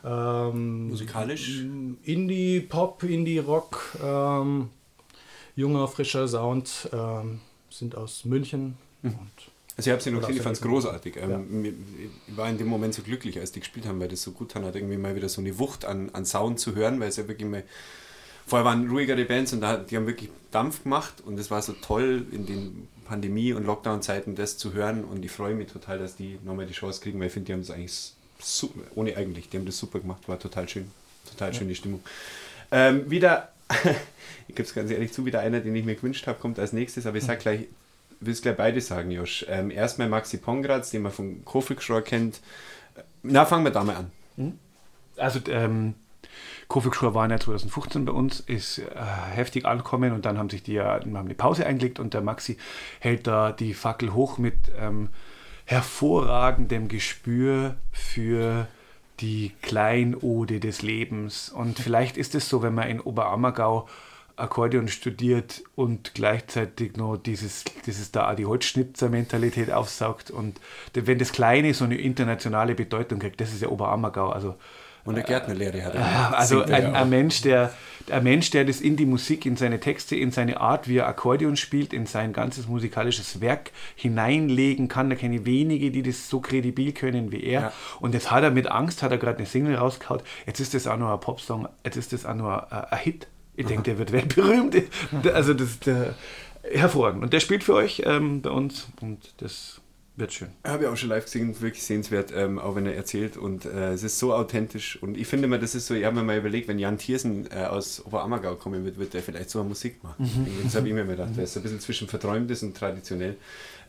Ähm, 0.05 0.91
Musikalisch? 0.91 1.65
Indie, 2.05 2.61
Pop, 2.61 3.03
Indie, 3.03 3.39
Rock, 3.39 3.97
ähm, 4.05 4.69
junger, 5.57 5.89
frischer 5.89 6.29
Sound, 6.29 6.89
ähm, 6.93 7.41
sind 7.71 7.97
aus 7.97 8.25
München. 8.25 8.77
Mhm. 9.03 9.15
also 9.77 9.91
ich 9.91 9.93
habe 9.93 10.03
sie 10.03 10.11
noch 10.11 10.21
gesehen, 10.21 10.37
ich 10.37 10.43
fand 10.43 10.57
es 10.57 10.63
großartig. 10.63 11.17
Ähm, 11.17 11.65
ja. 11.65 11.71
Ich 12.29 12.37
war 12.37 12.49
in 12.49 12.59
dem 12.59 12.69
Moment 12.69 12.95
so 12.95 13.03
glücklich, 13.03 13.39
als 13.41 13.53
die 13.53 13.61
gespielt 13.61 13.87
haben, 13.87 13.99
weil 13.99 14.09
das 14.09 14.23
so 14.23 14.33
gut 14.33 14.55
hat, 14.55 14.77
irgendwie 14.77 14.97
mal 14.97 15.17
wieder 15.17 15.29
so 15.29 15.41
eine 15.41 15.59
Wucht 15.59 15.85
an, 15.85 16.11
an 16.13 16.25
Sound 16.25 16.61
zu 16.61 16.75
hören, 16.75 17.01
weil 17.01 17.09
es 17.09 17.17
ja 17.17 17.27
wirklich 17.27 17.49
mal 17.49 17.65
Vorher 18.47 18.65
waren 18.65 18.89
ruhigere 18.89 19.25
Bands 19.25 19.53
und 19.53 19.61
da, 19.61 19.77
die 19.77 19.97
haben 19.97 20.07
wirklich 20.07 20.31
Dampf 20.53 20.85
gemacht 20.85 21.15
und 21.27 21.37
es 21.39 21.51
war 21.51 21.63
so 21.63 21.73
toll 21.73 22.25
in 22.31 22.47
den 22.47 22.87
Pandemie- 23.07 23.53
und 23.53 23.65
Lockdown-Zeiten 23.65 24.35
das 24.35 24.59
zu 24.59 24.73
hören 24.73 25.05
und 25.05 25.25
ich 25.25 25.31
freue 25.31 25.55
mich 25.55 25.71
total, 25.73 25.99
dass 25.99 26.17
die 26.17 26.39
nochmal 26.45 26.67
die 26.67 26.75
Chance 26.75 27.01
kriegen, 27.01 27.19
weil 27.19 27.29
ich 27.29 27.33
finde, 27.33 27.47
die 27.47 27.53
haben 27.53 27.61
es 27.61 27.71
eigentlich 27.71 28.13
super, 28.41 28.81
ohne 28.95 29.17
eigentlich, 29.17 29.49
die 29.49 29.59
haben 29.59 29.67
das 29.67 29.79
super 29.79 30.01
gemacht, 30.01 30.29
war 30.29 30.39
total 30.39 30.69
schön, 30.69 30.91
total 31.31 31.53
ja. 31.53 31.59
schöne 31.59 31.75
Stimmung. 31.75 32.01
Ähm, 32.71 33.11
wieder, 33.11 33.53
ich 34.49 34.55
gebe 34.55 34.63
es 34.63 34.75
ganz 34.75 34.91
ehrlich 34.91 35.13
zu, 35.13 35.25
wieder 35.25 35.41
einer, 35.41 35.61
den 35.61 35.75
ich 35.75 35.85
mir 35.85 35.95
gewünscht 35.95 36.27
habe, 36.27 36.39
kommt 36.39 36.59
als 36.59 36.73
nächstes, 36.73 37.07
aber 37.07 37.17
ich 37.17 37.25
sage 37.25 37.41
gleich, 37.41 37.61
will 38.21 38.33
es 38.33 38.43
gleich 38.43 38.57
beide 38.57 38.81
sagen, 38.81 39.11
Josh. 39.11 39.47
Ähm, 39.49 39.71
erstmal 39.71 40.09
Maxi 40.09 40.39
Pongratz, 40.39 40.91
den 40.91 41.03
man 41.03 41.13
von 41.13 41.45
Kofik 41.45 41.81
kennt. 42.05 42.41
Na, 43.23 43.45
fangen 43.45 43.65
wir 43.65 43.73
da 43.73 43.85
mal 43.85 43.97
an. 43.97 44.11
Hm? 44.37 44.59
Also, 45.17 45.41
ähm, 45.49 45.95
Kofik 46.69 47.03
war 47.03 47.29
ja 47.31 47.39
2015 47.39 48.05
bei 48.05 48.13
uns, 48.13 48.41
ist 48.41 48.79
äh, 48.79 48.85
heftig 49.33 49.67
angekommen 49.67 50.13
und 50.13 50.25
dann 50.25 50.39
haben 50.39 50.51
sich 50.51 50.63
die 50.63 50.75
ja 50.75 50.95
haben 50.95 51.17
eine 51.17 51.35
Pause 51.35 51.67
eingelegt 51.67 51.99
und 51.99 52.15
der 52.15 52.23
Maxi 52.23 52.57
hält 53.01 53.27
da 53.27 53.53
die 53.53 53.75
Fackel 53.75 54.15
hoch 54.15 54.39
mit 54.39 54.55
ähm, 54.79 55.11
hervorragendem 55.65 56.89
Gespür 56.89 57.77
für 57.93 58.67
die 59.21 59.53
Kleinode 59.63 60.61
des 60.61 60.83
Lebens. 60.83 61.49
Und 61.51 61.79
vielleicht 61.81 62.17
ist 62.17 62.35
es 62.35 62.49
so, 62.49 62.63
wenn 62.63 62.75
man 62.75 62.89
in 62.89 63.01
Oberammergau 63.01 63.89
Akkordeon 64.37 64.89
studiert 64.89 65.65
und 65.75 66.13
gleichzeitig 66.15 66.97
noch 66.97 67.17
dieses, 67.17 67.65
dieses 67.87 68.13
da 68.13 68.35
die 68.35 68.45
Holzschnitzer-Mentalität 68.45 69.71
aufsaugt. 69.71 70.31
Und 70.31 70.61
wenn 70.93 71.19
das 71.19 71.33
Kleine 71.33 71.73
so 71.73 71.85
eine 71.85 71.97
internationale 71.97 72.75
Bedeutung 72.75 73.19
kriegt, 73.19 73.41
das 73.41 73.53
ist 73.55 73.63
ja 73.63 73.69
Oberammergau. 73.69 74.29
Also 74.29 74.57
und 75.07 75.15
eine 75.15 75.25
Gärtnerlehre 75.25 75.85
hat 75.85 75.95
er. 75.95 76.37
Also 76.37 76.63
ein, 76.63 76.95
ein, 76.95 77.09
Mensch, 77.09 77.41
der, 77.43 77.73
ein 78.11 78.25
Mensch, 78.25 78.51
der 78.51 78.65
das 78.65 78.81
in 78.81 78.97
die 78.97 79.07
Musik, 79.07 79.47
in 79.47 79.57
seine 79.57 79.81
Texte, 79.81 80.17
in 80.17 80.33
seine 80.33 80.61
Art, 80.61 80.89
wie 80.89 80.99
er 80.99 81.07
Akkordeon 81.07 81.57
spielt, 81.57 81.93
in 81.93 82.07
sein 82.07 82.33
ganzes 82.33 82.67
musikalisches 82.67 83.41
Werk 83.41 83.71
hineinlegen 83.95 84.89
kann. 84.89 85.09
Da 85.09 85.17
kenne 85.17 85.37
ich 85.37 85.47
wenige, 85.47 85.91
die 85.91 86.03
das 86.03 86.29
so 86.29 86.41
kredibil 86.41 86.93
können 86.93 87.33
wie 87.33 87.43
er. 87.43 87.61
Ja. 87.61 87.73
Und 88.01 88.15
jetzt 88.15 88.31
hat 88.31 88.43
er 88.43 88.51
mit 88.51 88.71
Angst, 88.71 89.03
hat 89.03 89.13
er 89.13 89.19
gerade 89.19 89.39
eine 89.39 89.47
Single 89.47 89.77
rausgehauen. 89.77 90.21
Jetzt 90.47 90.61
ist 90.61 90.75
das 90.75 90.87
auch 90.87 90.97
noch 90.97 91.13
ein 91.13 91.21
Popsong, 91.21 91.69
jetzt 91.85 91.97
ist 91.97 92.13
das 92.13 92.27
auch 92.27 92.35
noch 92.35 92.71
ein, 92.71 92.85
ein 92.91 92.99
Hit. 92.99 93.29
Ich 93.55 93.67
denke, 93.67 93.85
der 93.85 93.99
wird 93.99 94.13
weltberühmt. 94.13 94.77
Also 95.33 95.55
das 95.55 95.71
ist 95.71 95.91
hervorragend. 96.71 97.23
Und 97.23 97.33
der 97.33 97.41
spielt 97.41 97.65
für 97.65 97.75
euch 97.75 98.03
ähm, 98.05 98.43
bei 98.43 98.51
uns 98.51 98.89
und 99.01 99.35
das 99.39 99.81
wird 100.17 100.33
schön. 100.33 100.49
Habe 100.65 100.85
ich 100.85 100.89
auch 100.89 100.97
schon 100.97 101.11
live 101.11 101.25
gesehen, 101.25 101.61
wirklich 101.61 101.83
sehenswert, 101.83 102.33
ähm, 102.35 102.59
auch 102.59 102.75
wenn 102.75 102.87
er 102.87 102.95
erzählt. 102.95 103.37
Und 103.37 103.67
äh, 103.67 103.93
es 103.93 104.03
ist 104.03 104.19
so 104.19 104.35
authentisch. 104.35 105.01
Und 105.03 105.17
ich 105.17 105.27
finde 105.27 105.47
mal, 105.47 105.59
das 105.59 105.75
ist 105.75 105.87
so, 105.87 105.95
ich 105.95 106.05
habe 106.05 106.17
mir 106.17 106.23
mal 106.23 106.39
überlegt, 106.39 106.69
wenn 106.69 106.79
Jan 106.79 106.99
Thiersen 106.99 107.49
äh, 107.51 107.65
aus 107.65 108.05
Oberammergau 108.05 108.55
kommen 108.55 108.85
wird, 108.85 108.99
wird 108.99 109.15
er 109.15 109.23
vielleicht 109.23 109.51
so 109.51 109.61
eine 109.61 109.69
Musik 109.69 110.03
machen. 110.03 110.25
Mhm. 110.25 110.65
Das 110.65 110.75
habe 110.75 110.89
ich 110.89 110.95
mir 110.95 111.05
gedacht. 111.05 111.31
Der 111.37 111.45
ist 111.45 111.57
ein 111.57 111.63
bisschen 111.63 111.81
zwischen 111.81 112.09
Verträumtes 112.09 112.63
und 112.63 112.77
traditionell. 112.77 113.37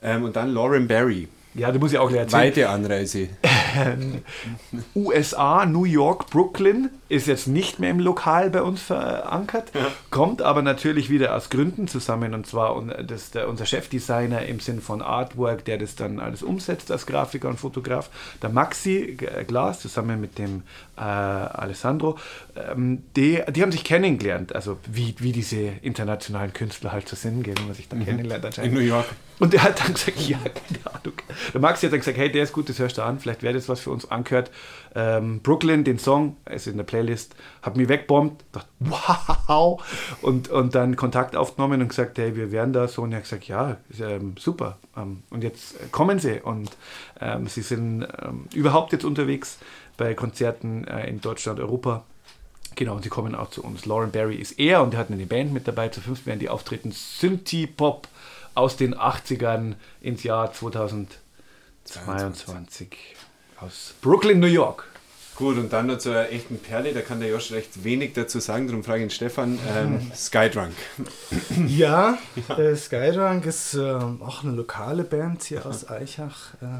Ähm, 0.01 0.23
und 0.23 0.35
dann 0.35 0.53
Lauren 0.53 0.87
Barry. 0.87 1.27
Ja, 1.53 1.71
du 1.71 1.79
musst 1.79 1.93
ja 1.93 2.01
auch 2.01 2.11
erzählen. 2.11 2.43
Weite 2.43 2.69
Anreise. 2.69 3.29
USA, 4.95 5.65
New 5.65 5.85
York, 5.85 6.29
Brooklyn 6.29 6.89
ist 7.09 7.27
jetzt 7.27 7.47
nicht 7.47 7.79
mehr 7.79 7.91
im 7.91 7.99
Lokal 7.99 8.49
bei 8.49 8.61
uns 8.61 8.81
verankert, 8.81 9.71
ja. 9.73 9.87
kommt 10.09 10.41
aber 10.41 10.61
natürlich 10.61 11.09
wieder 11.09 11.35
aus 11.35 11.49
Gründen 11.49 11.87
zusammen 11.87 12.33
und 12.33 12.45
zwar 12.47 12.81
das, 13.03 13.31
der, 13.31 13.47
unser 13.47 13.65
Chefdesigner 13.65 14.45
im 14.45 14.59
Sinn 14.59 14.81
von 14.81 15.01
Artwork, 15.01 15.65
der 15.65 15.77
das 15.77 15.95
dann 15.95 16.19
alles 16.19 16.43
umsetzt 16.43 16.91
als 16.91 17.05
Grafiker 17.05 17.49
und 17.49 17.59
Fotograf, 17.59 18.09
der 18.41 18.49
Maxi 18.49 19.17
Glas 19.47 19.79
zusammen 19.79 20.19
mit 20.19 20.37
dem 20.37 20.63
äh, 20.97 21.01
Alessandro, 21.01 22.17
ähm, 22.55 23.03
die, 23.15 23.41
die 23.49 23.61
haben 23.61 23.71
sich 23.71 23.83
kennengelernt, 23.83 24.53
also 24.53 24.77
wie, 24.91 25.15
wie 25.19 25.31
diese 25.31 25.71
internationalen 25.81 26.53
Künstler 26.53 26.91
halt 26.91 27.07
zu 27.07 27.15
Sinn 27.15 27.43
gehen, 27.43 27.55
wenn 27.57 27.67
man 27.67 27.75
sich 27.75 27.87
dann 27.87 27.99
mhm. 27.99 28.05
kennenlernt 28.05 28.45
anscheinend. 28.45 28.73
In 28.73 28.79
New 28.79 28.85
York. 28.85 29.05
Und 29.39 29.53
der 29.53 29.63
hat 29.63 29.79
dann 29.79 29.93
gesagt, 29.93 30.19
ja, 30.19 30.39
keine 30.39 30.95
Ahnung. 30.95 31.13
Der 31.53 31.61
Maxi 31.61 31.85
hat 31.85 31.93
dann 31.93 31.99
gesagt, 31.99 32.17
hey, 32.17 32.31
der 32.31 32.43
ist 32.43 32.53
gut, 32.53 32.69
das 32.69 32.79
hörst 32.79 32.97
du 32.97 33.03
an, 33.03 33.19
vielleicht 33.19 33.43
wäre 33.43 33.53
das 33.53 33.69
was 33.69 33.79
für 33.79 33.91
uns 33.91 34.09
angehört. 34.09 34.49
Ähm, 34.95 35.41
Brooklyn, 35.41 35.83
den 35.83 35.99
Song, 35.99 36.37
ist 36.49 36.65
in 36.65 36.77
der 36.77 36.83
Playlist, 36.97 37.35
hat 37.61 37.77
mich 37.77 37.87
wegbombt, 37.87 38.43
dachte, 38.51 38.67
wow, 38.79 39.79
und, 40.23 40.49
und 40.49 40.73
dann 40.73 40.95
Kontakt 40.95 41.35
aufgenommen 41.35 41.79
und 41.81 41.89
gesagt, 41.89 42.17
hey, 42.17 42.35
wir 42.35 42.51
wären 42.51 42.73
da 42.73 42.87
so. 42.87 43.03
Und 43.03 43.11
er 43.11 43.17
hat 43.17 43.25
gesagt, 43.25 43.47
ja, 43.47 43.77
ähm, 43.99 44.33
super. 44.39 44.79
Ähm, 44.95 45.21
und 45.29 45.43
jetzt 45.43 45.91
kommen 45.91 46.17
sie 46.17 46.41
und 46.41 46.71
ähm, 47.21 47.45
sie 47.47 47.61
sind 47.61 48.07
ähm, 48.21 48.45
überhaupt 48.53 48.93
jetzt 48.93 49.05
unterwegs 49.05 49.59
bei 49.95 50.15
Konzerten 50.15 50.87
äh, 50.87 51.07
in 51.07 51.21
Deutschland, 51.21 51.59
Europa. 51.59 52.03
Genau, 52.75 52.95
und 52.95 53.03
sie 53.03 53.09
kommen 53.09 53.35
auch 53.35 53.51
zu 53.51 53.63
uns. 53.63 53.85
Lauren 53.85 54.09
Barry 54.11 54.35
ist 54.35 54.59
er 54.59 54.81
und 54.83 54.95
er 54.95 54.99
hat 54.99 55.11
eine 55.11 55.25
Band 55.25 55.53
mit 55.53 55.67
dabei. 55.67 55.89
Zu 55.89 56.01
fünf 56.01 56.25
werden 56.25 56.39
die 56.39 56.49
auftreten. 56.49 56.91
Synthie-Pop 56.91 58.07
aus 58.55 58.75
den 58.75 58.95
80ern 58.95 59.75
ins 60.01 60.23
Jahr 60.23 60.51
2022 60.51 62.97
aus 63.59 63.93
Brooklyn, 64.01 64.39
New 64.39 64.47
York. 64.47 64.87
Gut, 65.37 65.57
und 65.57 65.71
dann 65.71 65.85
noch 65.85 65.99
zur 65.99 66.31
echten 66.31 66.57
Perle, 66.57 66.93
da 66.93 67.01
kann 67.01 67.19
der 67.19 67.29
Josh 67.29 67.51
recht 67.51 67.83
wenig 67.83 68.13
dazu 68.13 68.39
sagen, 68.39 68.65
darum 68.65 68.83
frage 68.83 68.99
ich 68.99 69.03
ihn 69.03 69.09
Stefan, 69.11 69.59
ähm, 69.69 70.11
Skydrunk. 70.15 70.73
Ja, 71.67 72.17
ja. 72.49 72.57
Äh, 72.57 72.75
Skydrunk 72.75 73.45
ist 73.45 73.75
äh, 73.75 73.81
auch 73.81 74.43
eine 74.43 74.53
lokale 74.53 75.03
Band 75.03 75.43
hier 75.43 75.63
aus 75.67 75.87
Eichach. 75.87 76.55
Äh, 76.59 76.79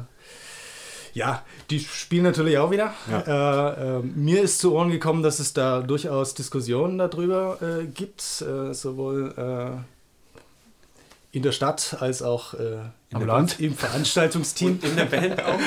ja, 1.12 1.44
die 1.70 1.78
spielen 1.78 2.24
natürlich 2.24 2.58
auch 2.58 2.72
wieder. 2.72 2.94
Ja. 3.08 3.68
Äh, 3.70 3.98
äh, 3.98 4.02
mir 4.02 4.42
ist 4.42 4.58
zu 4.58 4.74
Ohren 4.74 4.90
gekommen, 4.90 5.22
dass 5.22 5.38
es 5.38 5.52
da 5.52 5.80
durchaus 5.80 6.34
Diskussionen 6.34 6.98
darüber 6.98 7.58
äh, 7.62 7.86
gibt, 7.86 8.20
sowohl 8.20 9.84
in 11.38 11.42
der 11.42 11.52
Stadt 11.52 11.96
als 12.00 12.20
auch 12.20 12.54
äh, 12.54 12.78
Am 13.12 13.24
Land. 13.24 13.60
im 13.60 13.76
Veranstaltungsteam. 13.76 14.80
In 14.82 14.96
der 14.96 15.04
Band 15.04 15.40
auch. 15.44 15.58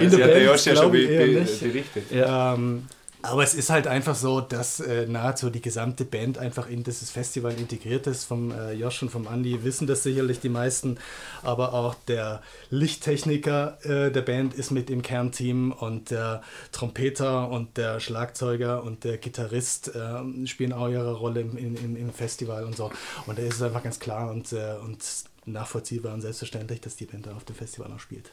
in 0.00 0.10
der 0.10 0.26
Band, 0.26 0.64
ja 0.66 0.76
schon 0.76 0.90
be 0.90 1.06
be 1.06 1.46
berichtet. 1.60 2.10
Ja, 2.10 2.54
ähm, 2.54 2.86
Aber 3.22 3.42
es 3.42 3.54
ist 3.54 3.68
halt 3.68 3.86
einfach 3.86 4.14
so, 4.14 4.40
dass 4.40 4.80
äh, 4.80 5.06
nahezu 5.06 5.50
die 5.50 5.60
gesamte 5.60 6.04
Band 6.04 6.38
einfach 6.38 6.68
in 6.68 6.84
dieses 6.84 7.10
Festival 7.10 7.52
integriert 7.52 8.06
ist. 8.06 8.24
Vom 8.24 8.50
äh, 8.50 8.72
Josh 8.72 9.02
und 9.02 9.10
vom 9.10 9.26
Andy 9.26 9.62
wissen 9.62 9.86
das 9.86 10.02
sicherlich 10.02 10.40
die 10.40 10.48
meisten. 10.48 10.98
Aber 11.42 11.74
auch 11.74 11.94
der 12.08 12.42
Lichttechniker 12.70 13.78
äh, 13.84 14.10
der 14.10 14.22
Band 14.22 14.54
ist 14.54 14.70
mit 14.70 14.88
im 14.88 15.02
Kernteam 15.02 15.72
und 15.72 16.10
der 16.10 16.42
Trompeter 16.72 17.50
und 17.50 17.76
der 17.76 18.00
Schlagzeuger 18.00 18.82
und 18.82 19.04
der 19.04 19.18
Gitarrist 19.18 19.92
ähm, 19.94 20.46
spielen 20.46 20.72
auch 20.72 20.88
ihre 20.88 21.12
Rolle 21.12 21.42
im, 21.42 21.56
im, 21.58 21.96
im 21.96 22.12
Festival 22.12 22.64
und 22.64 22.76
so. 22.76 22.90
Und 23.26 23.38
da 23.38 23.42
ist 23.42 23.56
es 23.56 23.62
einfach 23.62 23.82
ganz 23.82 24.00
klar 24.00 24.30
und, 24.30 24.52
äh, 24.52 24.76
und 24.82 25.04
nachvollziehbar 25.44 26.14
und 26.14 26.22
selbstverständlich, 26.22 26.80
dass 26.80 26.96
die 26.96 27.06
Band 27.06 27.26
da 27.26 27.34
auf 27.34 27.44
dem 27.44 27.56
Festival 27.56 27.92
auch 27.92 28.00
spielt. 28.00 28.30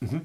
Mhm. 0.00 0.22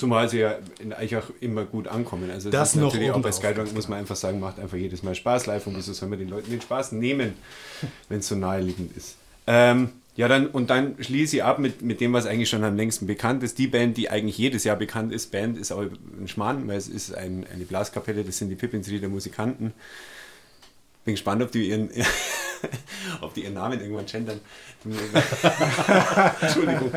Zumal 0.00 0.30
sie 0.30 0.38
ja 0.38 0.54
in 0.78 0.94
Eichach 0.94 1.28
immer 1.42 1.66
gut 1.66 1.86
ankommen. 1.86 2.30
Also 2.30 2.48
das, 2.48 2.72
das 2.72 2.76
noch 2.76 2.84
natürlich 2.84 3.10
auch 3.10 3.20
bei 3.20 3.32
Skydrunk, 3.32 3.74
muss 3.74 3.86
man 3.86 3.98
einfach 3.98 4.16
sagen, 4.16 4.40
macht 4.40 4.58
einfach 4.58 4.78
jedes 4.78 5.02
Mal 5.02 5.14
Spaß 5.14 5.44
live 5.44 5.66
und 5.66 5.76
wieso 5.76 5.92
soll 5.92 6.08
man 6.08 6.18
den 6.18 6.30
Leuten 6.30 6.50
den 6.50 6.62
Spaß 6.62 6.92
nehmen, 6.92 7.34
wenn 8.08 8.20
es 8.20 8.28
so 8.28 8.34
naheliegend 8.34 8.96
ist. 8.96 9.16
Ähm, 9.46 9.90
ja, 10.16 10.26
dann 10.26 10.46
und 10.46 10.70
dann 10.70 10.96
schließe 10.98 11.36
ich 11.36 11.44
ab 11.44 11.58
mit, 11.58 11.82
mit 11.82 12.00
dem, 12.00 12.14
was 12.14 12.24
eigentlich 12.24 12.48
schon 12.48 12.64
am 12.64 12.76
längsten 12.76 13.06
bekannt 13.06 13.42
ist. 13.42 13.58
Die 13.58 13.66
Band, 13.66 13.98
die 13.98 14.08
eigentlich 14.08 14.38
jedes 14.38 14.64
Jahr 14.64 14.76
bekannt 14.76 15.12
ist, 15.12 15.32
Band 15.32 15.58
ist 15.58 15.70
auch 15.70 15.82
ein 15.82 16.28
Schmarrn, 16.28 16.66
weil 16.66 16.78
es 16.78 16.88
ist 16.88 17.14
ein, 17.14 17.46
eine 17.52 17.64
Blaskapelle, 17.66 18.24
das 18.24 18.38
sind 18.38 18.48
die 18.48 18.56
Pippins-Rieder 18.56 19.08
Musikanten. 19.08 19.74
Bin 21.10 21.14
gespannt, 21.14 21.42
ob 21.42 21.50
die 21.50 21.68
ihren, 21.70 21.90
ob 23.20 23.34
die 23.34 23.42
ihren 23.42 23.54
Namen 23.54 23.80
irgendwann 23.80 24.06
gendern. 24.06 24.40
Entschuldigung. 26.40 26.92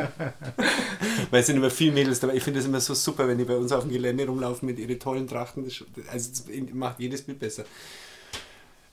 Weil 1.32 1.40
es 1.40 1.48
sind 1.48 1.56
immer 1.58 1.72
viele 1.72 1.94
Mädels 1.94 2.20
dabei. 2.20 2.36
Ich 2.36 2.44
finde 2.44 2.60
es 2.60 2.68
immer 2.68 2.80
so 2.80 2.94
super, 2.94 3.28
wenn 3.28 3.40
die 3.40 3.44
bei 3.44 3.56
uns 3.56 3.72
auf 3.72 3.84
dem 3.84 3.92
Gelände 3.92 4.28
rumlaufen 4.28 4.68
mit 4.68 4.78
ihren 4.78 5.00
tollen 5.00 5.28
Trachten. 5.28 5.64
Also 6.12 6.30
das 6.30 6.44
macht 6.74 7.00
jedes 7.00 7.24
Bild 7.24 7.40
besser. 7.40 7.66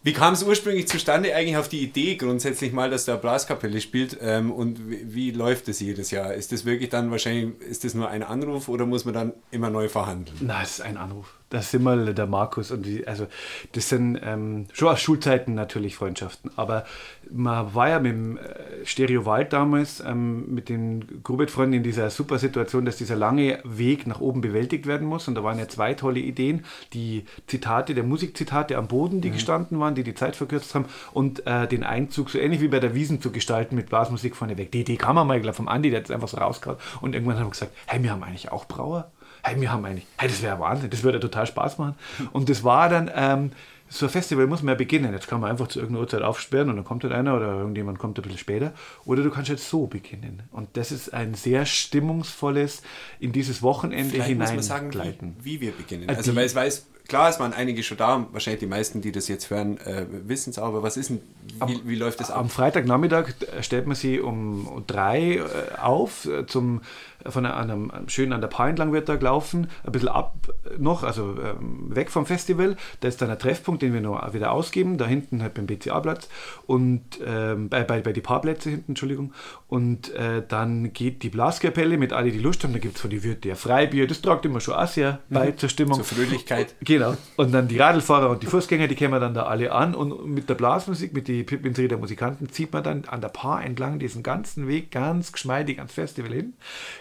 Wie 0.02 0.14
kam 0.14 0.32
es 0.32 0.42
ursprünglich 0.42 0.88
zustande, 0.88 1.34
eigentlich 1.34 1.58
auf 1.58 1.68
die 1.68 1.82
Idee 1.82 2.14
grundsätzlich 2.14 2.72
mal, 2.72 2.88
dass 2.88 3.04
da 3.04 3.16
Blaskapelle 3.16 3.82
spielt 3.82 4.16
ähm, 4.22 4.50
und 4.50 4.88
wie, 4.88 5.14
wie, 5.14 5.30
läuft 5.32 5.68
das 5.68 5.80
jedes 5.80 6.10
Jahr? 6.10 6.32
Ist 6.32 6.52
das 6.52 6.64
wirklich 6.64 6.88
dann 6.88 7.10
wahrscheinlich, 7.10 7.60
ist 7.60 7.84
das 7.84 7.92
nur 7.92 8.08
ein 8.08 8.22
Anruf 8.22 8.70
oder 8.70 8.86
muss 8.86 9.04
man 9.04 9.12
dann 9.12 9.32
immer 9.50 9.68
neu 9.68 9.90
verhandeln? 9.90 10.38
Nein, 10.40 10.62
es 10.62 10.70
ist 10.70 10.80
ein 10.80 10.96
Anruf. 10.96 11.34
Das 11.50 11.70
sind 11.70 11.82
mal 11.82 12.14
der 12.14 12.26
Markus 12.26 12.70
und 12.70 12.86
die, 12.86 13.06
also 13.06 13.26
das 13.72 13.88
sind 13.88 14.18
ähm, 14.22 14.66
schon 14.72 14.88
aus 14.88 15.00
Schulzeiten 15.00 15.54
natürlich 15.54 15.96
Freundschaften, 15.96 16.50
aber 16.56 16.84
man 17.32 17.74
war 17.74 17.88
ja 17.88 17.98
mit 17.98 18.12
dem 18.12 18.38
äh, 18.38 18.40
Stereo 18.84 19.26
Wald 19.26 19.52
damals 19.52 20.00
ähm, 20.00 20.52
mit 20.52 20.68
den 20.68 21.22
Grubit-Freunden 21.22 21.74
in 21.74 21.82
dieser 21.82 22.10
super 22.10 22.38
Situation, 22.38 22.84
dass 22.84 22.96
dieser 22.96 23.16
lange 23.16 23.58
Weg 23.64 24.06
nach 24.06 24.20
oben 24.20 24.40
bewältigt 24.40 24.86
werden 24.86 25.06
muss. 25.06 25.28
Und 25.28 25.34
da 25.34 25.44
waren 25.44 25.58
ja 25.58 25.68
zwei 25.68 25.94
tolle 25.94 26.20
Ideen, 26.20 26.64
die 26.92 27.24
Zitate, 27.46 27.94
der 27.94 28.04
Musikzitate 28.04 28.76
am 28.76 28.88
Boden, 28.88 29.20
die 29.20 29.28
mhm. 29.28 29.34
gestanden 29.34 29.80
waren, 29.80 29.94
die 29.94 30.02
die 30.02 30.14
Zeit 30.14 30.36
verkürzt 30.36 30.74
haben. 30.74 30.86
Und 31.12 31.46
äh, 31.46 31.66
den 31.68 31.84
Einzug 31.84 32.30
so 32.30 32.38
ähnlich 32.38 32.60
wie 32.60 32.68
bei 32.68 32.80
der 32.80 32.94
Wiesen 32.94 33.20
zu 33.20 33.30
gestalten 33.30 33.76
mit 33.76 33.88
Blasmusik 33.88 34.36
vorne 34.36 34.56
weg. 34.58 34.72
Die 34.72 34.80
Idee 34.80 34.96
kam 34.96 35.14
mal, 35.26 35.40
glaube 35.40 35.54
vom 35.54 35.68
Andi, 35.68 35.90
der 35.90 36.00
hat 36.00 36.06
es 36.06 36.10
einfach 36.10 36.28
so 36.28 36.36
rausgehauen. 36.38 36.78
Und 37.00 37.14
irgendwann 37.14 37.38
haben 37.38 37.46
wir 37.46 37.50
gesagt, 37.50 37.72
hey, 37.86 38.02
wir 38.02 38.10
haben 38.10 38.22
eigentlich 38.22 38.50
auch 38.52 38.66
Brauer 38.66 39.10
hey, 39.42 39.60
wir 39.60 39.72
haben 39.72 39.84
eigentlich, 39.84 40.06
hey, 40.18 40.28
das 40.28 40.42
wäre 40.42 40.58
Wahnsinn, 40.60 40.90
das 40.90 41.02
würde 41.02 41.20
total 41.20 41.46
Spaß 41.46 41.78
machen. 41.78 41.94
Und 42.32 42.48
das 42.48 42.64
war 42.64 42.88
dann, 42.88 43.10
ähm, 43.14 43.50
so 43.92 44.06
ein 44.06 44.10
Festival 44.10 44.46
muss 44.46 44.62
man 44.62 44.74
ja 44.74 44.76
beginnen. 44.76 45.12
Jetzt 45.12 45.26
kann 45.26 45.40
man 45.40 45.50
einfach 45.50 45.66
zu 45.66 45.80
irgendeiner 45.80 46.02
Uhrzeit 46.02 46.22
aufsperren 46.22 46.70
und 46.70 46.76
dann 46.76 46.84
kommt 46.84 47.02
halt 47.02 47.12
einer 47.12 47.36
oder 47.36 47.58
irgendjemand 47.58 47.98
kommt 47.98 48.18
ein 48.18 48.22
bisschen 48.22 48.38
später. 48.38 48.72
Oder 49.04 49.24
du 49.24 49.30
kannst 49.30 49.50
jetzt 49.50 49.68
so 49.68 49.88
beginnen. 49.88 50.44
Und 50.52 50.68
das 50.74 50.92
ist 50.92 51.12
ein 51.12 51.34
sehr 51.34 51.66
stimmungsvolles 51.66 52.82
in 53.18 53.32
dieses 53.32 53.62
Wochenende 53.62 54.22
hineingleiten. 54.22 55.34
Wie, 55.42 55.56
wie 55.56 55.60
wir 55.60 55.72
beginnen. 55.72 56.08
Äh, 56.08 56.14
also, 56.14 56.36
weil 56.36 56.46
es 56.46 56.54
weiß, 56.54 56.86
klar, 57.08 57.28
es 57.28 57.40
waren 57.40 57.52
einige 57.52 57.82
schon 57.82 57.98
da, 57.98 58.26
wahrscheinlich 58.30 58.60
die 58.60 58.66
meisten, 58.66 59.00
die 59.00 59.10
das 59.10 59.26
jetzt 59.26 59.50
hören, 59.50 59.78
äh, 59.78 60.06
wissen 60.08 60.50
es 60.50 60.58
auch, 60.60 60.68
aber 60.68 60.84
was 60.84 60.96
ist 60.96 61.10
denn, 61.10 61.20
wie, 61.48 61.60
am, 61.60 61.80
wie 61.84 61.96
läuft 61.96 62.20
das 62.20 62.30
ab? 62.30 62.38
Am 62.38 62.48
Freitagnachmittag 62.48 63.30
stellt 63.60 63.86
man 63.88 63.96
sie 63.96 64.20
um 64.20 64.84
drei 64.86 65.38
äh, 65.38 65.42
auf 65.80 66.26
äh, 66.26 66.46
zum 66.46 66.82
von 67.26 67.46
einem, 67.46 67.92
schön 68.06 68.32
an 68.32 68.40
der 68.40 68.48
Paar 68.48 68.68
entlang 68.68 68.92
wird 68.92 69.08
da 69.08 69.16
gelaufen, 69.16 69.68
ein 69.84 69.92
bisschen 69.92 70.08
ab 70.08 70.34
noch, 70.78 71.02
also 71.02 71.36
ähm, 71.42 71.94
weg 71.94 72.10
vom 72.10 72.26
Festival. 72.26 72.76
Da 73.00 73.08
ist 73.08 73.20
dann 73.20 73.30
ein 73.30 73.38
Treffpunkt, 73.38 73.82
den 73.82 73.92
wir 73.92 74.00
noch 74.00 74.32
wieder 74.32 74.52
ausgeben, 74.52 74.98
da 74.98 75.06
hinten 75.06 75.42
halt 75.42 75.54
beim 75.54 75.66
BCA-Platz 75.66 76.28
und 76.66 77.02
ähm, 77.24 77.68
bei, 77.68 77.84
bei, 77.84 78.00
bei 78.00 78.12
die 78.12 78.20
Paarplätze 78.20 78.70
hinten, 78.70 78.92
Entschuldigung. 78.92 79.32
Und 79.68 80.14
äh, 80.14 80.42
dann 80.46 80.92
geht 80.92 81.22
die 81.22 81.28
Blaskapelle 81.28 81.96
mit 81.98 82.12
alle, 82.12 82.30
die 82.30 82.38
Lust 82.38 82.64
haben. 82.64 82.72
Da 82.72 82.78
gibt 82.78 82.96
es 82.96 83.00
von 83.00 83.10
die 83.10 83.22
Wirte 83.22 83.48
ja 83.48 83.54
Freibier, 83.54 84.06
das 84.06 84.22
tragt 84.22 84.44
immer 84.44 84.60
schon 84.60 84.74
auch 84.74 84.88
sehr 84.88 85.20
mhm. 85.28 85.34
bei 85.34 85.52
zur 85.52 85.68
Stimmung. 85.68 85.96
Zur 85.96 86.04
Fröhlichkeit. 86.04 86.74
Genau. 86.80 87.16
Und 87.36 87.52
dann 87.52 87.68
die 87.68 87.78
Radlfahrer 87.78 88.30
und 88.30 88.42
die 88.42 88.46
Fußgänger, 88.46 88.88
die 88.88 88.94
kämen 88.94 89.20
dann 89.20 89.34
da 89.34 89.44
alle 89.44 89.72
an 89.72 89.94
und 89.94 90.26
mit 90.26 90.48
der 90.48 90.54
Blasmusik, 90.54 91.12
mit 91.12 91.28
den 91.28 91.44
Pippinrieder 91.46 91.96
Musikanten, 91.96 92.48
zieht 92.50 92.72
man 92.72 92.82
dann 92.82 93.04
an 93.04 93.20
der 93.20 93.28
Paar 93.28 93.64
entlang 93.64 93.98
diesen 93.98 94.22
ganzen 94.22 94.68
Weg 94.68 94.90
ganz 94.90 95.32
geschmeidig 95.32 95.78
ans 95.78 95.92
Festival 95.92 96.32
hin 96.32 96.54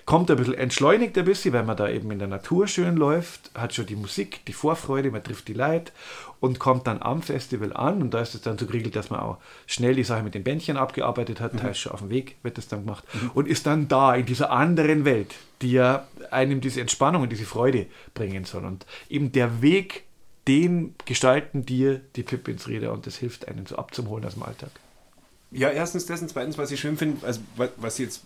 kommt 0.10 0.32
ein 0.32 0.38
bisschen 0.38 0.56
entschleunigt 0.56 1.16
ein 1.20 1.26
bisschen, 1.26 1.54
weil 1.54 1.64
man 1.64 1.78
da 1.78 1.88
eben 1.88 2.10
in 2.10 2.18
der 2.18 2.28
Natur 2.28 2.68
schön 2.68 2.98
läuft, 2.98 3.52
hat 3.54 3.76
schon 3.76 3.86
die 3.86 3.96
Musik, 3.96 4.44
die 4.46 4.54
Vorfreude, 4.54 5.12
man 5.12 5.24
trifft 5.24 5.48
die 5.48 5.54
Leute 5.54 5.92
und 6.40 6.58
kommt 6.58 6.88
dann 6.88 7.00
am 7.04 7.22
Festival 7.22 7.74
an 7.74 8.02
und 8.02 8.12
da 8.16 8.22
ist 8.22 8.34
es 8.34 8.42
dann 8.42 8.58
so 8.58 8.66
geregelt, 8.66 8.96
dass 8.96 9.12
man 9.12 9.20
auch 9.20 9.38
schnell 9.68 9.94
die 9.94 10.04
Sache 10.04 10.24
mit 10.24 10.34
den 10.34 10.44
Bändchen 10.44 10.78
abgearbeitet 10.78 11.40
hat, 11.40 11.54
mhm. 11.54 11.60
teils 11.60 11.78
schon 11.78 11.92
auf 11.92 12.00
dem 12.00 12.10
Weg 12.10 12.38
wird 12.42 12.58
das 12.58 12.68
dann 12.68 12.86
gemacht 12.86 13.04
mhm. 13.14 13.30
und 13.36 13.48
ist 13.48 13.68
dann 13.68 13.88
da 13.88 14.16
in 14.16 14.26
dieser 14.26 14.50
anderen 14.50 15.06
Welt, 15.06 15.36
die 15.62 15.74
ja 15.74 16.08
einem 16.32 16.60
diese 16.60 16.82
Entspannung 16.82 17.22
und 17.22 17.32
diese 17.32 17.46
Freude 17.46 17.86
bringen 18.16 18.46
soll 18.46 18.66
und 18.66 18.88
eben 19.12 19.32
der 19.32 19.62
Weg, 19.62 20.06
den 20.48 20.96
gestalten 21.06 21.68
dir 21.68 22.02
die 22.16 22.24
Pippins 22.24 22.68
Rede 22.68 22.92
und 22.92 23.06
das 23.06 23.18
hilft 23.18 23.48
einen 23.48 23.68
so 23.68 23.76
abzuholen 23.76 24.26
aus 24.26 24.34
dem 24.34 24.42
Alltag. 24.42 24.72
Ja, 25.52 25.70
erstens 25.70 26.06
das 26.06 26.22
und 26.22 26.30
zweitens, 26.30 26.58
was 26.58 26.70
ich 26.72 26.80
schön 26.80 26.96
finde, 26.96 27.26
also 27.26 27.40
was 27.78 27.98
jetzt, 27.98 28.22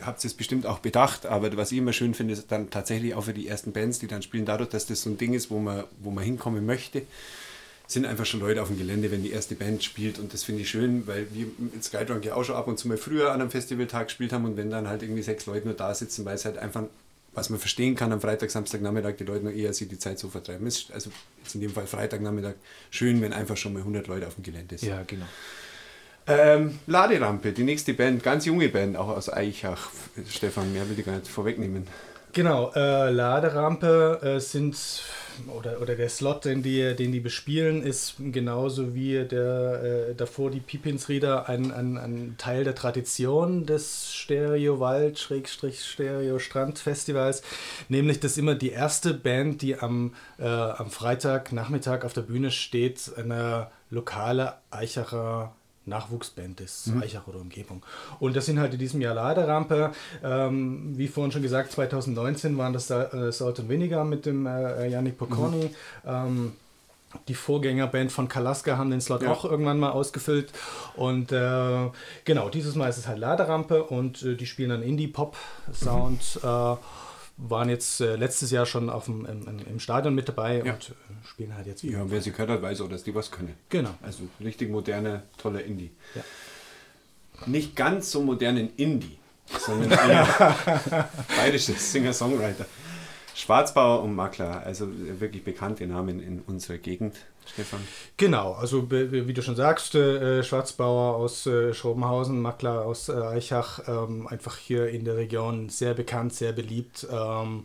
habt 0.00 0.22
ihr 0.24 0.28
es 0.28 0.34
bestimmt 0.34 0.64
auch 0.64 0.78
bedacht, 0.78 1.26
aber 1.26 1.56
was 1.56 1.72
ich 1.72 1.78
immer 1.78 1.92
schön 1.92 2.14
finde, 2.14 2.34
ist 2.34 2.52
dann 2.52 2.70
tatsächlich 2.70 3.14
auch 3.14 3.24
für 3.24 3.34
die 3.34 3.48
ersten 3.48 3.72
Bands, 3.72 3.98
die 3.98 4.06
dann 4.06 4.22
spielen, 4.22 4.44
dadurch, 4.44 4.70
dass 4.70 4.86
das 4.86 5.02
so 5.02 5.10
ein 5.10 5.18
Ding 5.18 5.34
ist, 5.34 5.50
wo 5.50 5.58
man, 5.58 5.84
wo 5.98 6.10
man 6.10 6.22
hinkommen 6.22 6.64
möchte, 6.64 7.02
sind 7.88 8.06
einfach 8.06 8.26
schon 8.26 8.40
Leute 8.40 8.62
auf 8.62 8.68
dem 8.68 8.78
Gelände, 8.78 9.10
wenn 9.10 9.22
die 9.22 9.32
erste 9.32 9.56
Band 9.56 9.82
spielt 9.82 10.20
und 10.20 10.32
das 10.32 10.44
finde 10.44 10.62
ich 10.62 10.70
schön, 10.70 11.06
weil 11.06 11.26
wir 11.32 11.46
mit 11.58 11.82
Skydrunk 11.82 12.24
ja 12.24 12.34
auch 12.34 12.44
schon 12.44 12.54
ab 12.54 12.68
und 12.68 12.78
zu 12.78 12.86
mal 12.86 12.98
früher 12.98 13.32
an 13.32 13.40
einem 13.40 13.50
Festivaltag 13.50 14.08
gespielt 14.08 14.32
haben 14.32 14.44
und 14.44 14.56
wenn 14.56 14.70
dann 14.70 14.86
halt 14.86 15.02
irgendwie 15.02 15.22
sechs 15.22 15.46
Leute 15.46 15.66
nur 15.66 15.74
da 15.74 15.92
sitzen, 15.94 16.24
weil 16.24 16.36
es 16.36 16.44
halt 16.44 16.58
einfach, 16.58 16.84
was 17.32 17.50
man 17.50 17.58
verstehen 17.58 17.96
kann, 17.96 18.12
am 18.12 18.20
Freitag, 18.20 18.50
Samstag, 18.50 18.82
Nachmittag 18.82 19.16
die 19.16 19.24
Leute 19.24 19.44
nur 19.44 19.52
eher 19.52 19.72
sich 19.72 19.88
die 19.88 19.98
Zeit 19.98 20.18
so 20.18 20.28
vertreiben. 20.28 20.66
Ist 20.66 20.92
also 20.92 21.10
jetzt 21.42 21.54
in 21.54 21.60
dem 21.60 21.70
Fall 21.70 21.86
Freitagnachmittag 21.86 22.54
schön, 22.90 23.20
wenn 23.22 23.32
einfach 23.32 23.56
schon 23.56 23.72
mal 23.72 23.80
100 23.80 24.06
Leute 24.06 24.26
auf 24.26 24.34
dem 24.34 24.44
Gelände 24.44 24.76
sind. 24.76 24.90
Ja, 24.90 25.02
genau. 25.04 25.26
Ähm, 26.28 26.78
Laderampe, 26.86 27.52
die 27.52 27.64
nächste 27.64 27.94
Band, 27.94 28.22
ganz 28.22 28.44
junge 28.44 28.68
Band, 28.68 28.96
auch 28.96 29.08
aus 29.08 29.32
Eichach. 29.32 29.88
Stefan, 30.28 30.72
mehr 30.72 30.88
will 30.88 30.98
ich 30.98 31.06
gar 31.06 31.16
nicht 31.16 31.26
vorwegnehmen. 31.26 31.86
Genau, 32.32 32.70
äh, 32.74 33.10
Laderampe 33.10 34.20
äh, 34.22 34.38
sind, 34.38 34.76
oder, 35.56 35.80
oder 35.80 35.94
der 35.94 36.10
Slot, 36.10 36.44
den 36.44 36.62
die, 36.62 36.94
den 36.94 37.10
die 37.10 37.20
bespielen, 37.20 37.82
ist 37.82 38.16
genauso 38.18 38.94
wie 38.94 39.24
der, 39.24 40.10
äh, 40.10 40.14
davor 40.14 40.50
die 40.50 40.60
Pipinsrieder 40.60 41.48
ein, 41.48 41.72
ein, 41.72 41.96
ein 41.96 42.34
Teil 42.36 42.64
der 42.64 42.74
Tradition 42.74 43.64
des 43.64 44.12
Stereo 44.12 44.78
Wald, 44.78 45.18
Schrägstrich 45.18 45.82
Stereo 45.82 46.38
Strand 46.38 46.78
Festivals. 46.78 47.42
Nämlich, 47.88 48.20
dass 48.20 48.36
immer 48.36 48.54
die 48.54 48.70
erste 48.70 49.14
Band, 49.14 49.62
die 49.62 49.78
am, 49.78 50.12
äh, 50.38 50.44
am 50.46 50.90
Freitagnachmittag 50.90 52.04
auf 52.04 52.12
der 52.12 52.22
Bühne 52.22 52.50
steht, 52.50 53.12
eine 53.16 53.68
lokale 53.90 54.54
Eichacher 54.70 55.54
Nachwuchsband 55.88 56.60
ist, 56.60 56.88
mhm. 56.88 57.02
Eichach 57.02 57.26
oder 57.26 57.40
Umgebung. 57.40 57.82
Und 58.20 58.36
das 58.36 58.46
sind 58.46 58.58
halt 58.58 58.72
in 58.72 58.78
diesem 58.78 59.00
Jahr 59.00 59.14
Laderampe. 59.14 59.92
Ähm, 60.22 60.96
wie 60.96 61.08
vorhin 61.08 61.32
schon 61.32 61.42
gesagt, 61.42 61.72
2019 61.72 62.56
waren 62.58 62.72
das 62.72 62.90
äh, 62.90 63.32
Salt 63.32 63.58
und 63.60 63.68
Vinegar 63.68 64.04
mit 64.04 64.26
dem 64.26 64.46
äh, 64.46 64.88
Yannick 64.88 65.18
Pocconi. 65.18 65.64
Mhm. 65.64 65.70
Ähm, 66.06 66.52
die 67.26 67.34
Vorgängerband 67.34 68.12
von 68.12 68.28
Kalaska 68.28 68.76
haben 68.76 68.90
den 68.90 69.00
Slot 69.00 69.22
ja. 69.22 69.32
auch 69.32 69.44
irgendwann 69.44 69.78
mal 69.78 69.90
ausgefüllt. 69.90 70.52
Und 70.94 71.32
äh, 71.32 71.90
genau, 72.24 72.50
dieses 72.50 72.74
Mal 72.74 72.88
ist 72.88 72.98
es 72.98 73.08
halt 73.08 73.18
Laderampe 73.18 73.84
und 73.84 74.22
äh, 74.22 74.34
die 74.34 74.46
spielen 74.46 74.70
dann 74.70 74.82
Indie-Pop-Sound. 74.82 76.40
Mhm. 76.42 76.78
Waren 77.40 77.68
jetzt 77.68 78.00
äh, 78.00 78.16
letztes 78.16 78.50
Jahr 78.50 78.66
schon 78.66 78.90
auf 78.90 79.04
dem, 79.04 79.24
im, 79.24 79.60
im 79.70 79.80
Stadion 79.80 80.14
mit 80.14 80.28
dabei 80.28 80.62
ja. 80.64 80.74
und 80.74 80.90
äh, 80.90 81.26
spielen 81.26 81.54
halt 81.54 81.66
jetzt 81.66 81.84
wieder. 81.84 81.98
Ja, 81.98 82.10
wer 82.10 82.20
sie 82.20 82.32
gehört 82.32 82.50
hat, 82.50 82.62
weiß 82.62 82.80
auch, 82.80 82.88
dass 82.88 83.04
die 83.04 83.14
was 83.14 83.30
können. 83.30 83.54
Genau. 83.68 83.94
Also 84.02 84.24
richtig 84.40 84.70
moderne, 84.70 85.22
tolle 85.36 85.60
Indie. 85.60 85.90
Ja. 86.14 86.22
Nicht 87.46 87.76
ganz 87.76 88.10
so 88.10 88.22
modernen 88.22 88.70
Indie, 88.76 89.18
sondern 89.58 89.90
bayerisches 91.36 91.92
Singer-Songwriter. 91.92 92.66
Schwarzbauer 93.34 94.02
und 94.02 94.16
Makler, 94.16 94.64
also 94.66 94.88
wirklich 95.20 95.44
bekannte 95.44 95.86
Namen 95.86 96.20
in 96.20 96.40
unserer 96.40 96.78
Gegend. 96.78 97.14
Stefan? 97.52 97.80
Genau, 98.16 98.52
also 98.52 98.90
wie 98.90 99.32
du 99.32 99.42
schon 99.42 99.56
sagst, 99.56 99.94
äh, 99.94 100.42
Schwarzbauer 100.42 101.16
aus 101.16 101.46
äh, 101.46 101.72
Schrobenhausen, 101.74 102.40
Makler 102.40 102.84
aus 102.84 103.08
äh, 103.08 103.12
Eichach, 103.12 103.80
ähm, 103.88 104.26
einfach 104.26 104.56
hier 104.56 104.88
in 104.88 105.04
der 105.04 105.16
Region 105.16 105.68
sehr 105.68 105.94
bekannt, 105.94 106.34
sehr 106.34 106.52
beliebt. 106.52 107.06
Ähm, 107.10 107.64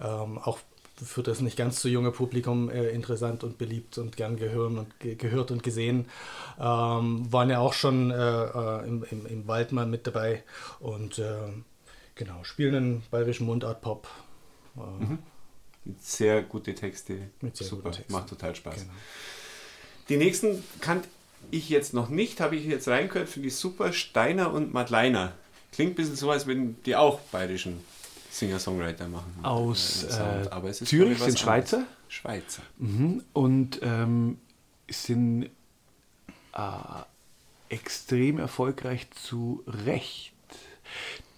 ähm, 0.00 0.38
auch 0.38 0.58
für 0.96 1.22
das 1.22 1.40
nicht 1.40 1.56
ganz 1.56 1.80
so 1.80 1.88
junge 1.88 2.12
Publikum 2.12 2.70
äh, 2.70 2.90
interessant 2.90 3.42
und 3.42 3.58
beliebt 3.58 3.98
und 3.98 4.16
gern 4.16 4.36
gehören 4.36 4.78
und 4.78 5.00
ge 5.00 5.16
gehört 5.16 5.50
und 5.50 5.62
gesehen. 5.62 6.06
Ähm, 6.58 7.32
waren 7.32 7.50
ja 7.50 7.58
auch 7.58 7.72
schon 7.72 8.10
äh, 8.10 8.14
äh 8.14 8.86
im, 8.86 9.04
im, 9.10 9.26
im 9.26 9.48
Wald 9.48 9.72
mal 9.72 9.86
mit 9.86 10.06
dabei 10.06 10.44
und 10.78 11.18
äh, 11.18 11.34
genau, 12.14 12.44
spielen 12.44 12.74
einen 12.74 13.02
bayerischen 13.10 13.46
Mundart-Pop. 13.46 14.06
Äh, 14.76 15.04
mhm. 15.04 15.18
Sehr 16.00 16.42
gute 16.42 16.74
Texte. 16.74 17.30
Sehr 17.52 17.66
Super, 17.66 17.90
Texten. 17.90 18.12
macht 18.12 18.28
total 18.28 18.54
Spaß. 18.54 18.74
Genau. 18.74 18.92
Die 20.08 20.16
nächsten 20.16 20.62
kannte 20.80 21.08
ich 21.50 21.68
jetzt 21.68 21.94
noch 21.94 22.08
nicht, 22.08 22.40
habe 22.40 22.56
ich 22.56 22.64
jetzt 22.64 22.88
reingehört, 22.88 23.28
finde 23.28 23.48
ich 23.48 23.56
super. 23.56 23.92
Steiner 23.92 24.52
und 24.52 24.72
Madleiner. 24.72 25.32
Klingt 25.72 25.92
ein 25.92 25.94
bisschen 25.96 26.16
so, 26.16 26.30
als 26.30 26.46
würden 26.46 26.76
die 26.84 26.96
auch 26.96 27.20
bayerischen 27.20 27.80
Singer-Songwriter 28.30 29.08
machen. 29.08 29.32
Aus 29.42 30.04
äh, 30.04 30.48
Aber 30.50 30.68
es 30.68 30.80
ist 30.80 30.88
Zürich 30.88 31.18
sind 31.18 31.38
Schweizer. 31.38 31.84
Schweizer. 32.08 32.62
Mhm. 32.78 33.22
Und 33.32 33.80
ähm, 33.82 34.38
sind 34.88 35.50
äh, 36.54 37.04
extrem 37.68 38.38
erfolgreich 38.38 39.10
zu 39.10 39.62
Recht. 39.66 40.32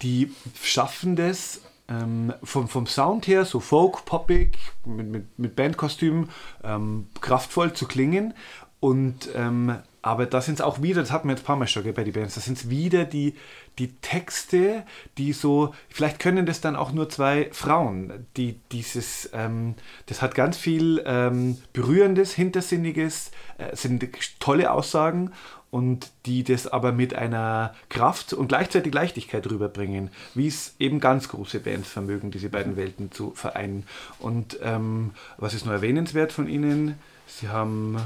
Die 0.01 0.31
schaffen 0.61 1.15
das 1.15 1.61
ähm, 1.89 2.33
vom, 2.43 2.67
vom 2.67 2.87
Sound 2.87 3.27
her, 3.27 3.45
so 3.45 3.59
folk, 3.59 4.05
poppig, 4.05 4.57
mit, 4.85 5.07
mit, 5.07 5.39
mit 5.39 5.55
Bandkostümen, 5.55 6.29
ähm, 6.63 7.07
kraftvoll 7.21 7.73
zu 7.73 7.87
klingen. 7.87 8.33
Und 8.79 9.29
ähm, 9.35 9.77
aber 10.07 10.25
da 10.25 10.39
sind 10.39 10.55
es 10.55 10.61
auch 10.61 10.81
wieder, 10.81 11.01
das 11.01 11.11
hatten 11.11 11.27
wir 11.27 11.33
jetzt 11.33 11.43
ein 11.43 11.47
paar 11.47 11.57
Mal 11.57 11.67
schon 11.67 11.83
gell, 11.83 11.91
bei 11.91 12.05
den 12.05 12.13
Bands, 12.13 12.35
da 12.35 12.39
sind 12.39 12.57
es 12.57 12.69
wieder 12.69 13.03
die, 13.03 13.33
die 13.77 13.91
Texte, 13.97 14.85
die 15.17 15.33
so, 15.33 15.73
vielleicht 15.89 16.19
können 16.19 16.45
das 16.45 16.61
dann 16.61 16.77
auch 16.77 16.93
nur 16.93 17.09
zwei 17.09 17.49
Frauen, 17.51 18.25
die 18.37 18.57
dieses, 18.71 19.29
ähm, 19.33 19.75
das 20.05 20.21
hat 20.21 20.33
ganz 20.33 20.55
viel 20.55 21.03
ähm, 21.05 21.57
Berührendes, 21.73 22.33
Hintersinniges, 22.33 23.31
äh, 23.57 23.75
sind 23.75 24.07
tolle 24.39 24.71
Aussagen 24.71 25.33
und 25.71 26.11
die 26.25 26.43
das 26.43 26.67
aber 26.67 26.91
mit 26.91 27.13
einer 27.13 27.73
Kraft 27.89 28.33
und 28.33 28.47
gleichzeitig 28.47 28.93
Leichtigkeit 28.93 29.49
rüberbringen, 29.49 30.09
wie 30.33 30.47
es 30.47 30.75
eben 30.79 30.99
ganz 30.99 31.29
große 31.29 31.59
Bands 31.59 31.89
vermögen, 31.89 32.31
diese 32.31 32.49
beiden 32.49 32.77
Welten 32.77 33.11
zu 33.11 33.31
vereinen. 33.31 33.85
Und 34.19 34.59
ähm, 34.63 35.11
was 35.37 35.53
ist 35.53 35.65
nur 35.65 35.73
erwähnenswert 35.73 36.31
von 36.31 36.47
ihnen? 36.47 36.95
Sie 37.25 37.49
haben 37.49 37.97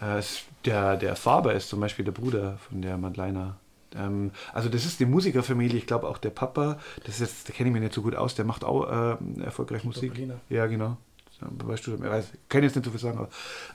äh, 0.00 0.22
der, 0.64 0.96
der 0.96 1.16
Faber 1.16 1.54
ist 1.54 1.68
zum 1.68 1.80
Beispiel 1.80 2.04
der 2.04 2.12
Bruder 2.12 2.58
von 2.68 2.80
der 2.80 2.96
Madeleine. 2.96 3.56
Ähm, 3.94 4.30
also 4.52 4.68
das 4.68 4.84
ist 4.84 5.00
die 5.00 5.06
Musikerfamilie, 5.06 5.78
ich 5.78 5.86
glaube 5.86 6.08
auch 6.08 6.18
der 6.18 6.30
Papa, 6.30 6.78
das 7.04 7.20
ist, 7.20 7.48
da 7.48 7.52
kenne 7.52 7.68
ich 7.68 7.72
mich 7.72 7.82
nicht 7.82 7.94
so 7.94 8.02
gut 8.02 8.16
aus, 8.16 8.34
der 8.34 8.44
macht 8.44 8.64
auch 8.64 8.88
äh, 8.88 9.42
erfolgreich 9.42 9.84
Musik. 9.84 10.10
Doppelina. 10.10 10.34
Ja, 10.48 10.66
genau. 10.66 10.96
Weißt 11.40 11.86
du, 11.86 11.94
ich 11.94 12.00
weiß, 12.00 12.26
kann 12.48 12.62
jetzt 12.62 12.76
nicht 12.76 12.84
so 12.84 12.90
viel 12.90 13.00
sagen, 13.00 13.18
aber 13.18 13.28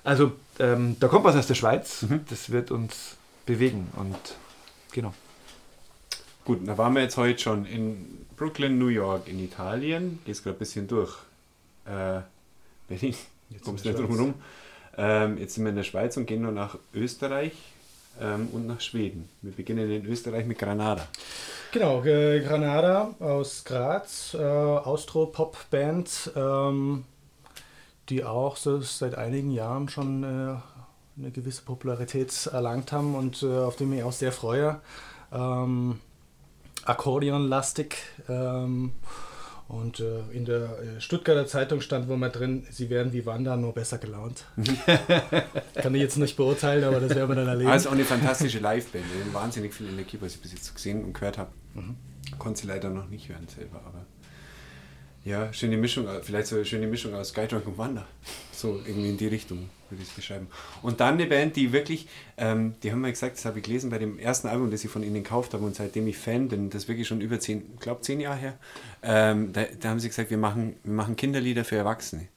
also 0.04 0.32
ähm, 0.60 0.96
da 1.00 1.08
kommt 1.08 1.26
was 1.26 1.36
aus 1.36 1.48
der 1.48 1.56
Schweiz, 1.56 2.04
mhm. 2.04 2.22
das 2.30 2.50
wird 2.50 2.72
uns 2.72 3.18
bewegen 3.46 3.88
und 3.96 4.18
genau. 4.92 5.14
Gut, 6.46 6.68
da 6.68 6.78
waren 6.78 6.94
wir 6.96 7.04
jetzt 7.04 7.18
heute 7.18 7.40
schon 7.40 7.66
in 7.66 8.26
Brooklyn, 8.36 8.80
New 8.80 8.88
York, 8.88 9.28
in 9.28 9.44
Italien. 9.44 10.20
Gehst 10.26 10.44
gerade 10.44 10.56
ein 10.56 10.60
bisschen 10.60 10.88
durch. 10.88 11.16
Äh, 11.86 12.22
Berlin, 12.88 13.16
jetzt 13.50 13.64
kommst 13.64 13.86
du 13.86 13.90
nicht 13.90 14.00
drum 14.00 14.18
rum. 14.18 14.34
Ähm, 14.98 15.38
jetzt 15.38 15.56
sind 15.56 15.64
wir 15.64 15.70
in 15.70 15.76
der 15.76 15.84
Schweiz 15.84 16.18
und 16.18 16.26
gehen 16.26 16.42
nur 16.42 16.52
nach 16.52 16.78
Österreich 16.94 17.54
ähm, 18.20 18.48
und 18.52 18.66
nach 18.66 18.82
Schweden. 18.82 19.30
Wir 19.42 19.52
beginnen 19.52 19.92
in 19.92 20.06
Österreich 20.06 20.46
mit 20.46 20.58
Granada. 20.58 21.08
Genau, 21.72 22.04
äh, 22.04 22.40
Granada 22.40 23.14
aus 23.20 23.64
Graz, 23.64 24.34
äh, 24.34 24.42
Austro-Pop-Band, 24.42 26.32
ähm, 26.36 27.06
die 28.10 28.24
auch 28.24 28.58
so 28.58 28.82
seit 28.82 29.16
einigen 29.16 29.52
Jahren 29.52 29.90
schon 29.90 30.24
äh, 30.24 30.56
eine 31.18 31.32
gewisse 31.32 31.64
Popularität 31.64 32.48
erlangt 32.48 32.92
haben 32.92 33.16
und 33.16 33.44
äh, 33.44 33.48
auf 33.48 33.76
die 33.76 33.84
ich 33.84 33.90
mich 33.90 34.04
auch 34.04 34.12
sehr 34.12 34.32
freue. 34.32 34.82
Ähm, 35.32 36.00
Akkordeonlastig. 36.86 37.98
Ähm, 38.28 38.94
und 39.68 40.00
äh, 40.00 40.22
in 40.32 40.46
der 40.46 40.80
äh, 40.80 41.00
Stuttgarter 41.00 41.46
Zeitung 41.46 41.82
stand 41.82 42.08
wohl 42.08 42.18
mal 42.18 42.30
drin, 42.30 42.66
sie 42.72 42.90
werden 42.90 43.14
wie 43.14 43.28
Wanda, 43.28 43.56
nur 43.56 43.74
besser 43.74 44.00
gelaunt. 44.00 44.46
Kann 45.76 45.94
ich 45.94 46.02
jetzt 46.02 46.18
nicht 46.18 46.36
beurteilen, 46.38 46.84
aber 46.84 47.00
das 47.00 47.14
werden 47.14 47.30
wir 47.30 47.36
dann 47.36 47.48
erleben. 47.48 47.70
Also 47.70 47.90
auch 47.90 47.94
eine 47.94 48.04
fantastische 48.04 48.58
Liveband. 48.58 49.06
Wahnsinnig 49.32 49.76
viel 49.76 49.90
Energie, 49.90 50.18
was 50.22 50.34
ich 50.34 50.42
bis 50.42 50.54
jetzt 50.54 50.74
gesehen 50.74 51.04
und 51.04 51.14
gehört 51.14 51.38
habe. 51.38 51.52
Mhm. 51.76 51.98
Konnte 52.40 52.62
sie 52.62 52.68
leider 52.68 52.90
noch 52.90 53.10
nicht 53.10 53.30
hören 53.30 53.48
selber, 53.48 53.82
aber 53.86 54.06
ja, 55.26 55.52
schöne 55.54 55.78
Mischung, 55.78 56.08
äh, 56.08 56.22
vielleicht 56.22 56.48
so 56.48 56.56
eine 56.56 56.66
schöne 56.66 56.88
Mischung 56.88 57.14
aus 57.14 57.30
Skytrunk 57.30 57.68
und 57.68 57.78
Wanda. 57.78 58.08
So 58.52 58.82
irgendwie 58.86 59.10
in 59.10 59.18
die 59.18 59.28
Richtung 59.28 59.70
würde 59.90 60.04
ich 60.04 60.10
es 60.10 60.16
beschreiben. 60.16 60.48
Und 60.82 61.00
dann 61.00 61.16
eine 61.16 61.26
Band, 61.26 61.56
die 61.56 61.72
wirklich, 61.72 62.08
ähm, 62.38 62.76
die 62.84 62.92
haben 62.92 63.02
wir 63.02 63.10
gesagt, 63.10 63.38
das 63.38 63.46
habe 63.46 63.60
ich 63.60 63.66
gelesen 63.66 63.90
bei 63.90 63.98
dem 63.98 64.20
ersten 64.20 64.48
Album, 64.48 64.72
das 64.72 64.84
ich 64.84 64.92
von 64.92 65.04
ihnen 65.04 65.24
gekauft 65.24 65.54
habe 65.54 65.66
und 65.66 65.76
seitdem 65.76 66.08
ich 66.08 66.18
Fan 66.18 66.48
bin, 66.48 66.70
das 66.70 66.84
ist 66.84 66.88
wirklich 66.90 67.08
schon 67.08 67.22
über 67.22 67.40
zehn, 67.40 67.78
glaube 67.80 68.02
zehn 68.02 68.20
Jahre 68.20 68.38
her, 68.38 68.58
ähm, 69.04 69.54
da, 69.54 69.66
da, 69.80 69.90
haben 69.90 70.00
sie 70.00 70.08
gesagt, 70.08 70.30
wir 70.30 70.38
machen, 70.38 70.76
wir 70.84 70.94
machen 70.94 71.16
Kinderlieder 71.16 71.66
für 71.66 71.76
Erwachsene. 71.76 72.28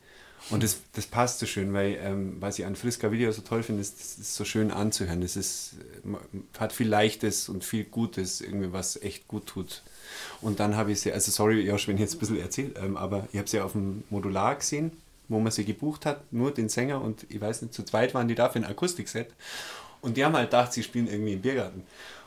Und 0.51 0.65
das, 0.65 0.81
das 0.93 1.07
passt 1.07 1.39
so 1.39 1.47
schön, 1.47 1.73
weil 1.73 1.99
ähm, 2.03 2.37
was 2.41 2.59
ich 2.59 2.67
an 2.67 2.75
Friska 2.75 3.13
Video 3.13 3.31
so 3.31 3.43
toll 3.43 3.63
finde, 3.63 3.81
ist, 3.81 4.01
das 4.01 4.19
ist 4.19 4.35
so 4.35 4.45
schön 4.45 4.73
anzuhören. 4.73 5.23
Ist, 5.23 5.77
hat 6.59 6.73
viel 6.73 6.89
Leichtes 6.89 7.49
und 7.49 7.65
viel 7.65 7.85
Gutes, 7.85 8.41
irgendwie 8.41 8.73
was 8.73 9.01
echt 9.01 9.29
gut 9.29 9.47
tut. 9.47 9.83
Und 10.41 10.61
dann 10.61 10.77
habe 10.77 10.93
ich 10.93 11.01
sie, 11.01 11.13
also 11.13 11.31
sorry, 11.31 11.61
Josh, 11.63 11.89
wenn 11.89 11.97
ich 11.97 12.03
jetzt 12.03 12.15
ein 12.15 12.19
bisschen 12.19 12.41
erzähle, 12.41 12.73
ähm, 12.83 12.97
aber 12.97 13.29
ich 13.33 13.39
habe 13.39 13.49
sie 13.49 13.61
auf 13.61 13.73
dem 13.73 14.05
Modular 14.11 14.57
gesehen 14.57 14.93
wo 15.33 15.41
man 15.41 15.51
sie 15.51 15.65
gebucht 15.65 16.07
hat, 16.07 16.33
nur 16.33 16.53
den 16.53 16.69
Sänger 16.69 17.01
und 17.01 17.27
ich 17.29 17.41
weiß 17.41 17.63
nicht, 17.63 17.75
zu 17.75 17.83
zweit 17.85 18.15
waren 18.15 18.29
die 18.29 18.35
da 18.35 18.49
für 18.49 18.59
ein 18.59 18.65
Akustikset. 18.65 19.31
Und 20.01 20.17
die 20.17 20.25
haben 20.25 20.37
halt 20.37 20.51
gedacht, 20.51 20.73
sie 20.73 20.83
spielen 20.83 21.07
irgendwie 21.07 21.33
im 21.33 21.41
Biergarten. 21.41 21.85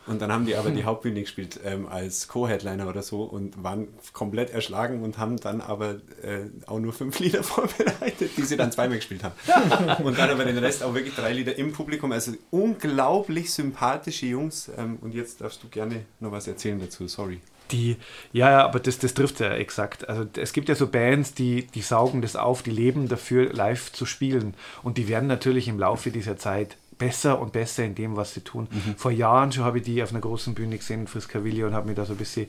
Und 0.07 0.21
dann 0.21 0.31
haben 0.31 0.45
die 0.45 0.55
aber 0.55 0.69
die 0.69 0.79
hm. 0.79 0.85
Hauptbühne 0.85 1.21
gespielt 1.21 1.59
ähm, 1.63 1.87
als 1.87 2.27
Co-Headliner 2.27 2.87
oder 2.87 3.01
so 3.01 3.23
und 3.23 3.63
waren 3.63 3.87
komplett 4.13 4.51
erschlagen 4.51 5.01
und 5.01 5.17
haben 5.17 5.37
dann 5.37 5.61
aber 5.61 5.95
äh, 6.21 6.45
auch 6.67 6.79
nur 6.79 6.93
fünf 6.93 7.19
Lieder 7.25 7.43
vorbereitet, 7.43 8.31
die 8.37 8.43
sie 8.43 8.57
dann 8.57 8.71
zweimal 8.71 8.97
gespielt 8.97 9.23
haben. 9.23 9.35
und 10.03 10.17
dann 10.17 10.29
aber 10.29 10.45
den 10.45 10.57
Rest 10.57 10.83
auch 10.83 10.93
wirklich 10.93 11.15
drei 11.15 11.33
Lieder 11.33 11.57
im 11.57 11.73
Publikum. 11.73 12.11
Also 12.11 12.33
unglaublich 12.51 13.51
sympathische 13.51 14.27
Jungs. 14.27 14.69
Ähm, 14.77 14.97
und 15.01 15.13
jetzt 15.13 15.41
darfst 15.41 15.63
du 15.63 15.69
gerne 15.69 16.05
noch 16.19 16.31
was 16.31 16.47
erzählen 16.47 16.79
dazu. 16.79 17.07
Sorry. 17.07 17.41
Die, 17.71 17.97
ja, 18.31 18.51
ja, 18.51 18.65
aber 18.65 18.79
das, 18.79 18.99
das 18.99 19.13
trifft 19.13 19.39
ja 19.39 19.53
exakt. 19.53 20.07
Also 20.07 20.25
es 20.37 20.53
gibt 20.53 20.69
ja 20.69 20.75
so 20.75 20.87
Bands, 20.87 21.33
die, 21.33 21.65
die 21.67 21.81
saugen 21.81 22.21
das 22.21 22.35
auf, 22.35 22.61
die 22.61 22.71
leben 22.71 23.07
dafür, 23.07 23.51
live 23.51 23.91
zu 23.91 24.05
spielen. 24.05 24.53
Und 24.83 24.97
die 24.97 25.07
werden 25.07 25.27
natürlich 25.27 25.67
im 25.67 25.79
Laufe 25.79 26.11
dieser 26.11 26.37
Zeit 26.37 26.77
besser 26.97 27.39
und 27.39 27.51
besser 27.51 27.83
in 27.83 27.95
dem, 27.95 28.15
was 28.15 28.33
sie 28.33 28.41
tun. 28.41 28.67
Mhm. 28.71 28.95
Vor 28.95 29.11
Jahren 29.11 29.51
schon 29.51 29.63
habe 29.63 29.79
ich 29.79 29.83
die 29.83 30.01
auf 30.01 30.11
einer 30.11 30.21
großen 30.21 30.53
Bühne 30.53 30.77
gesehen, 30.77 31.07
Friskavilli, 31.07 31.63
und 31.63 31.73
habe 31.73 31.87
mich 31.87 31.95
da 31.95 32.05
so 32.05 32.13
ein 32.13 32.17
bisschen 32.17 32.47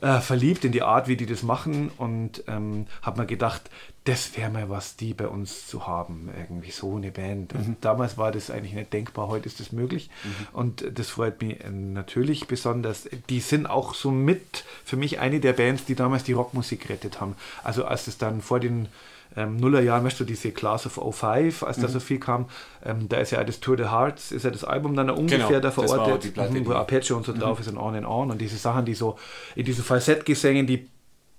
äh, 0.00 0.20
verliebt 0.20 0.64
in 0.64 0.72
die 0.72 0.82
Art, 0.82 1.08
wie 1.08 1.16
die 1.16 1.26
das 1.26 1.42
machen 1.42 1.90
und 1.96 2.44
ähm, 2.48 2.86
habe 3.02 3.20
mir 3.20 3.26
gedacht, 3.26 3.70
das 4.04 4.36
wäre 4.36 4.50
mal 4.50 4.68
was, 4.68 4.96
die 4.96 5.14
bei 5.14 5.28
uns 5.28 5.68
zu 5.68 5.86
haben, 5.86 6.28
irgendwie 6.36 6.72
so 6.72 6.96
eine 6.96 7.12
Band. 7.12 7.54
Mhm. 7.54 7.76
Damals 7.80 8.18
war 8.18 8.32
das 8.32 8.50
eigentlich 8.50 8.72
nicht 8.72 8.92
denkbar, 8.92 9.28
heute 9.28 9.46
ist 9.46 9.60
das 9.60 9.70
möglich 9.70 10.10
mhm. 10.24 10.46
und 10.52 10.98
das 10.98 11.10
freut 11.10 11.40
mich 11.40 11.60
äh, 11.60 11.70
natürlich 11.70 12.48
besonders. 12.48 13.08
Die 13.28 13.40
sind 13.40 13.66
auch 13.66 13.94
so 13.94 14.10
mit 14.10 14.64
für 14.84 14.96
mich 14.96 15.20
eine 15.20 15.38
der 15.38 15.52
Bands, 15.52 15.84
die 15.84 15.94
damals 15.94 16.24
die 16.24 16.32
Rockmusik 16.32 16.82
gerettet 16.82 17.20
haben. 17.20 17.36
Also 17.62 17.84
als 17.84 18.08
es 18.08 18.18
dann 18.18 18.42
vor 18.42 18.58
den 18.58 18.88
ähm, 19.36 19.56
Nullerjahren, 19.56 20.04
weißt 20.04 20.20
du, 20.20 20.24
diese 20.24 20.50
Class 20.52 20.86
of 20.86 21.00
05, 21.14 21.62
als 21.62 21.78
mhm. 21.78 21.82
da 21.82 21.88
so 21.88 22.00
viel 22.00 22.18
kam, 22.18 22.46
ähm, 22.84 23.08
da 23.08 23.18
ist 23.18 23.30
ja 23.30 23.42
das 23.44 23.60
Tour 23.60 23.76
de 23.76 23.86
Hearts, 23.86 24.32
ist 24.32 24.44
ja 24.44 24.50
das 24.50 24.64
Album 24.64 24.94
dann 24.94 25.10
ungefähr 25.10 25.46
genau, 25.46 25.60
da 25.60 25.70
verortet, 25.70 26.36
mhm, 26.36 26.66
wo 26.66 26.72
Apache 26.72 27.14
und 27.14 27.24
so 27.24 27.32
mhm. 27.32 27.40
drauf 27.40 27.60
ist 27.60 27.68
und 27.68 27.78
On 27.78 27.94
and 27.94 28.06
On 28.06 28.30
und 28.30 28.40
diese 28.40 28.56
Sachen, 28.56 28.84
die 28.84 28.94
so 28.94 29.16
in 29.54 29.64
diesen 29.64 29.84
Falsettgesängen, 29.84 30.66
die, 30.66 30.88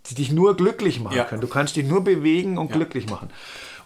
die 0.08 0.16
dich 0.16 0.32
nur 0.32 0.56
glücklich 0.56 1.00
machen 1.00 1.18
ja. 1.18 1.24
können. 1.24 1.41
Du 1.41 1.48
kannst 1.48 1.76
dich 1.76 1.86
nur 1.86 2.04
bewegen 2.04 2.58
und 2.58 2.70
ja. 2.70 2.76
glücklich 2.78 3.10
machen. 3.10 3.30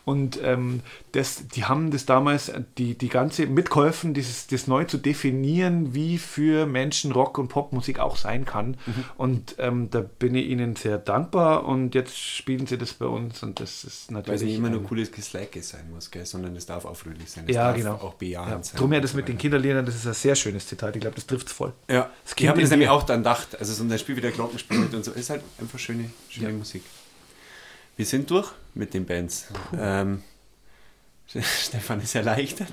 Und 0.08 0.40
ähm, 0.42 0.84
das, 1.12 1.50
die 1.50 1.66
haben 1.66 1.92
das 1.92 2.06
damals, 2.06 2.50
die, 2.78 2.98
die 2.98 3.10
ganze 3.10 3.46
mitgeholfen, 3.46 4.14
dieses, 4.14 4.48
das 4.48 4.66
neu 4.66 4.86
zu 4.86 4.98
definieren, 4.98 5.94
wie 5.94 6.18
für 6.18 6.66
Menschen 6.66 7.12
Rock- 7.12 7.38
und 7.38 7.50
Popmusik 7.50 8.00
auch 8.00 8.16
sein 8.16 8.46
kann. 8.46 8.78
Mhm. 8.86 9.04
Und 9.18 9.56
ähm, 9.58 9.90
da 9.90 10.00
bin 10.00 10.34
ich 10.36 10.48
ihnen 10.48 10.78
sehr 10.78 10.98
dankbar 10.98 11.66
und 11.66 11.94
jetzt 11.94 12.18
spielen 12.18 12.68
sie 12.68 12.78
das 12.78 12.94
bei 12.94 13.06
uns 13.06 13.44
und 13.44 13.60
das 13.60 13.84
ist 13.84 14.10
natürlich. 14.10 14.28
Weil 14.30 14.36
es 14.36 14.42
nicht 14.44 14.56
immer 14.56 14.70
nur 14.70 14.84
cooles 14.84 15.12
Geslaike 15.12 15.62
sein 15.62 15.92
muss, 15.94 16.10
gell? 16.10 16.26
sondern 16.26 16.56
es 16.56 16.66
darf 16.66 16.86
auch 16.86 16.96
fröhlich 16.96 17.30
sein. 17.30 17.44
Es 17.46 17.56
ja, 17.56 17.66
darf 17.66 17.76
genau. 17.76 17.96
auch 17.96 18.14
bejahend 18.14 18.50
ja. 18.52 18.64
sein. 18.64 18.80
Drum 18.80 18.94
ja 18.94 19.02
das 19.02 19.14
mit 19.14 19.28
den 19.28 19.38
Kinderliedern, 19.38 19.86
das 19.86 19.96
ist 19.96 20.08
ein 20.08 20.14
sehr 20.14 20.36
schönes 20.36 20.68
Zitat. 20.68 20.96
Ich 20.96 21.02
glaube, 21.02 21.16
das 21.16 21.28
trifft 21.28 21.48
es 21.48 21.54
voll. 21.54 21.74
Ja, 21.90 22.10
das 22.24 22.34
ich 22.38 22.48
habe 22.48 22.62
das 22.62 22.70
nämlich 22.70 22.88
auch 22.88 23.04
dann 23.04 23.24
gedacht. 23.24 23.60
Also 23.60 23.74
so 23.74 23.84
ein 23.84 24.00
Spiel 24.00 24.16
wie 24.16 24.22
der 24.22 24.32
Glockenspiel 24.32 24.88
und 24.94 25.04
so, 25.04 25.12
ist 25.12 25.30
halt 25.30 25.44
einfach 25.60 25.80
schöne, 25.80 26.12
schöne 26.30 26.52
ja. 26.52 26.56
Musik. 26.56 26.84
Wir 27.98 28.06
sind 28.06 28.30
durch 28.30 28.52
mit 28.76 28.94
den 28.94 29.06
Bands. 29.06 29.48
Ähm, 29.78 30.22
Stefan 31.42 32.00
ist 32.00 32.16
erleichtert. 32.16 32.70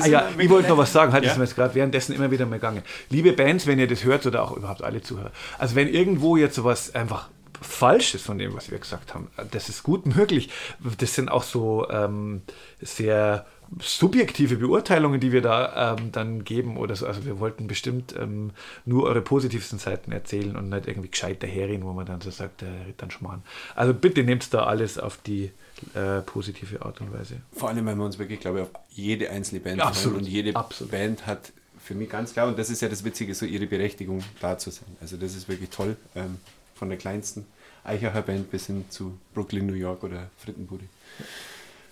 ah, 0.00 0.06
ja, 0.06 0.28
ich 0.38 0.48
wollte 0.50 0.68
noch 0.68 0.76
was 0.76 0.92
sagen, 0.92 1.12
hat 1.12 1.24
ja. 1.24 1.32
es 1.32 1.38
mir 1.38 1.44
jetzt 1.44 1.56
gerade 1.56 1.74
währenddessen 1.74 2.14
immer 2.14 2.30
wieder 2.30 2.46
mal 2.46 2.56
gegangen. 2.56 2.82
Liebe 3.08 3.32
Bands, 3.32 3.66
wenn 3.66 3.78
ihr 3.78 3.88
das 3.88 4.04
hört 4.04 4.26
oder 4.26 4.42
auch 4.42 4.54
überhaupt 4.56 4.82
alle 4.82 5.02
Zuhörer, 5.02 5.32
also 5.58 5.74
wenn 5.74 5.88
irgendwo 5.88 6.36
jetzt 6.36 6.54
sowas 6.54 6.94
einfach 6.94 7.30
falsch 7.62 8.14
ist 8.14 8.24
von 8.24 8.38
dem, 8.38 8.54
was 8.54 8.70
wir 8.70 8.78
gesagt 8.78 9.14
haben. 9.14 9.28
Das 9.50 9.68
ist 9.68 9.82
gut 9.82 10.06
möglich. 10.06 10.50
Das 10.98 11.14
sind 11.14 11.30
auch 11.30 11.42
so 11.42 11.88
ähm, 11.90 12.42
sehr 12.80 13.46
subjektive 13.80 14.56
Beurteilungen, 14.56 15.20
die 15.20 15.32
wir 15.32 15.40
da 15.40 15.96
ähm, 15.96 16.12
dann 16.12 16.44
geben 16.44 16.76
oder 16.76 16.94
so. 16.94 17.06
Also 17.06 17.24
wir 17.24 17.40
wollten 17.40 17.66
bestimmt 17.66 18.14
ähm, 18.18 18.50
nur 18.84 19.04
eure 19.04 19.22
positivsten 19.22 19.78
Seiten 19.78 20.12
erzählen 20.12 20.56
und 20.56 20.68
nicht 20.68 20.86
irgendwie 20.86 21.08
gescheit 21.08 21.42
daherreden, 21.42 21.84
wo 21.84 21.92
man 21.92 22.06
dann 22.06 22.20
so 22.20 22.30
sagt, 22.30 22.60
der 22.60 22.68
redet 22.68 23.00
dann 23.00 23.10
Schmarrn. 23.10 23.42
Also 23.74 23.94
bitte 23.94 24.24
nehmt 24.24 24.52
da 24.52 24.64
alles 24.64 24.98
auf 24.98 25.18
die 25.18 25.52
äh, 25.94 26.20
positive 26.20 26.84
Art 26.84 27.00
und 27.00 27.12
Weise. 27.12 27.36
Vor 27.52 27.68
allem, 27.68 27.86
weil 27.86 27.96
wir 27.96 28.04
uns 28.04 28.18
wirklich, 28.18 28.40
glaube 28.40 28.58
ich, 28.58 28.64
auf 28.64 28.70
jede 28.90 29.30
einzelne 29.30 29.60
Band 29.60 29.78
ja, 29.78 29.86
absolut, 29.86 30.18
und 30.18 30.28
jede 30.28 30.54
absolut. 30.54 30.90
Band 30.90 31.26
hat 31.26 31.52
für 31.82 31.94
mich 31.94 32.10
ganz 32.10 32.32
klar, 32.32 32.48
und 32.48 32.58
das 32.58 32.70
ist 32.70 32.80
ja 32.82 32.88
das 32.88 33.04
Witzige, 33.04 33.34
so 33.34 33.44
ihre 33.44 33.66
Berechtigung 33.66 34.22
da 34.40 34.58
zu 34.58 34.70
sein. 34.70 34.96
Also 35.00 35.16
das 35.16 35.34
ist 35.34 35.48
wirklich 35.48 35.70
toll, 35.70 35.96
ähm, 36.14 36.38
von 36.82 36.88
der 36.88 36.98
kleinsten 36.98 37.46
Eichacher 37.84 38.22
Band 38.22 38.50
bis 38.50 38.66
hin 38.66 38.86
zu 38.88 39.16
Brooklyn, 39.34 39.66
New 39.66 39.74
York 39.74 40.02
oder 40.02 40.30
Frittenbude. 40.36 40.82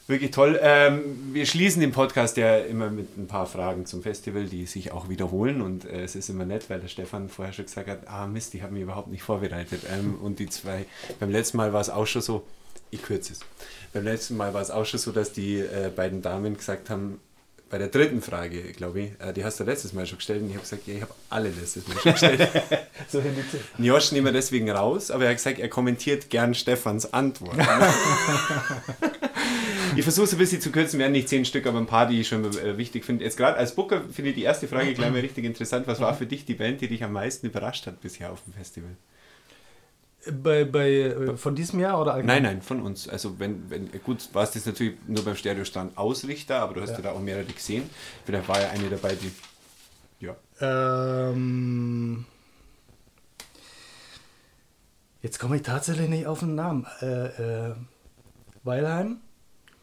Wirklich 0.08 0.32
toll. 0.32 0.58
Ähm, 0.60 1.30
wir 1.32 1.46
schließen 1.46 1.80
den 1.80 1.92
Podcast 1.92 2.36
ja 2.36 2.58
immer 2.58 2.90
mit 2.90 3.16
ein 3.16 3.28
paar 3.28 3.46
Fragen 3.46 3.86
zum 3.86 4.02
Festival, 4.02 4.46
die 4.46 4.66
sich 4.66 4.90
auch 4.90 5.08
wiederholen. 5.08 5.62
Und 5.62 5.84
äh, 5.84 6.02
es 6.02 6.16
ist 6.16 6.28
immer 6.28 6.44
nett, 6.44 6.68
weil 6.70 6.80
der 6.80 6.88
Stefan 6.88 7.28
vorher 7.28 7.52
schon 7.52 7.66
gesagt 7.66 7.88
hat, 7.88 8.08
ah 8.08 8.26
Mist, 8.26 8.52
die 8.52 8.64
haben 8.64 8.72
mich 8.72 8.82
überhaupt 8.82 9.12
nicht 9.12 9.22
vorbereitet. 9.22 9.82
Ähm, 9.88 10.16
und 10.20 10.40
die 10.40 10.48
zwei, 10.48 10.86
beim 11.20 11.30
letzten 11.30 11.58
Mal 11.58 11.72
war 11.72 11.80
es 11.80 11.88
auch 11.88 12.08
schon 12.08 12.22
so, 12.22 12.44
ich 12.90 13.00
kürze 13.00 13.34
es. 13.34 13.40
Beim 13.92 14.02
letzten 14.02 14.36
Mal 14.36 14.52
war 14.54 14.60
es 14.60 14.72
auch 14.72 14.84
schon 14.84 14.98
so, 14.98 15.12
dass 15.12 15.32
die 15.32 15.60
äh, 15.60 15.92
beiden 15.94 16.20
Damen 16.20 16.56
gesagt 16.56 16.90
haben, 16.90 17.20
bei 17.70 17.78
der 17.78 17.88
dritten 17.88 18.20
Frage, 18.20 18.60
glaube 18.72 19.00
ich, 19.00 19.10
äh, 19.20 19.32
die 19.32 19.44
hast 19.44 19.60
du 19.60 19.64
letztes 19.64 19.92
Mal 19.92 20.04
schon 20.04 20.18
gestellt 20.18 20.42
und 20.42 20.48
ich 20.48 20.54
habe 20.54 20.62
gesagt, 20.62 20.88
ja, 20.88 20.94
ich 20.94 21.02
habe 21.02 21.14
alle 21.30 21.50
letztes 21.50 21.86
Mal 21.86 21.96
schon 21.98 22.12
gestellt. 22.12 22.48
so 23.08 23.22
Josh 23.78 24.10
nehmen 24.10 24.26
wir 24.26 24.32
deswegen 24.32 24.68
raus, 24.70 25.12
aber 25.12 25.24
er 25.24 25.30
hat 25.30 25.36
gesagt, 25.36 25.60
er 25.60 25.68
kommentiert 25.68 26.28
gern 26.30 26.52
Stefans 26.54 27.12
Antwort. 27.12 27.56
ich 29.96 30.02
versuche 30.02 30.24
es 30.24 30.32
ein 30.32 30.38
bisschen 30.38 30.60
zu 30.60 30.72
kürzen, 30.72 30.98
werden 30.98 31.12
nicht 31.12 31.28
zehn 31.28 31.44
Stück, 31.44 31.64
aber 31.66 31.78
ein 31.78 31.86
paar, 31.86 32.08
die 32.08 32.20
ich 32.20 32.28
schon 32.28 32.44
äh, 32.44 32.76
wichtig 32.76 33.04
finde. 33.04 33.22
Jetzt 33.24 33.36
gerade 33.36 33.56
als 33.56 33.76
Booker 33.76 34.02
finde 34.12 34.30
ich 34.30 34.36
die 34.36 34.42
erste 34.42 34.66
Frage 34.66 34.92
gleich 34.92 35.12
mal 35.12 35.20
richtig 35.20 35.44
interessant. 35.44 35.86
Was 35.86 36.00
war 36.00 36.14
für 36.14 36.26
dich 36.26 36.44
die 36.44 36.54
Band, 36.54 36.80
die 36.80 36.88
dich 36.88 37.04
am 37.04 37.12
meisten 37.12 37.46
überrascht 37.46 37.86
hat 37.86 38.00
bisher 38.00 38.32
auf 38.32 38.42
dem 38.42 38.52
Festival? 38.52 38.90
Bei, 40.42 40.64
bei, 40.64 40.90
äh, 40.90 41.36
von 41.36 41.54
diesem 41.54 41.80
Jahr 41.80 42.00
oder 42.00 42.14
allgemein? 42.14 42.42
Nein, 42.42 42.54
nein, 42.54 42.62
von 42.62 42.82
uns. 42.82 43.08
Also 43.08 43.38
wenn, 43.38 43.70
wenn 43.70 43.90
gut, 44.02 44.28
war 44.34 44.42
es 44.42 44.50
das 44.50 44.66
natürlich 44.66 44.96
nur 45.06 45.24
beim 45.24 45.34
Stereostand 45.34 45.96
Ausrichter, 45.96 46.60
aber 46.60 46.74
du 46.74 46.82
hast 46.82 46.90
ja. 46.90 46.96
ja 46.96 47.02
da 47.02 47.12
auch 47.12 47.20
mehrere 47.20 47.44
gesehen. 47.44 47.88
Vielleicht 48.26 48.46
war 48.46 48.60
ja 48.60 48.70
eine 48.70 48.90
dabei, 48.90 49.14
die 49.14 49.32
ja. 50.20 50.36
Ähm, 50.60 52.26
jetzt 55.22 55.38
komme 55.38 55.56
ich 55.56 55.62
tatsächlich 55.62 56.08
nicht 56.08 56.26
auf 56.26 56.40
den 56.40 56.54
Namen. 56.54 56.86
Äh, 57.00 57.68
äh, 57.68 57.74
Weilheim? 58.62 59.20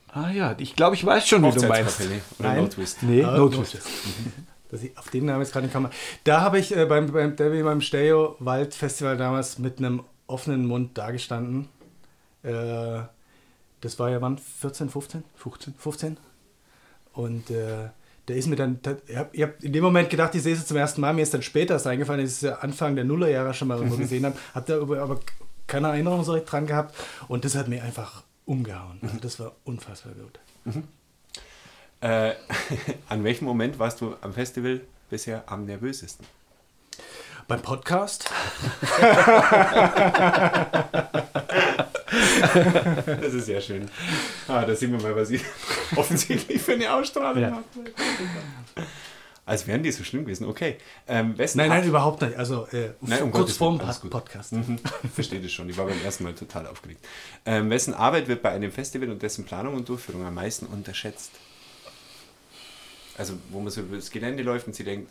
Ah 0.09 0.29
ja, 0.29 0.55
ich 0.57 0.75
glaube, 0.75 0.95
ich 0.95 1.05
weiß 1.05 1.27
schon, 1.27 1.43
wie 1.43 1.59
du 1.59 1.67
meinst. 1.67 1.99
Oder 2.01 2.49
Nein. 2.49 2.57
No 2.61 2.67
Twist. 2.67 3.03
Nee, 3.03 3.23
ah, 3.23 3.37
No 3.37 3.49
Twist. 3.49 3.79
Dass 4.69 4.83
ich 4.83 4.97
auf 4.97 5.09
den 5.09 5.25
Namen 5.25 5.41
jetzt 5.41 5.53
gerade 5.53 5.65
nicht 5.65 5.73
komme. 5.73 5.89
Da 6.23 6.41
habe 6.41 6.59
ich 6.59 6.75
äh, 6.75 6.85
beim, 6.85 7.11
beim, 7.11 7.35
beim 7.35 7.81
Stereo 7.81 8.35
Wald 8.39 8.75
Festival 8.75 9.17
damals 9.17 9.59
mit 9.59 9.79
einem 9.79 10.03
offenen 10.27 10.65
Mund 10.65 10.97
dagestanden. 10.97 11.67
Äh, 12.43 13.01
das 13.81 13.99
war 13.99 14.09
ja 14.09 14.21
wann? 14.21 14.37
14, 14.37 14.89
15? 14.89 15.23
15. 15.35 15.73
15. 15.77 16.17
Und 17.13 17.49
äh, 17.49 17.89
der 18.27 18.35
ist 18.35 18.47
mir 18.47 18.55
dann, 18.55 18.79
ich 19.07 19.15
habe 19.15 19.41
hab 19.41 19.63
in 19.63 19.73
dem 19.73 19.83
Moment 19.83 20.09
gedacht, 20.09 20.35
ich 20.35 20.43
sehe 20.43 20.53
es 20.53 20.65
zum 20.65 20.77
ersten 20.77 21.01
Mal, 21.01 21.13
mir 21.13 21.21
ist 21.21 21.33
dann 21.33 21.41
später 21.41 21.75
erst 21.75 21.87
eingefallen, 21.87 22.19
ich 22.19 22.31
es 22.31 22.41
ja 22.41 22.55
Anfang 22.55 22.95
der 22.95 23.05
Nullerjahre 23.05 23.53
schon 23.53 23.69
mal 23.69 23.77
irgendwo 23.77 23.97
gesehen 23.97 24.25
habe, 24.25 24.37
habe 24.53 24.65
da 24.65 25.01
aber 25.01 25.19
keine 25.65 25.87
Erinnerung 25.87 26.23
so 26.23 26.33
recht 26.33 26.51
dran 26.51 26.67
gehabt 26.67 26.95
und 27.27 27.45
das 27.45 27.55
hat 27.55 27.67
mir 27.67 27.83
einfach 27.83 28.23
umgehauen. 28.45 28.99
Also 29.01 29.17
das 29.19 29.39
war 29.39 29.55
unfassbar 29.63 30.13
gut. 30.13 30.39
Mhm. 30.65 30.83
Äh, 32.01 32.33
an 33.09 33.23
welchem 33.23 33.45
Moment 33.45 33.79
warst 33.79 34.01
du 34.01 34.15
am 34.21 34.33
Festival 34.33 34.81
bisher 35.09 35.43
am 35.47 35.65
nervösesten? 35.65 36.25
Beim 37.47 37.61
Podcast? 37.61 38.29
das 43.21 43.33
ist 43.33 43.45
sehr 43.45 43.61
schön. 43.61 43.89
Ah, 44.49 44.65
da 44.65 44.75
sehen 44.75 44.91
wir 44.91 45.01
mal, 45.01 45.15
was 45.15 45.29
ich 45.29 45.41
offensichtlich 45.95 46.61
für 46.61 46.73
eine 46.73 46.93
Ausstrahlung 46.93 47.41
ja. 47.41 47.51
habe. 47.51 47.63
Als 49.45 49.65
wären 49.65 49.81
die 49.81 49.93
so 49.93 50.03
schlimm 50.03 50.25
gewesen. 50.25 50.45
Okay. 50.45 50.75
Ähm, 51.07 51.35
nein, 51.37 51.69
nein, 51.69 51.85
überhaupt 51.85 52.21
nicht. 52.21 52.35
Also 52.35 52.67
äh, 52.73 52.89
nein, 52.99 53.23
um 53.23 53.31
kurz 53.31 53.55
vor 53.55 53.77
dem 53.77 54.09
Podcast. 54.09 54.51
Mhm. 54.51 54.77
Verstehe 55.13 55.39
das 55.39 55.53
schon. 55.53 55.69
Ich 55.69 55.77
war 55.77 55.85
beim 55.85 56.03
ersten 56.03 56.25
Mal 56.25 56.33
total 56.33 56.67
aufgeregt. 56.67 56.99
Ähm, 57.45 57.69
wessen 57.69 57.93
Arbeit 57.93 58.27
wird 58.27 58.41
bei 58.41 58.51
einem 58.51 58.73
Festival 58.73 59.09
und 59.09 59.21
dessen 59.21 59.45
Planung 59.45 59.75
und 59.75 59.87
Durchführung 59.87 60.25
am 60.25 60.33
meisten 60.33 60.65
unterschätzt? 60.65 61.31
Also, 63.17 63.35
wo 63.51 63.61
man 63.61 63.71
so 63.71 63.79
über 63.79 63.95
das 63.95 64.11
Gelände 64.11 64.43
läuft 64.43 64.67
und 64.67 64.75
sie 64.75 64.83
denkt, 64.83 65.09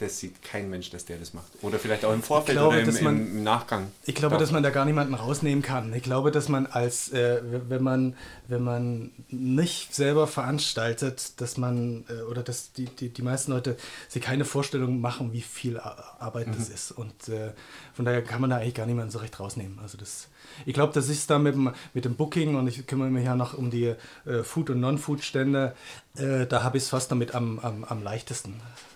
das 0.00 0.18
sieht 0.18 0.42
kein 0.42 0.70
Mensch, 0.70 0.90
dass 0.90 1.04
der 1.04 1.18
das 1.18 1.34
macht. 1.34 1.46
Oder 1.60 1.78
vielleicht 1.78 2.04
auch 2.04 2.12
im 2.12 2.22
Vorfeld 2.22 2.56
glaube, 2.56 2.80
oder 2.80 2.88
im, 2.88 3.04
man, 3.04 3.16
im, 3.16 3.42
Nachgang. 3.42 3.88
Ich 4.06 4.14
glaube, 4.14 4.38
dass 4.38 4.50
man 4.50 4.62
da 4.62 4.70
gar 4.70 4.84
niemanden 4.86 5.14
rausnehmen 5.14 5.62
kann. 5.62 5.92
Ich 5.92 6.02
glaube, 6.02 6.30
dass 6.30 6.48
man 6.48 6.66
als, 6.66 7.12
äh, 7.12 7.40
wenn 7.42 7.82
man, 7.82 8.16
wenn 8.48 8.62
man 8.62 9.10
nicht 9.28 9.94
selber 9.94 10.26
veranstaltet, 10.26 11.40
dass 11.40 11.58
man, 11.58 12.04
äh, 12.08 12.22
oder 12.22 12.42
dass 12.42 12.72
die, 12.72 12.86
die, 12.86 13.10
die 13.10 13.22
meisten 13.22 13.52
Leute 13.52 13.76
sich 14.08 14.22
keine 14.22 14.44
Vorstellung 14.44 15.00
machen, 15.00 15.32
wie 15.32 15.42
viel 15.42 15.78
Arbeit 15.78 16.48
mhm. 16.48 16.54
das 16.56 16.70
ist. 16.70 16.92
Und 16.92 17.28
äh, 17.28 17.52
von 17.92 18.04
daher 18.06 18.22
kann 18.22 18.40
man 18.40 18.50
da 18.50 18.56
eigentlich 18.56 18.74
gar 18.74 18.86
niemanden 18.86 19.10
so 19.10 19.18
recht 19.18 19.38
rausnehmen. 19.38 19.78
Also 19.80 19.98
das, 19.98 20.28
ich 20.64 20.72
glaube, 20.72 20.94
das 20.94 21.08
ist 21.08 21.28
da 21.28 21.38
mit 21.38 21.54
dem, 21.54 21.72
mit 21.92 22.04
dem 22.06 22.14
Booking 22.14 22.54
und 22.54 22.66
ich 22.68 22.86
kümmere 22.86 23.10
mich 23.10 23.26
ja 23.26 23.36
noch 23.36 23.52
um 23.52 23.70
die 23.70 23.94
äh, 24.24 24.42
Food- 24.42 24.70
und 24.70 24.80
Non-Food-Stände. 24.80 25.74
Äh, 26.16 26.46
da 26.46 26.64
habe 26.64 26.76
ich 26.76 26.84
es 26.84 26.88
fast 26.88 27.10
damit 27.12 27.34
am, 27.34 27.60
am, 27.60 27.84
am 27.84 28.02
leichtesten. 28.02 28.54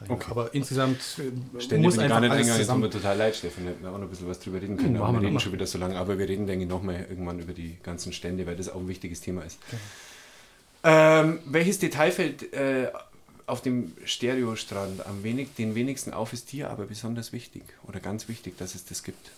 Okay. 0.09 0.27
Aber 0.31 0.53
insgesamt 0.53 0.99
äh, 0.99 1.61
Stände 1.61 1.87
muss 1.87 1.97
einfach 1.97 2.21
gar 2.21 2.21
nicht 2.21 2.33
alles 2.33 2.57
zusammen... 2.57 2.83
Jetzt 2.83 2.93
tut 2.93 3.01
mir 3.01 3.03
total 3.03 3.17
leid, 3.17 3.37
Stefan, 3.37 3.67
wir 3.67 3.89
auch 3.89 3.93
noch 3.93 4.03
ein 4.03 4.09
bisschen 4.09 4.29
was 4.29 4.41
drüber 4.41 4.61
reden 4.61 4.77
können. 4.77 4.95
Mhm, 4.95 4.99
wir 4.99 5.23
reden 5.23 5.41
schon 5.41 5.53
wieder 5.53 5.67
so 5.67 5.79
lange, 5.79 5.97
aber 5.97 6.19
wir 6.19 6.29
reden, 6.29 6.47
denke 6.47 6.65
ich, 6.65 6.71
nochmal 6.71 7.07
irgendwann 7.09 7.39
über 7.39 7.53
die 7.53 7.79
ganzen 7.83 8.13
Stände, 8.13 8.47
weil 8.47 8.57
das 8.57 8.69
auch 8.69 8.81
ein 8.81 8.89
wichtiges 8.89 9.21
Thema 9.21 9.43
ist. 9.43 9.59
Okay. 9.69 9.79
Ähm, 10.83 11.39
welches 11.47 11.79
Detail 11.79 12.11
fällt 12.11 12.53
äh, 12.53 12.91
auf 13.47 13.63
dem 13.63 13.93
Stereostrand 14.05 15.07
am 15.07 15.23
wenig, 15.23 15.55
den 15.57 15.75
wenigsten 15.75 16.13
auf, 16.13 16.33
ist 16.33 16.51
dir 16.53 16.69
aber 16.71 16.87
besonders 16.87 17.33
wichtig 17.33 17.63
oder 17.87 18.01
ganz 18.01 18.29
wichtig, 18.29 18.59
dass 18.59 18.75
es 18.75 18.85
das 18.85 19.03
gibt? 19.03 19.31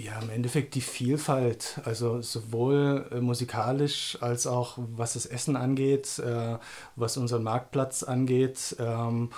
Ja, 0.00 0.20
im 0.20 0.30
Endeffekt 0.30 0.76
die 0.76 0.80
Vielfalt, 0.80 1.80
also 1.84 2.22
sowohl 2.22 3.08
äh, 3.10 3.20
musikalisch 3.20 4.16
als 4.20 4.46
auch 4.46 4.78
was 4.78 5.14
das 5.14 5.26
Essen 5.26 5.56
angeht, 5.56 6.20
äh, 6.20 6.56
was 6.94 7.16
unseren 7.16 7.42
Marktplatz 7.42 8.04
angeht 8.04 8.76
ähm, 8.78 9.30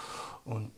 und 0.45 0.71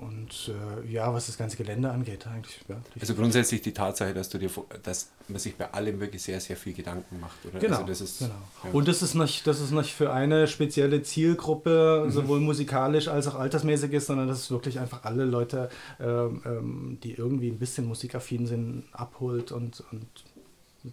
und 0.00 0.50
äh, 0.50 0.90
ja, 0.90 1.12
was 1.12 1.26
das 1.26 1.36
ganze 1.36 1.56
Gelände 1.56 1.90
angeht, 1.90 2.26
eigentlich. 2.26 2.60
Ja, 2.68 2.80
also 2.98 3.14
grundsätzlich 3.14 3.60
die 3.60 3.72
Tatsache, 3.72 4.14
dass 4.14 4.30
du 4.30 4.38
dir, 4.38 4.48
dass 4.82 5.10
man 5.28 5.38
sich 5.38 5.56
bei 5.56 5.70
allem 5.72 6.00
wirklich 6.00 6.22
sehr, 6.22 6.40
sehr 6.40 6.56
viel 6.56 6.72
Gedanken 6.72 7.20
macht, 7.20 7.44
oder? 7.44 7.58
Genau. 7.58 7.76
Also 7.76 7.86
das 7.86 8.00
ist, 8.00 8.18
genau. 8.20 8.34
Ja. 8.64 8.70
Und 8.72 8.88
das 8.88 9.02
ist 9.02 9.14
nicht, 9.14 9.46
das 9.46 9.60
ist 9.60 9.72
nicht 9.72 9.92
für 9.92 10.12
eine 10.12 10.46
spezielle 10.46 11.02
Zielgruppe, 11.02 12.04
mhm. 12.06 12.10
sowohl 12.10 12.40
musikalisch 12.40 13.08
als 13.08 13.26
auch 13.28 13.34
altersmäßig 13.34 13.92
ist, 13.92 14.06
sondern 14.06 14.28
das 14.28 14.40
ist 14.40 14.50
wirklich 14.50 14.80
einfach 14.80 15.04
alle 15.04 15.24
Leute, 15.24 15.68
ähm, 16.00 16.42
ähm, 16.46 16.98
die 17.02 17.12
irgendwie 17.12 17.48
ein 17.48 17.58
bisschen 17.58 17.86
musikaffin 17.86 18.46
sind, 18.46 18.84
abholt 18.92 19.52
und, 19.52 19.84
und 19.92 20.06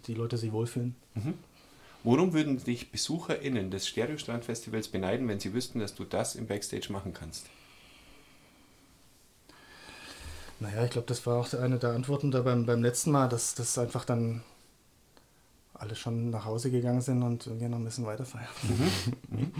die 0.06 0.14
Leute 0.14 0.36
sich 0.36 0.52
wohlfühlen. 0.52 0.94
Mhm. 1.14 1.34
Worum 2.04 2.32
würden 2.32 2.62
dich 2.62 2.90
BesucherInnen 2.90 3.70
des 3.70 3.88
Stereostrand-Festivals 3.88 4.88
beneiden, 4.88 5.26
wenn 5.28 5.40
sie 5.40 5.52
wüssten, 5.52 5.80
dass 5.80 5.94
du 5.94 6.04
das 6.04 6.36
im 6.36 6.46
Backstage 6.46 6.92
machen 6.92 7.12
kannst? 7.12 7.46
Naja, 10.60 10.84
ich 10.84 10.90
glaube, 10.90 11.06
das 11.06 11.24
war 11.26 11.36
auch 11.36 11.52
eine 11.54 11.78
der 11.78 11.90
Antworten 11.90 12.30
da 12.30 12.42
beim, 12.42 12.66
beim 12.66 12.82
letzten 12.82 13.12
Mal, 13.12 13.28
dass 13.28 13.54
das 13.54 13.78
einfach 13.78 14.04
dann 14.04 14.42
alle 15.74 15.94
schon 15.94 16.30
nach 16.30 16.44
Hause 16.44 16.70
gegangen 16.70 17.00
sind 17.00 17.22
und 17.22 17.60
wir 17.60 17.68
noch 17.68 17.78
ein 17.78 17.84
bisschen 17.84 18.06
weiter 18.06 18.24
feiern. 18.24 18.48
Mhm. 18.62 19.38
Mhm. 19.38 19.52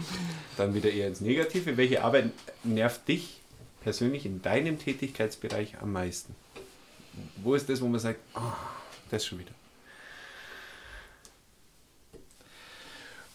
Dann 0.57 0.73
wieder 0.73 0.91
eher 0.91 1.07
ins 1.07 1.21
Negative. 1.21 1.77
Welche 1.77 2.03
Arbeit 2.03 2.31
nervt 2.63 3.07
dich 3.07 3.39
persönlich 3.81 4.25
in 4.25 4.41
deinem 4.41 4.77
Tätigkeitsbereich 4.77 5.77
am 5.81 5.93
meisten? 5.93 6.35
Wo 7.37 7.55
ist 7.55 7.69
das, 7.69 7.81
wo 7.81 7.87
man 7.87 7.99
sagt, 7.99 8.19
oh, 8.35 8.53
das 9.09 9.25
schon 9.25 9.39
wieder? 9.39 9.51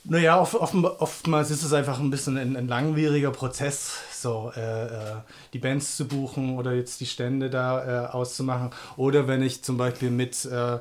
Naja, 0.07 0.39
oft, 0.39 0.55
oft, 0.55 0.75
oftmals 0.75 1.51
ist 1.51 1.62
es 1.62 1.73
einfach 1.73 1.99
ein 1.99 2.11
bisschen 2.11 2.37
ein, 2.37 2.57
ein 2.57 2.69
langwieriger 2.69 3.31
Prozess, 3.31 3.95
so 4.25 4.53
äh, 4.57 4.87
äh, 4.87 4.89
die 5.53 5.59
Bands 5.59 5.97
zu 5.97 6.09
buchen 6.09 6.59
oder 6.59 6.72
jetzt 6.72 7.01
die 7.01 7.07
Stände 7.07 7.51
da 7.51 8.07
äh, 8.07 8.09
auszumachen. 8.09 8.70
Oder 8.97 9.29
wenn 9.29 9.43
ich 9.43 9.62
zum 9.62 9.77
Beispiel 9.77 10.11
mit 10.11 10.45
äh, 10.47 10.75
äh, 10.77 10.81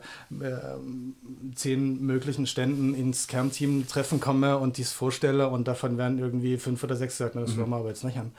zehn 1.53 2.01
möglichen 2.01 2.47
Ständen 2.47 2.95
ins 2.95 3.27
Kernteam-Treffen 3.27 4.19
komme 4.19 4.57
und 4.57 4.77
dies 4.77 4.91
vorstelle 4.91 5.49
und 5.49 5.67
davon 5.67 5.97
werden 5.97 6.17
irgendwie 6.17 6.57
fünf 6.57 6.83
oder 6.83 6.95
sechs 6.95 7.17
gesagt, 7.17 7.35
das 7.35 7.51
mhm. 7.51 7.57
wollen 7.57 7.69
wir 7.69 7.77
aber 7.77 7.89
jetzt 7.89 8.03
nicht 8.03 8.17
haben. 8.17 8.31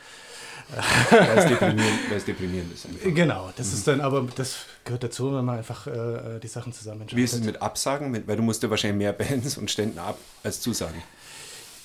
Weil 1.11 2.17
es 2.17 2.25
deprimierend, 2.25 2.73
ist. 2.73 2.87
Einfach. 2.87 3.15
Genau, 3.15 3.53
das 3.57 3.75
ist 3.75 3.87
dann 3.87 4.01
aber, 4.01 4.27
das 4.35 4.57
gehört 4.85 5.05
dazu, 5.05 5.35
wenn 5.35 5.45
man 5.45 5.59
einfach 5.59 5.87
äh, 5.87 6.41
die 6.43 6.49
Sachen 6.49 6.73
zusammen 6.73 7.03
entscheidet. 7.03 7.21
Wie 7.21 7.25
ist 7.25 7.35
es 7.35 7.45
mit 7.45 7.61
Absagen? 7.61 8.27
Weil 8.27 8.37
du 8.37 8.43
musst 8.43 8.63
ja 8.63 8.71
wahrscheinlich 8.71 8.99
mehr 8.99 9.13
Bands 9.29 9.59
und 9.59 9.71
Ständen 9.71 9.99
ab 9.99 10.19
als 10.43 10.63
Zusagen. 10.63 11.03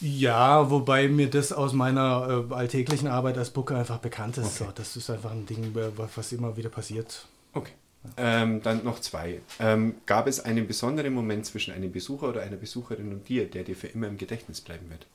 Ja, 0.01 0.69
wobei 0.69 1.07
mir 1.07 1.29
das 1.29 1.51
aus 1.51 1.73
meiner 1.73 2.45
äh, 2.49 2.53
alltäglichen 2.53 3.07
Arbeit 3.07 3.37
als 3.37 3.49
Booker 3.49 3.77
einfach 3.77 3.97
bekannt 3.97 4.37
ist. 4.37 4.61
Okay. 4.61 4.65
So, 4.65 4.71
das 4.73 4.95
ist 4.95 5.09
einfach 5.09 5.31
ein 5.31 5.45
Ding, 5.45 5.75
äh, 5.75 5.91
was 5.95 6.31
immer 6.31 6.55
wieder 6.55 6.69
passiert. 6.69 7.27
Okay. 7.53 7.73
Ähm, 8.15 8.61
dann 8.61 8.85
noch 8.85 8.99
zwei. 9.01 9.41
Ähm, 9.59 9.95
gab 10.05 10.27
es 10.27 10.39
einen 10.39 10.67
besonderen 10.67 11.13
Moment 11.13 11.45
zwischen 11.45 11.73
einem 11.73 11.91
Besucher 11.91 12.29
oder 12.29 12.41
einer 12.41 12.55
Besucherin 12.55 13.11
und 13.11 13.27
dir, 13.27 13.49
der 13.49 13.63
dir 13.63 13.75
für 13.75 13.87
immer 13.87 14.07
im 14.07 14.17
Gedächtnis 14.17 14.61
bleiben 14.61 14.89
wird? 14.89 15.05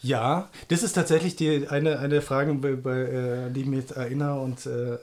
Ja, 0.00 0.50
das 0.66 0.82
ist 0.82 0.94
tatsächlich 0.94 1.36
die, 1.36 1.68
eine, 1.68 2.00
eine 2.00 2.20
Frage, 2.22 2.52
bei, 2.54 2.72
bei, 2.72 2.98
äh, 2.98 3.44
an 3.44 3.54
die 3.54 3.60
ich 3.60 3.66
mich 3.66 3.80
jetzt 3.80 3.92
erinnere 3.92 4.40
und 4.40 4.66
äh, 4.66 4.98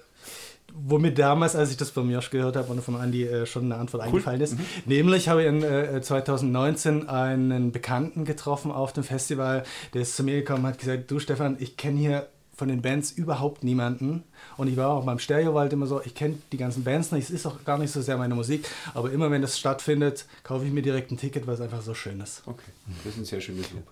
wo 0.74 0.98
mir 1.00 1.14
damals, 1.14 1.56
als 1.56 1.72
ich 1.72 1.78
das 1.78 1.90
von 1.90 2.10
Josh 2.10 2.30
gehört 2.30 2.56
habe 2.56 2.72
und 2.72 2.82
von 2.82 3.02
Andy 3.02 3.26
äh, 3.26 3.46
schon 3.46 3.66
eine 3.66 3.76
Antwort 3.76 4.04
eingefallen 4.04 4.42
ist. 4.42 4.56
Nämlich 4.86 5.30
habe 5.30 5.42
ich 5.44 5.48
in 5.48 5.64
äh, 5.64 6.02
2019 6.02 7.10
einen 7.10 7.72
Bekannten 7.72 8.26
getroffen 8.26 8.72
auf 8.72 8.94
dem 8.94 9.04
Festival, 9.04 9.64
der 9.94 10.02
ist 10.02 10.16
zu 10.16 10.24
mir 10.24 10.36
gekommen 10.36 10.66
und 10.66 10.72
hat 10.72 10.80
gesagt, 10.80 11.12
du 11.12 11.20
Stefan, 11.20 11.58
ich 11.60 11.78
kenne 11.78 12.00
hier 12.00 12.28
von 12.62 12.68
den 12.68 12.84
Bands 12.84 13.12
überhaupt 13.12 13.64
niemanden. 13.64 14.24
Und 14.56 14.68
ich 14.68 14.78
war 14.78 14.90
auch 14.90 15.04
beim 15.04 15.18
Stereowald 15.18 15.74
immer 15.74 15.88
so, 15.88 16.00
ich 16.04 16.14
kenne 16.14 16.38
die 16.52 16.58
ganzen 16.58 16.84
Bands 16.84 17.12
nicht, 17.12 17.24
es 17.24 17.32
ist 17.32 17.46
auch 17.48 17.64
gar 17.66 17.80
nicht 17.80 17.92
so 17.92 18.02
sehr 18.02 18.18
meine 18.18 18.36
Musik, 18.36 18.68
aber 18.94 19.12
immer 19.12 19.32
wenn 19.32 19.42
das 19.42 19.58
stattfindet, 19.58 20.26
kaufe 20.44 20.66
ich 20.66 20.72
mir 20.72 20.84
direkt 20.84 21.12
ein 21.12 21.18
Ticket, 21.18 21.48
weil 21.48 21.56
es 21.56 21.62
einfach 21.62 21.82
so 21.82 21.96
schön 21.96 22.20
ist. 22.22 22.44
Okay, 22.46 22.72
das 23.04 23.14
ist 23.14 23.20
ein 23.20 23.26
sehr 23.26 23.42
schönes 23.42 23.72
Lob. 23.72 23.88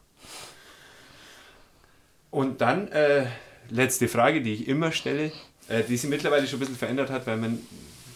Und 2.30 2.62
dann 2.62 2.90
äh, 2.90 3.26
letzte 3.70 4.08
Frage, 4.08 4.42
die 4.42 4.54
ich 4.54 4.68
immer 4.68 4.92
stelle, 4.92 5.32
äh, 5.70 5.84
die 5.84 5.96
sich 5.98 6.10
mittlerweile 6.10 6.48
schon 6.48 6.58
ein 6.58 6.62
bisschen 6.62 6.76
verändert 6.76 7.10
hat, 7.10 7.26
weil 7.28 7.38
man 7.38 7.60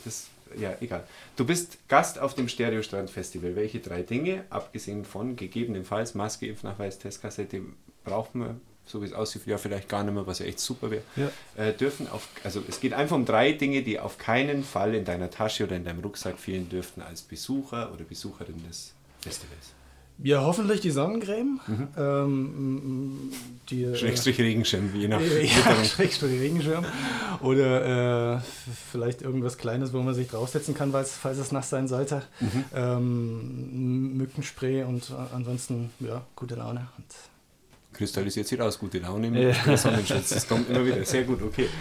das, 0.06 0.28
ja, 0.58 0.74
egal. 0.82 1.04
Du 1.36 1.46
bist 1.46 1.78
Gast 1.88 2.20
auf 2.20 2.34
dem 2.36 2.48
Stereostrand 2.50 3.10
Festival. 3.10 3.56
Welche 3.56 3.80
drei 3.80 4.02
Dinge, 4.02 4.44
abgesehen 4.50 5.06
von 5.06 5.36
gegebenenfalls 5.36 6.14
Maske, 6.14 6.48
Impfnachweis, 6.48 7.00
Testkassette, 7.00 7.62
braucht 8.04 8.36
man, 8.36 8.60
so 8.86 9.02
wie 9.02 9.06
es 9.06 9.14
aussieht, 9.14 9.44
ja 9.46 9.58
vielleicht 9.58 9.88
gar 9.88 10.04
nicht 10.04 10.14
mehr, 10.14 10.28
was 10.28 10.40
ja 10.40 10.46
echt 10.46 10.60
super 10.60 10.92
wäre, 10.92 11.04
Ja. 11.16 11.32
äh, 11.56 11.72
dürfen 11.74 12.10
auf, 12.10 12.28
also 12.44 12.62
es 12.68 12.80
geht 12.82 12.94
einfach 12.94 13.16
um 13.16 13.26
drei 13.26 13.54
Dinge, 13.54 13.82
die 13.82 13.98
auf 14.00 14.18
keinen 14.18 14.64
Fall 14.64 14.94
in 14.94 15.06
deiner 15.06 15.30
Tasche 15.30 15.64
oder 15.64 15.76
in 15.78 15.86
deinem 15.86 16.02
Rucksack 16.02 16.38
fehlen 16.38 16.68
dürften 16.70 17.02
als 17.02 17.22
Besucher 17.22 17.94
oder 17.94 18.04
Besucherin 18.04 18.62
des 18.68 18.94
Festivals. 19.22 19.72
Ja, 20.22 20.42
hoffentlich 20.44 20.82
die 20.82 20.92
Sonnencreme. 20.92 21.60
Ähm, 21.98 23.32
die, 23.70 23.84
äh, 23.84 23.96
Schrägstrich 23.96 24.40
Regenschirm, 24.40 24.92
je 24.96 25.08
nach 25.08 25.20
Ja, 25.22 25.28
Witterung. 25.28 25.84
Schrägstrich 25.96 26.40
Regenschirm. 26.40 26.86
Oder 27.42 28.38
äh, 28.38 28.42
vielleicht 28.92 29.22
irgendwas 29.22 29.58
Kleines, 29.58 29.92
wo 29.94 30.02
man 30.02 30.14
sich 30.14 30.28
draufsetzen 30.28 30.76
kann, 30.76 30.92
falls 30.92 31.38
es 31.38 31.52
nass 31.52 31.70
sein 31.70 31.88
sollte. 31.88 32.22
Mhm. 32.40 32.66
Ähm, 32.76 34.18
Mückenspray 34.18 34.84
und 34.84 35.10
äh, 35.10 35.36
ansonsten, 35.36 35.90
ja, 36.00 36.22
gute 36.36 36.56
Laune. 36.56 36.88
Kristallisiert 37.94 38.48
sich 38.48 38.60
raus, 38.60 38.80
gute 38.80 39.00
Laune 39.00 39.28
Ja. 39.40 39.50
ja. 39.66 39.78
Sonnenschutz. 39.78 40.30
Das 40.30 40.48
kommt 40.48 40.70
immer 40.70 40.86
wieder. 40.86 41.04
Sehr 41.06 41.24
gut, 41.24 41.42
okay. 41.42 41.68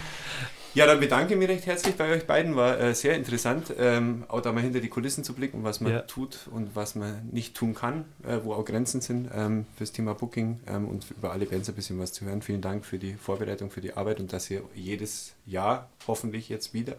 Ja, 0.75 0.87
dann 0.87 1.01
bedanke 1.01 1.35
ich 1.35 1.39
mich 1.39 1.49
recht 1.49 1.67
herzlich 1.67 1.97
bei 1.97 2.11
euch 2.11 2.27
beiden. 2.27 2.57
War 2.57 2.81
äh, 2.81 2.95
sehr 2.95 3.15
interessant, 3.15 3.75
ähm, 3.79 4.25
auch 4.29 4.41
da 4.41 4.53
mal 4.53 4.63
hinter 4.63 4.81
die 4.81 4.89
Kulissen 4.89 5.23
zu 5.23 5.35
blicken, 5.35 5.65
was 5.65 5.81
man 5.83 5.93
Ja. 5.93 6.01
tut 6.01 6.49
und 6.51 6.75
was 6.75 6.95
man 6.95 7.29
nicht 7.31 7.55
tun 7.55 7.75
kann, 7.75 8.07
äh, 8.27 8.39
wo 8.43 8.55
auch 8.55 8.65
Grenzen 8.65 9.03
sind 9.03 9.29
ähm, 9.35 9.67
fürs 9.77 9.93
Thema 9.93 10.15
Booking 10.15 10.61
ähm, 10.67 10.89
und 10.89 11.11
über 11.11 11.31
alle 11.33 11.45
Bands 11.45 11.69
ein 11.69 11.75
bisschen 11.75 11.99
was 11.99 12.13
zu 12.15 12.25
hören. 12.25 12.41
Vielen 12.41 12.63
Dank 12.63 12.87
für 12.87 12.99
die 12.99 13.13
Vorbereitung, 13.15 13.71
für 13.71 13.83
die 13.83 13.93
Arbeit 13.93 14.19
und 14.19 14.33
dass 14.33 14.51
ihr 14.51 14.63
jedes 14.75 15.35
Jahr 15.45 15.91
hoffentlich 16.07 16.49
jetzt 16.49 16.73
wieder 16.73 16.97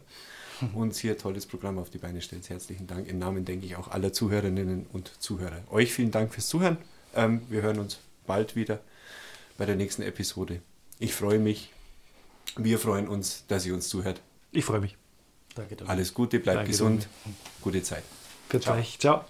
uns 0.75 0.99
hier 0.99 1.13
ein 1.13 1.17
tolles 1.17 1.47
Programm 1.47 1.79
auf 1.79 1.89
die 1.89 1.97
Beine 1.97 2.21
stellt. 2.21 2.47
Herzlichen 2.49 2.85
Dank 2.85 3.07
im 3.09 3.17
Namen, 3.17 3.43
denke 3.43 3.65
ich, 3.65 3.75
auch 3.75 3.89
aller 3.89 4.13
Zuhörerinnen 4.13 4.85
und 4.93 5.11
Zuhörer. 5.19 5.61
Euch 5.71 5.91
vielen 5.91 6.11
Dank 6.11 6.31
fürs 6.31 6.47
Zuhören. 6.47 6.77
Ähm, 7.15 7.41
wir 7.49 7.63
hören 7.63 7.79
uns 7.79 7.97
bald 8.27 8.55
wieder 8.55 8.79
bei 9.57 9.65
der 9.65 9.75
nächsten 9.75 10.03
Episode. 10.03 10.61
Ich 10.99 11.13
freue 11.15 11.39
mich. 11.39 11.71
Wir 12.57 12.77
freuen 12.79 13.07
uns, 13.07 13.45
dass 13.47 13.65
ihr 13.65 13.73
uns 13.73 13.89
zuhört. 13.89 14.21
Ich 14.51 14.65
freue 14.65 14.79
mich. 14.79 14.97
danke, 15.55 15.75
Dominik. 15.75 15.89
Alles 15.89 16.13
Gute, 16.13 16.39
bleibt 16.39 16.57
Danke, 16.59 16.71
gesund. 16.71 17.07
Gute 17.61 17.81
Zeit. 17.81 18.03
Bis 18.49 18.61
Ciao. 18.61 18.75
gleich. 18.75 18.99
Ciao. 18.99 19.25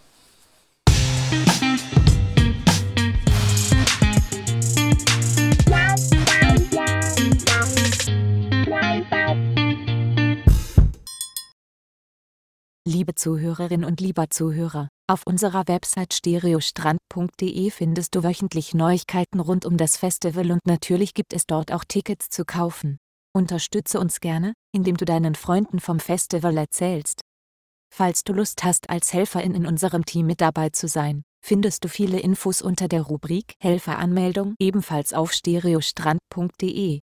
Liebe 12.86 13.16
Zuhörerin 13.16 13.86
und 13.86 14.01
lieber 14.01 14.30
Zuhörer, 14.30 14.89
auf 15.09 15.26
unserer 15.26 15.68
Website 15.68 16.14
stereostrand.de 16.14 17.70
findest 17.72 18.16
du 18.16 18.24
wöchentlich 18.24 18.74
Neuigkeiten 18.74 19.39
rund 19.39 19.66
um 19.66 19.78
das 19.78 19.97
Festival 19.97 20.51
und 20.51 20.59
natürlich 20.66 21.14
gibt 21.14 21.34
es 21.34 21.45
dort 21.45 21.72
auch 21.72 21.86
Tickets 21.86 22.30
zu 22.30 22.43
kaufen. 22.45 22.97
Unterstütze 23.36 23.99
uns 23.99 24.19
gerne, 24.19 24.53
indem 24.71 24.95
du 24.95 25.05
deinen 25.05 25.34
Freunden 25.34 25.79
vom 25.79 25.99
Festival 25.99 26.55
erzählst. 26.55 27.21
Falls 27.91 28.23
du 28.23 28.34
Lust 28.34 28.63
hast, 28.63 28.89
als 28.89 29.11
Helferin 29.11 29.55
in 29.55 29.65
unserem 29.65 30.05
Team 30.05 30.27
mit 30.27 30.39
dabei 30.39 30.69
zu 30.69 30.88
sein, 30.88 31.23
findest 31.43 31.84
du 31.84 31.89
viele 31.89 32.19
Infos 32.19 32.61
unter 32.61 32.88
der 32.88 33.01
Rubrik 33.01 33.55
Helferanmeldung 33.59 34.55
ebenfalls 34.59 35.13
auf 35.13 35.34
stereostrand.de. 35.34 36.99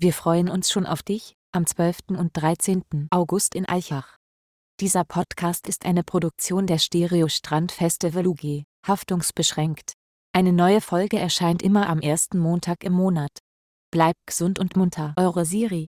Wir 0.00 0.12
freuen 0.12 0.48
uns 0.48 0.70
schon 0.70 0.86
auf 0.86 1.02
dich 1.02 1.34
am 1.52 1.66
12. 1.66 1.98
und 2.08 2.30
13. 2.34 3.08
August 3.10 3.54
in 3.54 3.68
Eichach. 3.68 4.16
Dieser 4.80 5.04
Podcast 5.04 5.68
ist 5.68 5.86
eine 5.86 6.02
Produktion 6.02 6.66
der 6.66 6.78
Stereo 6.78 7.28
Strand 7.28 7.70
Festival 7.70 8.26
UG, 8.26 8.64
haftungsbeschränkt. 8.86 9.92
Eine 10.32 10.52
neue 10.52 10.80
Folge 10.80 11.18
erscheint 11.18 11.62
immer 11.62 11.88
am 11.88 12.00
ersten 12.00 12.38
Montag 12.38 12.82
im 12.82 12.92
Monat. 12.92 13.38
Bleibt 13.94 14.26
gesund 14.26 14.58
und 14.58 14.76
munter, 14.76 15.14
eure 15.16 15.44
Siri. 15.44 15.86